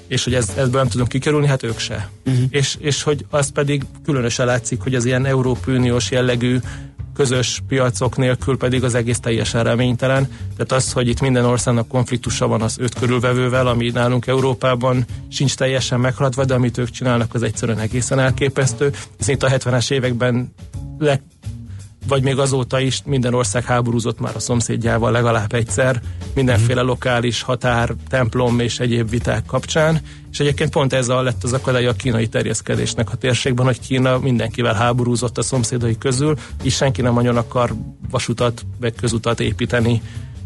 és 0.08 0.24
hogy 0.24 0.34
ez, 0.34 0.50
ebből 0.58 0.82
nem 0.82 0.88
tudunk 0.88 1.10
kikerülni, 1.10 1.48
hát 1.48 1.64
ők 1.64 1.80
se. 1.80 2.10
Uh-huh. 2.26 2.44
És, 2.50 2.76
és 2.80 3.04
hogy 3.04 3.26
az 3.30 3.52
pedig 3.52 3.84
különösen 4.04 4.46
látszik, 4.46 4.82
hogy 4.82 4.96
az 4.96 5.06
ilyen 5.06 5.26
Európai 5.26 5.76
Uniós 5.76 6.12
jellegű 6.12 6.60
közös 7.14 7.62
piacok 7.68 8.18
nélkül 8.18 8.58
pedig 8.58 8.84
az 8.84 8.96
egész 8.96 9.20
teljesen 9.20 9.64
reménytelen. 9.64 10.24
Tehát 10.56 10.72
az, 10.72 10.92
hogy 10.92 11.08
itt 11.08 11.22
minden 11.22 11.46
országnak 11.46 11.88
konfliktusa 11.88 12.48
van 12.48 12.62
az 12.62 12.78
öt 12.80 12.94
körülvevővel, 12.94 13.68
ami 13.68 13.90
nálunk 13.90 14.28
Európában 14.28 15.06
sincs 15.30 15.56
teljesen 15.56 16.00
meghaladva, 16.00 16.46
de 16.46 16.54
amit 16.54 16.78
ők 16.78 16.90
csinálnak, 16.90 17.34
az 17.34 17.44
egyszerűen 17.44 17.80
egészen 17.80 18.20
elképesztő. 18.20 18.92
Ez 19.20 19.28
itt 19.28 19.44
a 19.44 19.50
70-es 19.50 19.92
években 19.92 20.54
leg, 20.98 21.22
vagy 22.08 22.24
még 22.24 22.40
azóta 22.40 22.80
is 22.80 23.02
minden 23.06 23.34
ország 23.34 23.64
háborúzott 23.64 24.20
már 24.20 24.36
a 24.36 24.40
szomszédjával 24.40 25.12
legalább 25.12 25.54
egyszer, 25.54 26.02
mindenféle 26.34 26.82
lokális 26.82 27.42
határ, 27.42 27.94
templom 28.10 28.60
és 28.60 28.80
egyéb 28.80 29.10
viták 29.10 29.46
kapcsán, 29.46 30.02
és 30.34 30.40
egyébként 30.40 30.70
pont 30.70 30.94
ez 30.94 31.10
a 31.10 31.22
lett 31.22 31.44
az 31.44 31.54
akadálya 31.54 31.90
a 31.90 31.94
kínai 31.94 32.28
terjeszkedésnek 32.28 33.12
a 33.12 33.16
térségben, 33.16 33.66
hogy 33.66 33.80
Kína 33.80 34.18
mindenkivel 34.18 34.74
háborúzott 34.74 35.38
a 35.38 35.42
szomszédai 35.42 35.98
közül, 35.98 36.38
és 36.64 36.76
senki 36.76 37.02
nem 37.02 37.14
nagyon 37.14 37.38
akar 37.38 37.74
vasutat 38.10 38.66
vagy 38.80 38.96
közutat 38.96 39.40
építeni 39.40 40.02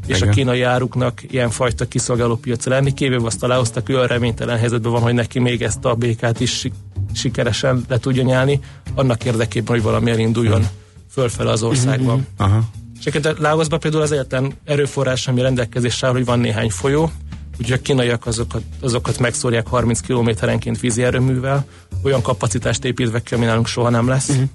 és 0.08 0.18
Igen. 0.18 0.30
a 0.30 0.32
kínai 0.32 0.62
áruknak 0.62 1.22
ilyenfajta 1.34 1.88
kiszolgáló 1.88 2.36
piaca 2.36 2.70
lenni, 2.70 2.94
kívül 2.94 3.26
azt 3.26 3.44
aláhoztak, 3.44 3.90
ő 3.90 4.00
a 4.00 4.06
reménytelen 4.06 4.58
helyzetben 4.58 4.92
van, 4.92 5.02
hogy 5.02 5.14
neki 5.14 5.40
még 5.40 5.62
ezt 5.62 5.86
a 5.86 5.94
békát 5.94 6.40
is 6.40 6.58
si- 6.58 6.74
sikeresen 7.14 7.86
le 7.88 7.98
tudja 7.98 8.24
nyálni, 8.24 8.60
annak 8.96 9.26
érdekében, 9.26 9.76
hogy 9.76 9.84
valami 9.84 10.12
elinduljon 10.12 10.68
fölfele 11.12 11.52
az 11.52 11.64
országban. 11.64 12.28
Aha. 12.38 12.64
És 13.00 13.06
egyébként 13.06 13.40
Laosban 13.40 13.80
például 13.80 14.04
az 14.04 14.12
egyetlen 14.12 14.54
erőforrás, 14.64 15.28
ami 15.28 15.42
rendelkezésre 15.42 16.08
áll, 16.08 16.14
hogy 16.14 16.26
van 16.26 16.40
néhány 16.40 16.70
folyó, 16.70 17.12
úgyhogy 17.60 17.78
a 17.80 17.82
kínaiak 17.82 18.26
azokat, 18.26 18.62
azokat 18.80 19.20
megszórják 19.20 19.68
30 19.68 20.00
kilométerenként 20.00 20.80
vízi 20.80 21.04
erőművel, 21.04 21.66
olyan 22.04 22.22
kapacitást 22.22 22.86
építve 22.86 23.22
ki, 23.22 23.34
ami 23.34 23.46
nálunk 23.46 23.68
soha 23.68 23.90
nem 23.90 24.08
lesz. 24.08 24.30
Uh-huh. 24.30 24.50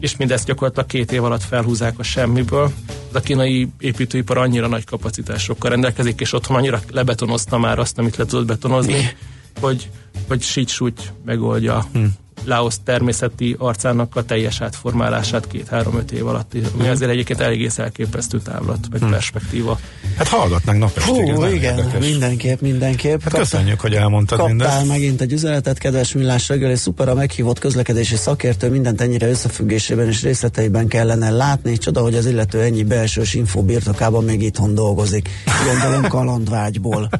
És 0.00 0.16
mindezt 0.16 0.46
gyakorlatilag 0.46 0.88
két 0.88 1.12
év 1.12 1.24
alatt 1.24 1.42
felhúzák 1.42 1.98
a 1.98 2.02
semmiből. 2.02 2.72
De 3.12 3.18
a 3.18 3.20
kínai 3.20 3.68
építőipar 3.78 4.38
annyira 4.38 4.66
nagy 4.68 4.84
kapacitásokkal 4.84 5.70
rendelkezik, 5.70 6.20
és 6.20 6.32
otthon 6.32 6.56
annyira 6.56 6.80
lebetonozta 6.90 7.58
már 7.58 7.78
azt, 7.78 7.98
amit 7.98 8.16
le 8.16 8.24
tudott 8.24 8.46
betonozni, 8.46 9.16
hogy, 9.60 9.90
hogy 10.28 10.42
sítsúgy 10.42 11.10
megoldja 11.24 11.86
hmm. 11.92 12.12
Laos 12.44 12.74
természeti 12.84 13.56
arcának 13.58 14.16
a 14.16 14.24
teljes 14.24 14.60
átformálását 14.60 15.46
két-három-öt 15.46 16.12
év 16.12 16.26
alatt, 16.26 16.52
ami 16.78 16.88
azért 16.88 17.10
egyébként 17.10 17.40
egész 17.40 17.78
elképesztő 17.78 18.38
távlat, 18.38 18.78
meg 18.90 19.10
perspektíva. 19.10 19.78
Hát 20.16 20.28
hallgatnánk 20.28 20.78
napestig, 20.78 21.14
Hú, 21.34 21.44
igen, 21.44 21.78
érdekes. 21.78 22.06
mindenképp, 22.08 22.60
mindenképp. 22.60 23.22
Hát 23.22 23.34
köszönjük, 23.34 23.80
hogy 23.80 23.94
elmondtad 23.94 24.38
Kaptál 24.38 24.56
mindezt. 24.56 24.86
megint 24.86 25.20
egy 25.20 25.32
üzenetet, 25.32 25.78
kedves 25.78 26.12
Millás 26.12 26.48
reggel, 26.48 26.70
és 26.70 26.78
szuper 26.78 27.08
a 27.08 27.14
meghívott 27.14 27.58
közlekedési 27.58 28.16
szakértő, 28.16 28.70
mindent 28.70 29.00
ennyire 29.00 29.28
összefüggésében 29.28 30.08
és 30.08 30.22
részleteiben 30.22 30.88
kellene 30.88 31.30
látni. 31.30 31.76
Csoda, 31.76 32.00
hogy 32.00 32.14
az 32.14 32.26
illető 32.26 32.60
ennyi 32.60 32.82
belsős 32.82 33.34
info 33.34 33.62
birtokában 33.62 34.24
még 34.24 34.42
itthon 34.42 34.74
dolgozik. 34.74 35.28
Gondolom 35.66 36.08
kalandvágyból. 36.08 37.10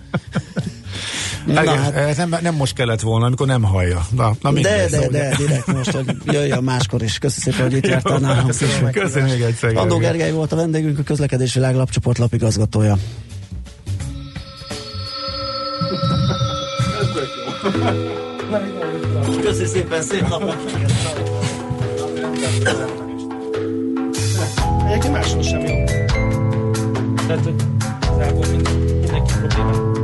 Na, 1.47 1.55
Hát, 1.55 1.67
hát, 1.67 1.95
ez 1.95 2.17
nem, 2.17 2.37
nem 2.43 2.55
most 2.55 2.75
kellett 2.75 3.01
volna, 3.01 3.27
amikor 3.27 3.47
nem 3.47 3.63
hallja. 3.63 4.07
Na, 4.11 4.33
na 4.41 4.53
de, 4.53 4.61
de, 4.61 4.89
szóval 4.89 5.09
de, 5.09 5.27
ugye. 5.29 5.37
direkt 5.37 5.67
most, 5.67 5.91
hogy 5.91 6.17
jöjjön 6.25 6.63
máskor 6.63 7.03
is. 7.03 7.19
Köszönöm 7.19 7.55
szépen, 7.55 7.71
hogy 7.71 7.77
itt 7.77 7.87
jártál 7.87 8.19
nálunk. 8.19 8.47
Köszönöm, 8.47 8.91
köszönöm 8.91 9.29
még 9.29 9.41
egyszer. 9.41 9.77
Andó 9.77 9.97
Gergely. 9.97 10.33
Volt 10.33 10.53
a 10.53 10.57
vendégünk, 10.57 10.99
a 10.99 11.03
közlekedési 11.03 11.59
világlapcsoport 11.59 12.19
lapigazgatója. 12.19 12.97
Köszönöm 19.43 19.67
szépen, 19.67 20.03
szép 20.03 20.29
napot! 20.29 20.57
Egyébként 24.87 25.13
máshol 25.13 25.43
sem 25.43 25.61
jó. 25.61 25.85
Tehát, 27.27 27.45
hogy 27.45 27.55
mindenki 29.01 29.33
probléma. 29.39 30.04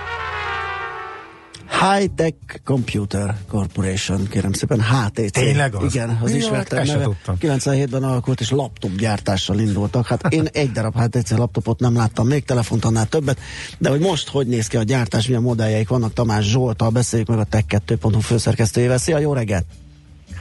High 1.81 2.09
Tech 2.15 2.35
Computer 2.63 3.35
Corporation, 3.47 4.27
kérem 4.27 4.51
szépen, 4.51 4.81
HTC. 4.81 5.31
Tényleg 5.31 5.75
az? 5.75 5.93
Igen, 5.93 6.19
az 6.21 6.31
se 6.31 6.65
neve. 6.83 7.03
tudtam. 7.03 7.37
97-ben 7.39 8.03
alakult, 8.03 8.39
és 8.39 8.49
laptopgyártással 8.49 9.59
indultak. 9.59 10.07
Hát 10.07 10.33
én 10.33 10.47
egy 10.51 10.71
darab 10.71 10.95
HTC 10.95 11.31
laptopot 11.31 11.79
nem 11.79 11.95
láttam, 11.95 12.27
még 12.27 12.43
telefont 12.43 12.85
annál 12.85 13.05
többet, 13.05 13.39
de 13.77 13.89
hogy 13.89 13.99
most 13.99 14.29
hogy 14.29 14.47
néz 14.47 14.67
ki 14.67 14.77
a 14.77 14.83
gyártás, 14.83 15.27
milyen 15.27 15.41
modelljeik 15.41 15.87
vannak, 15.87 16.13
Tamás 16.13 16.45
Zsoltal 16.45 16.89
beszéljük 16.89 17.27
meg 17.27 17.39
a 17.39 17.45
Tech2.hu 17.51 18.19
főszerkesztőjével. 18.19 18.97
Szia, 18.97 19.17
jó 19.17 19.33
reggelt! 19.33 19.65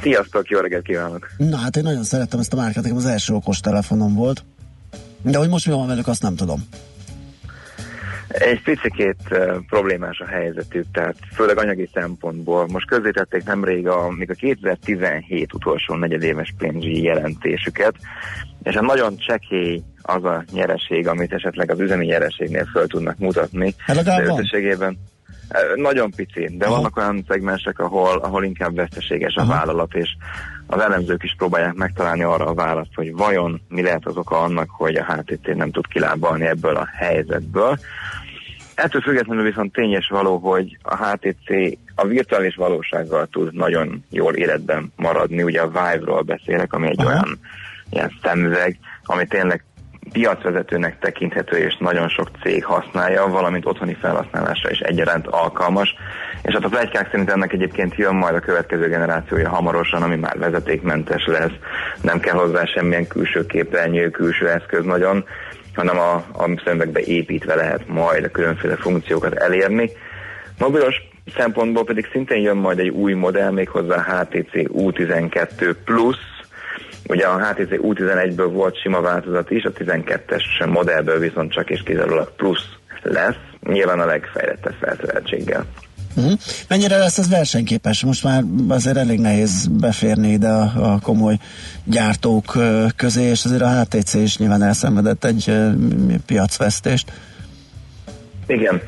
Sziasztok, 0.03 0.49
jó 0.49 0.59
reggelt 0.59 0.85
kívánok! 0.85 1.31
Na 1.37 1.57
hát 1.57 1.77
én 1.77 1.83
nagyon 1.83 2.05
szerettem 2.05 2.41
ezt 2.41 2.53
a 2.53 2.57
márkát, 2.57 2.83
nekem 2.83 2.99
az 2.99 3.07
első 3.07 3.35
okos 3.35 3.61
telefonom 3.61 4.15
volt. 4.15 4.45
De 5.23 5.39
hogy 5.39 5.49
most 5.49 5.67
mi 5.67 5.73
van 5.73 5.87
velük, 5.87 6.07
azt 6.07 6.23
nem 6.23 6.37
tudom. 6.37 6.69
Egy 8.31 8.63
picikét 8.63 9.21
uh, 9.31 9.57
problémás 9.69 10.19
a 10.19 10.27
helyzetük, 10.27 10.85
tehát 10.93 11.17
főleg 11.35 11.59
anyagi 11.59 11.89
szempontból. 11.93 12.67
Most 12.67 12.87
közzétették 12.87 13.45
nemrég 13.45 13.89
a, 13.89 14.11
még 14.11 14.31
a 14.31 14.35
2017 14.35 15.55
utolsó 15.55 15.95
negyedéves 15.95 16.55
pénzügyi 16.59 17.03
jelentésüket, 17.03 17.95
és 18.63 18.75
a 18.75 18.83
nagyon 18.83 19.17
csekély 19.17 19.83
az 20.03 20.25
a 20.25 20.45
nyereség, 20.53 21.09
amit 21.09 21.33
esetleg 21.33 21.71
az 21.71 21.81
üzemi 21.81 22.07
nyereségnél 22.07 22.65
föl 22.73 22.87
tudnak 22.87 23.19
mutatni. 23.19 23.75
Hát 23.79 24.03
de 24.03 24.23
összességében 24.23 24.99
nagyon 25.75 26.11
pici, 26.11 26.57
de 26.57 26.65
Aha. 26.65 26.75
vannak 26.75 26.97
olyan 26.97 27.25
szegmensek, 27.29 27.79
ahol, 27.79 28.19
ahol 28.19 28.45
inkább 28.45 28.75
veszteséges 28.75 29.35
a 29.35 29.41
Aha. 29.41 29.53
vállalat, 29.53 29.95
és 29.95 30.09
az 30.71 30.81
elemzők 30.81 31.23
is 31.23 31.35
próbálják 31.37 31.75
megtalálni 31.75 32.23
arra 32.23 32.47
a 32.47 32.55
választ, 32.55 32.95
hogy 32.95 33.13
vajon 33.13 33.61
mi 33.69 33.83
lehet 33.83 34.07
az 34.07 34.17
oka 34.17 34.39
annak, 34.39 34.71
hogy 34.71 34.97
a 34.97 35.13
HTC 35.13 35.47
nem 35.57 35.71
tud 35.71 35.87
kilábalni 35.87 36.47
ebből 36.47 36.77
a 36.77 36.89
helyzetből. 36.97 37.79
Ettől 38.75 39.01
függetlenül 39.01 39.45
viszont 39.45 39.73
tényes 39.73 40.09
való, 40.09 40.39
hogy 40.39 40.79
a 40.83 40.97
HTC 40.97 41.79
a 41.95 42.07
virtuális 42.07 42.55
valósággal 42.55 43.27
tud 43.27 43.55
nagyon 43.55 44.05
jól 44.11 44.35
életben 44.35 44.93
maradni. 44.97 45.43
Ugye 45.43 45.61
a 45.61 45.69
Vive-ról 45.69 46.23
beszélek, 46.23 46.73
ami 46.73 46.89
egy 46.89 47.01
Aha. 47.01 47.09
olyan 47.09 47.39
ilyen 47.91 48.13
szemüveg, 48.23 48.79
ami 49.05 49.27
tényleg 49.27 49.65
piacvezetőnek 50.13 50.99
tekinthető 50.99 51.57
és 51.57 51.77
nagyon 51.79 52.09
sok 52.09 52.29
cég 52.43 52.65
használja, 52.65 53.27
valamint 53.27 53.67
otthoni 53.67 53.95
felhasználásra 53.95 54.71
is 54.71 54.79
egyaránt 54.79 55.27
alkalmas. 55.27 55.95
És 56.43 56.55
hát 56.55 56.65
a 56.65 56.69
plegykák 56.69 57.11
szerint 57.11 57.31
ennek 57.31 57.53
egyébként 57.53 57.95
jön 57.95 58.15
majd 58.15 58.35
a 58.35 58.41
következő 58.41 58.89
generációja 58.89 59.49
hamarosan, 59.49 60.03
ami 60.03 60.17
már 60.17 60.39
vezetékmentes 60.39 61.27
lesz, 61.27 61.53
nem 62.03 62.21
kell 62.21 62.35
hozzá 62.35 62.65
semmilyen 62.65 63.07
külső 63.07 63.47
képernyő, 63.47 64.11
külső 64.11 64.49
eszköz 64.49 64.85
nagyon, 64.85 65.25
hanem 65.75 65.99
a, 65.99 66.15
a 66.15 66.61
szemüvegbe 66.65 67.01
építve 67.01 67.55
lehet 67.55 67.89
majd 67.89 68.25
a 68.25 68.31
különféle 68.31 68.77
funkciókat 68.77 69.35
elérni. 69.35 69.91
Mobilos 70.59 70.95
szempontból 71.37 71.85
pedig 71.85 72.09
szintén 72.13 72.41
jön 72.41 72.57
majd 72.57 72.79
egy 72.79 72.89
új 72.89 73.13
modell, 73.13 73.51
méghozzá 73.51 74.03
HTC 74.03 74.51
U12 74.55 75.75
Plus, 75.85 76.17
Ugye 77.11 77.27
a 77.27 77.39
HTC 77.39 77.71
U11-ből 77.71 78.49
volt 78.53 78.81
sima 78.81 79.01
változat 79.01 79.51
is, 79.51 79.65
a 79.65 79.73
12-es 79.73 80.69
modellből 80.69 81.19
viszont 81.19 81.53
csak 81.53 81.71
és 81.71 81.83
kizárólag 81.83 82.35
plusz 82.37 82.69
lesz, 83.03 83.37
nyilván 83.63 84.01
a 84.01 84.05
legfejlettebb 84.05 84.75
felszereltséggel. 84.81 85.67
Uh-huh. 86.17 86.39
Mennyire 86.69 86.97
lesz 86.97 87.19
ez 87.19 87.29
versenyképes? 87.29 88.05
Most 88.05 88.25
már 88.25 88.43
azért 88.69 88.97
elég 88.97 89.21
nehéz 89.21 89.67
beférni 89.67 90.29
ide 90.29 90.49
a, 90.49 90.93
a 90.93 90.99
komoly 91.03 91.39
gyártók 91.85 92.57
közé, 92.97 93.23
és 93.23 93.45
azért 93.45 93.63
a 93.63 93.81
HTC 93.81 94.15
is 94.15 94.37
nyilván 94.37 94.63
elszenvedett 94.63 95.25
egy 95.25 95.53
piacvesztést. 96.27 97.13
Igen. 98.51 98.83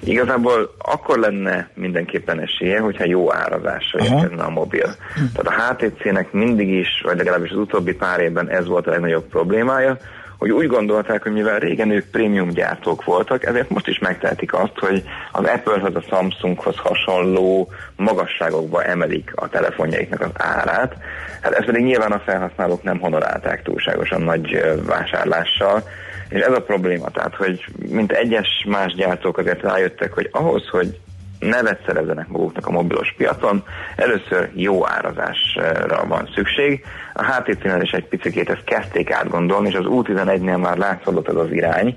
Igazából 0.00 0.74
akkor 0.78 1.18
lenne 1.18 1.68
mindenképpen 1.74 2.40
esélye, 2.40 2.80
hogyha 2.80 3.04
jó 3.04 3.32
árazásra 3.32 4.04
érkezne 4.04 4.42
a 4.42 4.50
mobil. 4.50 4.94
Tehát 5.34 5.46
a 5.46 5.74
HTC-nek 5.74 6.32
mindig 6.32 6.68
is, 6.68 7.00
vagy 7.04 7.16
legalábbis 7.16 7.50
az 7.50 7.56
utóbbi 7.56 7.94
pár 7.94 8.20
évben 8.20 8.50
ez 8.50 8.66
volt 8.66 8.86
a 8.86 8.90
legnagyobb 8.90 9.24
problémája, 9.28 9.96
hogy 10.38 10.50
úgy 10.50 10.66
gondolták, 10.66 11.22
hogy 11.22 11.32
mivel 11.32 11.58
régen 11.58 11.90
ők 11.90 12.10
prémium 12.10 12.48
gyártók 12.48 13.04
voltak, 13.04 13.44
ezért 13.44 13.70
most 13.70 13.88
is 13.88 13.98
megtehetik 13.98 14.52
azt, 14.52 14.78
hogy 14.78 15.02
az 15.32 15.44
Apple-hoz, 15.44 15.94
a 15.94 16.00
Samsunghoz 16.00 16.76
hasonló 16.76 17.68
magasságokba 17.96 18.84
emelik 18.84 19.32
a 19.34 19.48
telefonjaiknak 19.48 20.20
az 20.20 20.30
árát. 20.34 20.96
Hát 21.42 21.52
ezt 21.52 21.66
pedig 21.66 21.84
nyilván 21.84 22.12
a 22.12 22.22
felhasználók 22.24 22.82
nem 22.82 22.98
honorálták 22.98 23.62
túlságosan 23.62 24.22
nagy 24.22 24.62
vásárlással, 24.86 25.82
és 26.28 26.40
ez 26.40 26.52
a 26.52 26.62
probléma, 26.62 27.10
tehát, 27.10 27.34
hogy 27.34 27.64
mint 27.88 28.12
egyes 28.12 28.64
más 28.66 28.94
gyártók 28.94 29.38
azért 29.38 29.62
rájöttek, 29.62 30.12
hogy 30.12 30.28
ahhoz, 30.32 30.68
hogy 30.68 30.98
nevet 31.38 31.82
szerezzenek 31.86 32.28
maguknak 32.28 32.66
a 32.66 32.70
mobilos 32.70 33.14
piacon, 33.16 33.64
először 33.96 34.50
jó 34.54 34.86
árazásra 34.88 36.06
van 36.06 36.28
szükség. 36.34 36.84
A 37.14 37.24
HTC-nél 37.24 37.80
is 37.80 37.90
egy 37.90 38.04
picit 38.04 38.50
ezt 38.50 38.64
kezdték 38.64 39.10
átgondolni, 39.10 39.68
és 39.68 39.74
az 39.74 39.84
U11-nél 39.88 40.60
már 40.60 40.76
látszódott 40.76 41.28
ez 41.28 41.34
az 41.36 41.52
irány, 41.52 41.96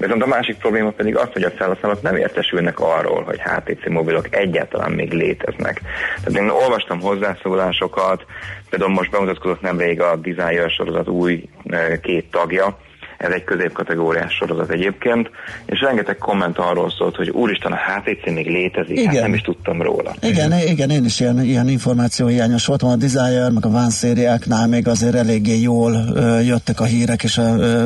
Viszont 0.00 0.22
a 0.22 0.26
másik 0.26 0.58
probléma 0.58 0.90
pedig 0.90 1.16
az, 1.16 1.28
hogy 1.32 1.42
a 1.42 1.50
felhasználók 1.50 2.02
nem 2.02 2.16
értesülnek 2.16 2.80
arról, 2.80 3.22
hogy 3.22 3.40
HTC 3.40 3.88
mobilok 3.88 4.36
egyáltalán 4.36 4.92
még 4.92 5.12
léteznek. 5.12 5.80
Tehát 6.24 6.40
én 6.40 6.48
olvastam 6.48 7.00
hozzászólásokat, 7.00 8.24
például 8.70 8.90
most 8.90 9.10
bemutatkozott 9.10 9.60
nemrég 9.60 10.00
a 10.00 10.16
Desire 10.16 10.68
sorozat 10.68 11.08
új 11.08 11.48
eh, 11.64 11.98
két 12.02 12.30
tagja, 12.30 12.78
ez 13.20 13.32
egy 13.32 13.44
középkategóriás 13.44 14.34
sorozat 14.34 14.70
egyébként, 14.70 15.30
és 15.66 15.80
rengeteg 15.80 16.16
komment 16.16 16.58
arról 16.58 16.90
szólt, 16.90 17.16
hogy 17.16 17.30
úristen, 17.30 17.72
a 17.72 17.76
HTC 17.76 18.30
még 18.30 18.46
létezik, 18.46 18.96
hát 18.96 19.04
igen. 19.04 19.14
hát 19.14 19.22
nem 19.22 19.34
is 19.34 19.40
tudtam 19.40 19.82
róla. 19.82 20.14
Igen, 20.20 20.52
igen, 20.66 20.90
én 20.90 21.04
is 21.04 21.20
ilyen, 21.20 21.42
ilyen 21.42 21.68
információ 21.68 22.26
hiányos 22.26 22.66
voltam 22.66 22.88
a 22.88 22.96
Desire, 22.96 23.50
meg 23.50 23.66
a 23.66 23.70
Van 23.70 23.90
szériáknál 23.90 24.66
még 24.66 24.88
azért 24.88 25.14
eléggé 25.14 25.60
jól 25.60 25.92
ö, 26.14 26.40
jöttek 26.40 26.80
a 26.80 26.84
hírek, 26.84 27.22
és 27.22 27.36
ö, 27.36 27.84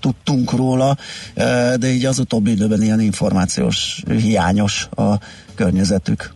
tudtunk 0.00 0.52
róla, 0.52 0.96
ö, 1.34 1.42
de 1.78 1.86
így 1.86 2.04
az 2.04 2.18
utóbbi 2.18 2.50
időben 2.50 2.82
ilyen 2.82 3.00
információs 3.00 4.02
hiányos 4.08 4.88
a 4.96 5.14
környezetük. 5.54 6.35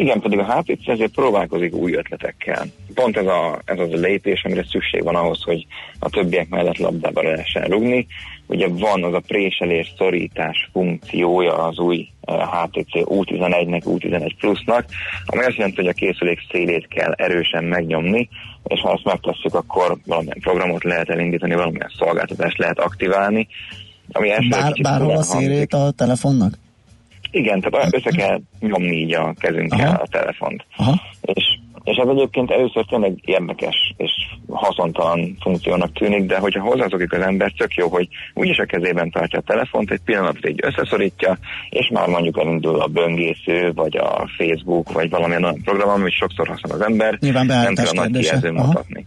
Igen, 0.00 0.20
pedig 0.20 0.38
a 0.38 0.52
HPC 0.52 0.88
ezért 0.88 1.12
próbálkozik 1.12 1.74
új 1.74 1.92
ötletekkel. 1.92 2.64
Pont 2.94 3.16
ez, 3.16 3.26
a, 3.26 3.58
ez 3.64 3.78
az 3.78 3.92
a 3.92 3.96
lépés, 3.96 4.42
amire 4.44 4.64
szükség 4.70 5.02
van 5.02 5.14
ahhoz, 5.14 5.42
hogy 5.42 5.66
a 5.98 6.08
többiek 6.10 6.48
mellett 6.48 6.76
labdába 6.76 7.22
lehessen 7.22 7.62
rugni. 7.62 8.06
Ugye 8.46 8.68
van 8.68 9.04
az 9.04 9.14
a 9.14 9.22
préselés, 9.26 9.92
szorítás 9.96 10.68
funkciója 10.72 11.54
az 11.54 11.78
új 11.78 12.08
HTC 12.26 12.94
eh, 12.94 13.02
U11-nek, 13.04 13.82
U11 13.84 14.32
Plusnak, 14.38 14.84
ami 15.26 15.44
azt 15.44 15.56
jelenti, 15.56 15.76
hogy 15.76 15.88
a 15.88 15.92
készülék 15.92 16.38
szélét 16.50 16.88
kell 16.88 17.12
erősen 17.12 17.64
megnyomni, 17.64 18.28
és 18.64 18.80
ha 18.80 18.92
ezt 18.92 19.04
megtesszük, 19.04 19.54
akkor 19.54 19.96
valamilyen 20.06 20.40
programot 20.40 20.84
lehet 20.84 21.10
elindítani, 21.10 21.54
valamilyen 21.54 21.92
szolgáltatást 21.98 22.58
lehet 22.58 22.78
aktiválni. 22.78 23.48
Ami 24.12 24.28
Bár, 24.48 24.72
bárhol 24.82 25.16
a 25.16 25.22
szélét 25.22 25.72
a 25.72 25.90
telefonnak? 25.90 26.58
Igen, 27.30 27.60
tehát 27.60 27.94
össze 27.94 28.10
kell 28.10 28.40
nyomni 28.60 28.96
így 28.96 29.14
a 29.14 29.34
kezünkkel 29.38 29.88
Aha. 29.88 30.02
a 30.02 30.06
telefont. 30.06 30.64
Aha. 30.76 31.00
És, 31.20 31.44
és 31.84 31.96
ez 31.96 32.08
egyébként 32.08 32.50
először 32.50 32.84
tényleg 32.84 33.12
érdekes 33.24 33.94
és 33.96 34.10
haszontalan 34.48 35.36
funkciónak 35.40 35.92
tűnik, 35.92 36.26
de 36.26 36.38
hogyha 36.38 36.62
hozzászokik 36.62 37.12
az 37.12 37.20
ember, 37.20 37.52
tök 37.52 37.74
jó, 37.74 37.88
hogy 37.88 38.08
úgyis 38.34 38.58
a 38.58 38.64
kezében 38.64 39.10
tartja 39.10 39.38
a 39.38 39.42
telefont, 39.42 39.90
egy 39.90 40.00
pillanatra 40.04 40.48
így 40.48 40.60
összeszorítja, 40.62 41.38
és 41.70 41.90
már 41.92 42.08
mondjuk 42.08 42.38
elindul 42.38 42.80
a 42.80 42.86
böngésző, 42.86 43.72
vagy 43.74 43.96
a 43.96 44.28
Facebook, 44.36 44.92
vagy 44.92 45.10
valamilyen 45.10 45.44
olyan 45.44 45.62
program, 45.64 45.88
amit 45.88 46.12
sokszor 46.12 46.48
használ 46.48 46.80
az 46.80 46.86
ember, 46.86 47.16
Nyilván 47.20 47.46
nem 47.46 47.74
a 47.76 47.94
nagy 47.94 48.18
kijelző 48.18 48.50
mutatni. 48.50 49.06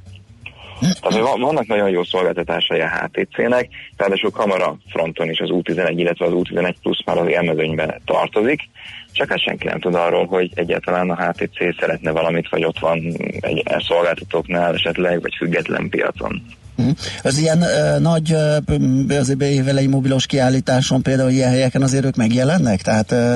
Tehát 0.80 1.38
vannak 1.38 1.68
nagyon 1.68 1.90
jó 1.90 2.04
szolgáltatásai 2.04 2.80
a 2.80 2.90
HTC-nek, 2.90 3.70
ráadásul 3.98 4.32
kamera 4.32 4.78
fronton 4.90 5.30
is 5.30 5.40
az 5.40 5.50
U11, 5.52 5.94
illetve 5.96 6.26
az 6.26 6.32
U11 6.36 6.74
Plus 6.82 7.04
már 7.06 7.18
az 7.18 7.28
élmezőnyben 7.28 8.02
tartozik, 8.06 8.70
csak 9.12 9.30
hát 9.30 9.40
senki 9.40 9.68
nem 9.68 9.80
tud 9.80 9.96
arról, 9.96 10.26
hogy 10.26 10.52
egyáltalán 10.56 11.10
a 11.10 11.28
HTC 11.28 11.80
szeretne 11.80 12.12
valamit, 12.12 12.50
vagy 12.50 12.66
ott 12.66 12.80
van 12.80 12.98
egy 13.40 13.64
szolgáltatóknál 13.78 14.74
esetleg, 14.74 15.22
vagy 15.22 15.36
független 15.38 15.90
piacon. 15.90 16.42
Mhm. 16.76 16.90
Az 17.24 17.38
ilyen 17.38 17.58
uh, 17.58 18.00
nagy, 18.00 18.34
uh, 18.34 19.18
azért 19.18 19.42
évelei 19.42 19.88
mobilos 19.88 20.26
kiállításon 20.26 21.02
például 21.02 21.30
ilyen 21.30 21.50
helyeken 21.50 21.82
azért 21.82 22.06
ők 22.06 22.16
megjelennek? 22.16 22.82
Tehát 22.82 23.12
uh, 23.12 23.36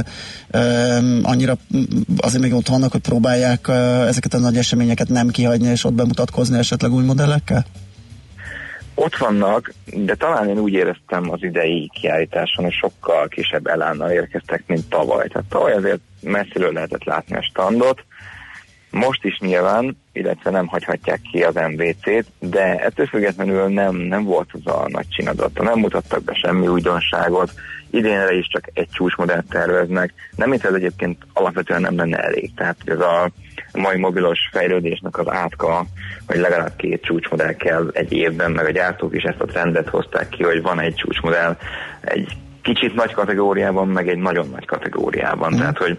uh, 0.54 1.20
annyira 1.22 1.58
azért 2.18 2.44
még 2.44 2.54
ott 2.54 2.68
vannak, 2.68 2.92
hogy 2.92 3.02
próbálják 3.02 3.68
uh, 3.68 4.08
ezeket 4.08 4.34
a 4.34 4.40
nagy 4.40 4.58
eseményeket 4.58 5.10
nem 5.10 5.28
kihagyni 5.28 5.68
és 5.68 5.84
ott 5.84 5.94
bemutatkozni 5.94 6.58
esetleg 6.58 6.92
új 6.92 7.04
modellekkel? 7.04 7.66
Ott 9.00 9.18
vannak, 9.18 9.74
de 9.94 10.16
talán 10.16 10.50
én 10.50 10.58
úgy 10.58 10.74
éreztem 10.74 11.32
az 11.32 11.44
idei 11.44 11.90
kiállításon, 11.94 12.64
hogy 12.64 12.74
sokkal 12.74 13.28
kisebb 13.28 13.68
elánnal 13.68 14.10
érkeztek, 14.10 14.64
mint 14.68 14.90
tavaly. 14.90 15.28
Tehát 15.28 15.50
tavaly 15.50 15.74
azért 15.74 16.00
messziről 16.22 16.74
lehetett 16.74 17.04
látni 17.04 17.36
a 17.36 17.42
standot, 17.42 18.04
most 18.98 19.24
is 19.24 19.40
nyilván, 19.40 19.98
illetve 20.14 20.50
nem 20.50 20.68
hagyhatják 20.68 21.22
ki 21.32 21.44
az 21.44 21.56
MVC-t, 21.56 22.26
de 22.40 22.76
ettől 22.76 23.06
függetlenül 23.06 23.68
nem, 23.68 23.96
nem 23.96 24.24
volt 24.24 24.50
az 24.52 24.74
a 24.74 24.86
nagy 24.88 25.08
csinadata, 25.10 25.64
nem 25.64 25.80
mutattak 25.80 26.24
be 26.24 26.34
semmi 26.34 26.68
újdonságot, 26.68 27.52
idénre 27.90 28.34
is 28.34 28.48
csak 28.48 28.70
egy 28.74 28.90
csúcsmodellt 28.92 29.50
terveznek, 29.50 30.14
nem 30.36 30.50
mint 30.50 30.66
ez 30.66 30.74
egyébként 30.74 31.18
alapvetően 31.34 31.82
nem 31.82 31.98
lenne 31.98 32.18
elég. 32.18 32.52
Tehát 32.56 32.78
ez 32.86 33.00
a 33.00 33.30
mai 33.74 33.98
mobilos 33.98 34.40
fejlődésnek 34.52 35.18
az 35.18 35.30
átka, 35.30 35.86
hogy 36.28 36.38
legalább 36.38 36.76
két 36.76 37.02
csúcsmodell 37.02 37.54
kell 37.54 37.90
egy 37.94 38.14
évben, 38.14 38.52
meg 38.52 38.66
a 38.66 38.72
gyártók 38.72 39.16
is 39.16 39.24
ezt 39.24 39.42
a 39.42 39.46
trendet 39.46 39.90
hozták 39.90 40.30
ki, 40.30 40.44
hogy 40.44 40.62
van 40.62 40.80
egy 40.80 40.96
csúcsmodell 40.96 41.58
egy 42.02 42.38
kicsit 42.62 42.96
nagy 42.96 43.14
kategóriában, 43.14 43.88
meg 43.88 44.10
egy 44.10 44.18
nagyon 44.18 44.50
nagy 44.50 44.66
kategóriában, 44.66 45.54
mm. 45.54 45.58
tehát 45.58 45.78
hogy 45.78 45.98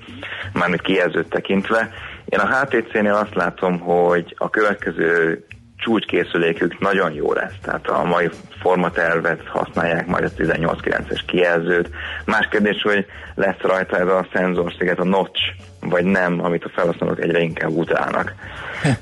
mármint 0.53 0.81
kijelzőt 0.81 1.29
tekintve, 1.29 1.91
Én 2.29 2.39
a 2.39 2.61
HTC-nél 2.61 3.15
azt 3.15 3.35
látom, 3.35 3.79
hogy 3.79 4.35
a 4.39 4.51
következő 4.51 5.45
csúcskészülékük 5.79 6.79
nagyon 6.79 7.13
jó 7.13 7.33
lesz. 7.33 7.55
Tehát 7.63 7.87
a 7.87 8.05
mai 8.05 8.31
formatervet 8.61 9.43
használják 9.47 10.07
majd 10.07 10.25
a 10.25 10.43
18-9-es 10.43 11.21
kijelzőt. 11.27 11.91
Más 12.25 12.49
kérdés, 12.51 12.83
hogy 12.83 13.07
lesz 13.35 13.61
rajta 13.61 13.99
ez 13.99 14.07
a 14.07 14.27
szenzorsziget, 14.33 14.99
a 14.99 15.05
notch, 15.05 15.41
vagy 15.81 16.05
nem, 16.05 16.45
amit 16.45 16.65
a 16.65 16.71
felhasználók 16.75 17.21
egyre 17.21 17.41
inkább 17.41 17.71
utálnak. 17.71 18.35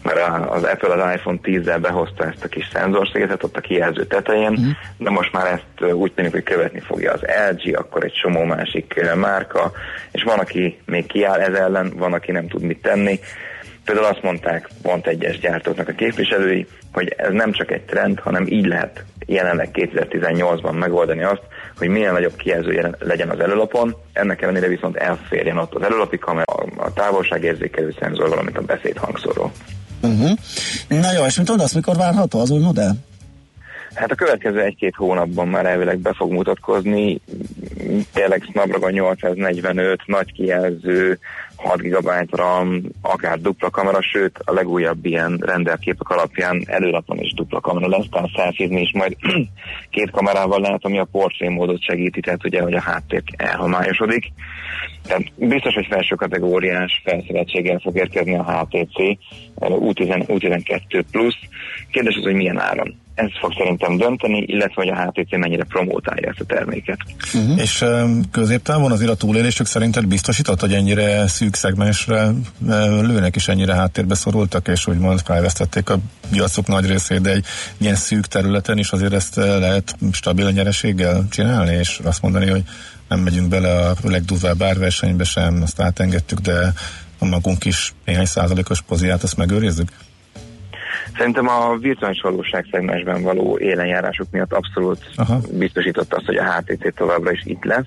Mert 0.02 0.48
az 0.48 0.62
Apple 0.62 1.02
az 1.02 1.14
iPhone 1.14 1.38
10-zel 1.42 1.78
behozta 1.80 2.24
ezt 2.24 2.44
a 2.44 2.48
kis 2.48 2.68
szenzorszigetet 2.72 3.42
ott 3.42 3.56
a 3.56 3.60
kijelző 3.60 4.04
tetején, 4.04 4.50
uh-huh. 4.50 4.66
de 4.98 5.10
most 5.10 5.32
már 5.32 5.46
ezt 5.46 5.92
úgy 5.92 6.12
tűnik, 6.12 6.32
hogy 6.32 6.42
követni 6.42 6.80
fogja 6.80 7.12
az 7.12 7.20
LG, 7.50 7.76
akkor 7.76 8.04
egy 8.04 8.12
csomó 8.12 8.44
másik 8.44 9.00
márka, 9.14 9.72
és 10.12 10.22
van, 10.22 10.38
aki 10.38 10.78
még 10.84 11.06
kiáll 11.06 11.40
ez 11.40 11.54
ellen, 11.54 11.92
van, 11.96 12.12
aki 12.12 12.32
nem 12.32 12.48
tud 12.48 12.62
mit 12.62 12.82
tenni. 12.82 13.20
Például 13.86 14.06
azt 14.06 14.22
mondták 14.22 14.68
pont 14.82 15.06
egyes 15.06 15.38
gyártóknak 15.38 15.88
a 15.88 15.92
képviselői, 15.92 16.66
hogy 16.92 17.14
ez 17.16 17.32
nem 17.32 17.52
csak 17.52 17.70
egy 17.70 17.82
trend, 17.82 18.18
hanem 18.18 18.46
így 18.46 18.66
lehet 18.66 19.04
jelenleg 19.26 19.68
2018-ban 19.72 20.78
megoldani 20.78 21.22
azt, 21.22 21.42
hogy 21.78 21.88
milyen 21.88 22.12
nagyobb 22.12 22.36
kijelző 22.36 22.94
legyen 22.98 23.30
az 23.30 23.40
előlapon, 23.40 23.96
ennek 24.12 24.42
ellenére 24.42 24.68
viszont 24.68 24.96
elférjen 24.96 25.58
ott 25.58 25.74
az 25.74 25.82
előlapi 25.82 26.18
kamera, 26.18 26.52
a 26.76 26.92
távolságérzékelő 26.92 27.94
szenzor, 28.00 28.28
valamint 28.28 28.58
a 28.58 28.62
beszédhangszóró. 28.62 29.52
Uh-huh. 30.02 30.30
Na 30.88 31.12
jó, 31.12 31.24
és 31.24 31.36
mit 31.36 31.48
mondasz, 31.48 31.72
mikor 31.74 31.96
várható 31.96 32.40
az 32.40 32.50
új 32.50 32.60
modell? 32.60 32.92
Hát 33.94 34.10
a 34.10 34.14
következő 34.14 34.60
egy-két 34.60 34.94
hónapban 34.94 35.48
már 35.48 35.66
elvileg 35.66 35.98
be 35.98 36.12
fog 36.16 36.32
mutatkozni, 36.32 37.20
tényleg 38.12 38.42
Snapdragon 38.50 38.92
845, 38.92 40.00
nagy 40.06 40.32
kijelző, 40.32 41.18
6 41.56 41.80
GB 41.80 42.10
RAM, 42.30 42.82
akár 43.02 43.40
dupla 43.40 43.70
kamera, 43.70 44.02
sőt 44.02 44.38
a 44.44 44.52
legújabb 44.52 45.04
ilyen 45.04 45.36
rendelképek 45.40 46.08
alapján 46.08 46.62
előlapon 46.66 47.18
is 47.18 47.32
dupla 47.34 47.60
kamera 47.60 47.88
lesz, 47.88 48.06
tehát 48.10 48.30
szelfizni 48.36 48.80
is 48.80 48.92
majd 48.92 49.16
két 49.90 50.10
kamerával 50.10 50.60
lehet, 50.60 50.84
ami 50.84 50.98
a 50.98 51.04
portré 51.04 51.48
módot 51.48 51.82
segíti, 51.82 52.20
tehát 52.20 52.44
ugye, 52.44 52.62
hogy 52.62 52.74
a 52.74 52.80
háttér 52.80 53.22
elhomályosodik. 53.36 54.32
Tehát 55.06 55.32
biztos, 55.36 55.74
hogy 55.74 55.86
felső 55.86 56.14
kategóriás 56.14 57.02
felszereltséggel 57.04 57.78
fog 57.78 57.96
érkezni 57.96 58.36
a 58.36 58.42
HTC 58.42 59.18
U10, 59.60 60.24
U12 60.26 61.02
Plus. 61.10 61.34
Kérdés 61.90 62.16
az, 62.16 62.22
hogy 62.22 62.34
milyen 62.34 62.58
áron 62.58 63.04
ez 63.16 63.30
fog 63.40 63.52
szerintem 63.56 63.96
dönteni, 63.96 64.44
illetve 64.46 64.74
hogy 64.74 64.88
a 64.88 64.96
HTC 64.96 65.30
mennyire 65.30 65.64
promótálja 65.64 66.28
ezt 66.28 66.40
a 66.40 66.44
terméket. 66.44 66.98
Uh-huh. 67.34 67.60
És 67.60 67.80
um, 67.80 68.30
középtávon 68.30 68.92
azért 68.92 69.10
a 69.10 69.14
túlélésük 69.14 69.66
szerinted 69.66 70.06
biztosított, 70.06 70.60
hogy 70.60 70.72
ennyire 70.72 71.28
szűk 71.28 71.54
szegmensre 71.54 72.30
lőnek 73.00 73.36
és 73.36 73.48
ennyire 73.48 73.74
háttérbe 73.74 74.14
szorultak, 74.14 74.68
és 74.68 74.86
úgymond 74.86 75.20
felvesztették 75.20 75.90
a 75.90 75.98
piacok 76.30 76.66
nagy 76.66 76.86
részét, 76.86 77.20
de 77.20 77.30
egy 77.30 77.44
ilyen 77.78 77.94
szűk 77.94 78.26
területen 78.26 78.78
is 78.78 78.90
azért 78.90 79.12
ezt 79.12 79.36
lehet 79.36 79.96
stabil 80.12 80.50
nyereséggel 80.50 81.26
csinálni, 81.30 81.74
és 81.74 82.00
azt 82.04 82.22
mondani, 82.22 82.50
hogy 82.50 82.62
nem 83.08 83.20
megyünk 83.20 83.48
bele 83.48 83.88
a 83.88 83.94
legdurvább 84.02 84.62
árversenybe 84.62 85.24
sem, 85.24 85.62
azt 85.62 85.80
átengedtük, 85.80 86.38
de 86.38 86.72
a 87.18 87.24
magunk 87.24 87.64
is 87.64 87.94
néhány 88.04 88.24
százalékos 88.24 88.82
poziát 88.82 89.22
azt 89.22 89.36
megőrizzük? 89.36 89.88
Szerintem 91.16 91.48
a 91.48 91.76
virtuális 91.76 92.20
valóság 92.20 92.66
szegmensben 92.70 93.22
való 93.22 93.58
élenjárásuk 93.58 94.26
miatt 94.30 94.52
abszolút 94.52 95.10
Aha. 95.16 95.38
biztosította 95.52 96.16
azt, 96.16 96.26
hogy 96.26 96.36
a 96.36 96.52
HTC 96.52 96.94
továbbra 96.94 97.30
is 97.30 97.42
itt 97.44 97.64
lesz. 97.64 97.86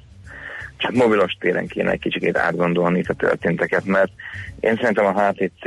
Csak 0.77 0.91
mobilos 0.91 1.37
téren 1.39 1.67
kéne 1.67 1.91
egy 1.91 1.99
kicsit 1.99 2.37
átgondolni 2.37 2.99
itt 2.99 3.09
a 3.09 3.13
történteket, 3.13 3.85
mert 3.85 4.11
én 4.59 4.75
szerintem 4.75 5.05
a 5.05 5.21
HTC 5.21 5.65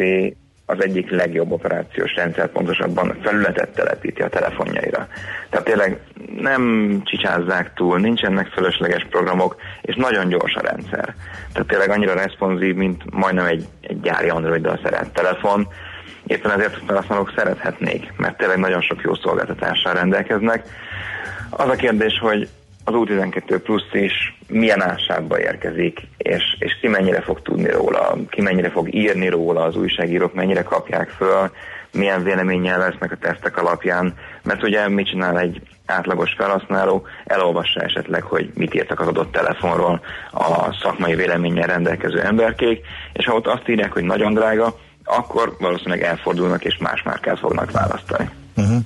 az 0.66 0.82
egyik 0.84 1.10
legjobb 1.10 1.52
operációs 1.52 2.14
rendszer, 2.14 2.48
pontosabban 2.48 3.18
felületet 3.22 3.68
telepíti 3.68 4.22
a 4.22 4.28
telefonjaira. 4.28 5.08
Tehát 5.50 5.66
tényleg 5.66 6.00
nem 6.40 6.62
csicsázzák 7.04 7.72
túl, 7.74 7.98
nincsenek 7.98 8.46
fölösleges 8.46 9.06
programok, 9.10 9.56
és 9.82 9.94
nagyon 9.94 10.28
gyors 10.28 10.54
a 10.54 10.60
rendszer. 10.60 11.14
Tehát 11.52 11.68
tényleg 11.68 11.90
annyira 11.90 12.14
responsív, 12.14 12.74
mint 12.74 13.10
majdnem 13.10 13.46
egy, 13.46 13.66
egy 13.80 14.00
gyári 14.00 14.28
Android-dal 14.28 14.80
szeret 14.82 15.12
telefon, 15.12 15.68
éppen 16.26 16.50
ezért 16.50 16.74
a 16.74 16.84
felhasználók 16.86 17.32
szerethetnék, 17.36 18.12
mert 18.16 18.36
tényleg 18.36 18.58
nagyon 18.58 18.80
sok 18.80 19.00
jó 19.02 19.14
szolgáltatással 19.14 19.94
rendelkeznek. 19.94 20.66
Az 21.50 21.68
a 21.68 21.74
kérdés, 21.74 22.18
hogy 22.20 22.48
az 22.84 22.94
U12 22.96 23.60
plusz 23.62 23.92
is 23.92 24.38
milyen 24.48 24.82
ásárba 24.82 25.40
érkezik, 25.40 26.00
és, 26.16 26.42
és 26.58 26.78
ki 26.80 26.88
mennyire 26.88 27.20
fog 27.20 27.42
tudni 27.42 27.70
róla, 27.70 28.16
ki 28.28 28.40
mennyire 28.40 28.70
fog 28.70 28.94
írni 28.94 29.28
róla, 29.28 29.62
az 29.62 29.76
újságírók 29.76 30.34
mennyire 30.34 30.62
kapják 30.62 31.08
föl, 31.08 31.50
milyen 31.92 32.22
véleménnyel 32.22 32.78
lesznek 32.78 33.12
a 33.12 33.16
tesztek 33.16 33.56
alapján, 33.56 34.14
mert 34.42 34.62
ugye 34.62 34.88
mit 34.88 35.06
csinál 35.06 35.38
egy 35.38 35.60
átlagos 35.86 36.34
felhasználó, 36.36 37.06
elolvassa 37.24 37.80
esetleg, 37.80 38.22
hogy 38.22 38.50
mit 38.54 38.74
írtak 38.74 39.00
az 39.00 39.06
adott 39.06 39.32
telefonról 39.32 40.00
a 40.30 40.76
szakmai 40.82 41.14
véleménnyel 41.14 41.66
rendelkező 41.66 42.20
emberkék, 42.20 42.84
és 43.12 43.24
ha 43.24 43.34
ott 43.34 43.46
azt 43.46 43.68
írják, 43.68 43.92
hogy 43.92 44.04
nagyon 44.04 44.34
drága, 44.34 44.76
akkor 45.04 45.56
valószínűleg 45.58 46.02
elfordulnak 46.02 46.64
és 46.64 46.76
más 46.80 47.02
márkát 47.02 47.38
fognak 47.38 47.70
választani. 47.70 48.30
Uh-huh. 48.56 48.80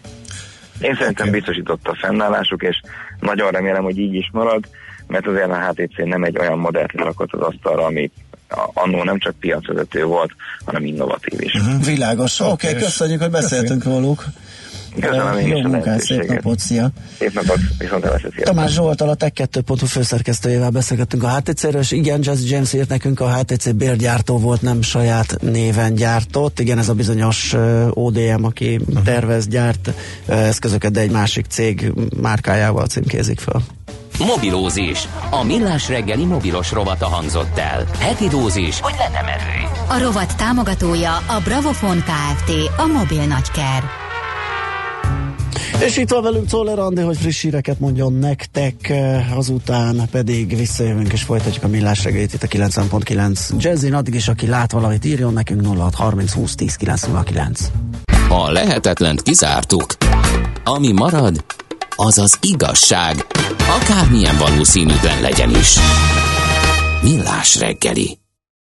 Én 0.80 0.94
szerintem 0.94 1.28
okay. 1.28 1.38
biztosított 1.38 1.88
a 1.88 1.96
fennállásuk, 2.00 2.62
és 2.62 2.80
nagyon 3.20 3.50
remélem, 3.50 3.82
hogy 3.82 3.98
így 3.98 4.14
is 4.14 4.30
marad, 4.32 4.68
mert 5.06 5.26
azért 5.26 5.50
a 5.50 5.68
HTC 5.68 5.96
nem 5.96 6.24
egy 6.24 6.38
olyan 6.38 6.58
modellt 6.58 6.92
lerakott 6.92 7.32
az 7.32 7.40
asztalra, 7.40 7.84
ami 7.84 8.10
annó 8.74 9.02
nem 9.02 9.18
csak 9.18 9.34
piacvezető 9.40 10.04
volt, 10.04 10.30
hanem 10.64 10.84
innovatív 10.84 11.40
is. 11.40 11.54
Uh-huh. 11.54 11.84
Világos. 11.84 12.40
Oké, 12.40 12.68
okay, 12.68 12.82
köszönjük, 12.82 13.20
hogy 13.20 13.30
beszéltünk 13.30 13.84
róluk. 13.84 14.24
Köszönöm 15.00 15.38
én 15.38 15.46
Jó 15.46 15.68
munkát, 15.68 16.00
szép 16.00 16.28
napot, 16.28 16.58
szia! 16.58 16.90
Szép 17.18 17.34
napot, 17.34 17.58
viszont 17.78 18.06
Tamás 18.42 18.72
Zsoltal 18.72 19.08
a 19.08 19.16
Tech2.hu 19.16 19.86
főszerkesztőjével 19.86 20.70
beszélgettünk 20.70 21.22
a 21.22 21.36
HTC-ről, 21.36 21.80
és 21.80 21.90
igen, 21.90 22.20
Jazzy 22.22 22.50
James 22.50 22.72
írt 22.72 22.88
nekünk, 22.88 23.20
a 23.20 23.34
HTC 23.34 23.72
bérgyártó 23.72 24.38
volt, 24.38 24.62
nem 24.62 24.82
saját 24.82 25.36
néven 25.40 25.94
gyártott. 25.94 26.60
Igen, 26.60 26.78
ez 26.78 26.88
a 26.88 26.94
bizonyos 26.94 27.54
ODM, 27.90 28.44
aki 28.44 28.76
uh-huh. 28.76 29.04
tervez, 29.04 29.46
gyárt 29.46 29.92
eszközöket, 30.26 30.92
de 30.92 31.00
egy 31.00 31.10
másik 31.10 31.46
cég 31.46 31.92
márkájával 32.20 32.86
címkézik 32.86 33.40
fel. 33.40 33.62
Mobilózis. 34.18 35.08
A 35.30 35.44
millás 35.44 35.88
reggeli 35.88 36.24
mobilos 36.24 36.72
rovata 36.72 37.06
hangzott 37.06 37.58
el. 37.58 37.86
Heti 37.98 38.28
dózis, 38.28 38.80
hogy 38.80 38.94
lenne 38.98 39.22
merő. 39.22 39.68
A 39.88 40.04
rovat 40.04 40.36
támogatója 40.36 41.16
a 41.16 41.40
Bravofon 41.44 41.96
Kft. 41.96 42.50
A 42.76 42.86
mobil 42.86 43.24
nagyker. 43.26 44.05
És 45.80 45.96
itt 45.96 46.10
van 46.10 46.22
velünk 46.22 46.48
Czoller 46.48 46.78
Andi, 46.78 47.00
hogy 47.02 47.16
friss 47.16 47.42
híreket 47.42 47.80
mondjon 47.80 48.12
nektek, 48.12 48.92
azután 49.34 50.08
pedig 50.10 50.56
visszajövünk 50.56 51.12
és 51.12 51.22
folytatjuk 51.22 51.64
a 51.64 51.68
millás 51.68 52.04
reggelit 52.04 52.32
itt 52.32 52.42
a 52.42 52.46
90.9 52.46 53.58
Jazzin, 53.58 53.94
addig 53.94 54.14
is 54.14 54.28
aki 54.28 54.46
lát 54.46 54.72
valamit 54.72 55.04
írjon 55.04 55.32
nekünk 55.32 55.66
0630 55.66 56.32
20 56.32 56.54
10 56.54 56.74
909. 56.74 57.70
A 58.28 58.50
lehetetlent 58.50 59.22
kizártuk. 59.22 59.86
Ami 60.64 60.92
marad, 60.92 61.44
az 61.96 62.18
az 62.18 62.38
igazság, 62.40 63.26
akármilyen 63.80 64.36
valószínűtlen 64.38 65.20
legyen 65.20 65.50
is. 65.50 65.76
Millás 67.02 67.58
reggeli. 67.58 68.18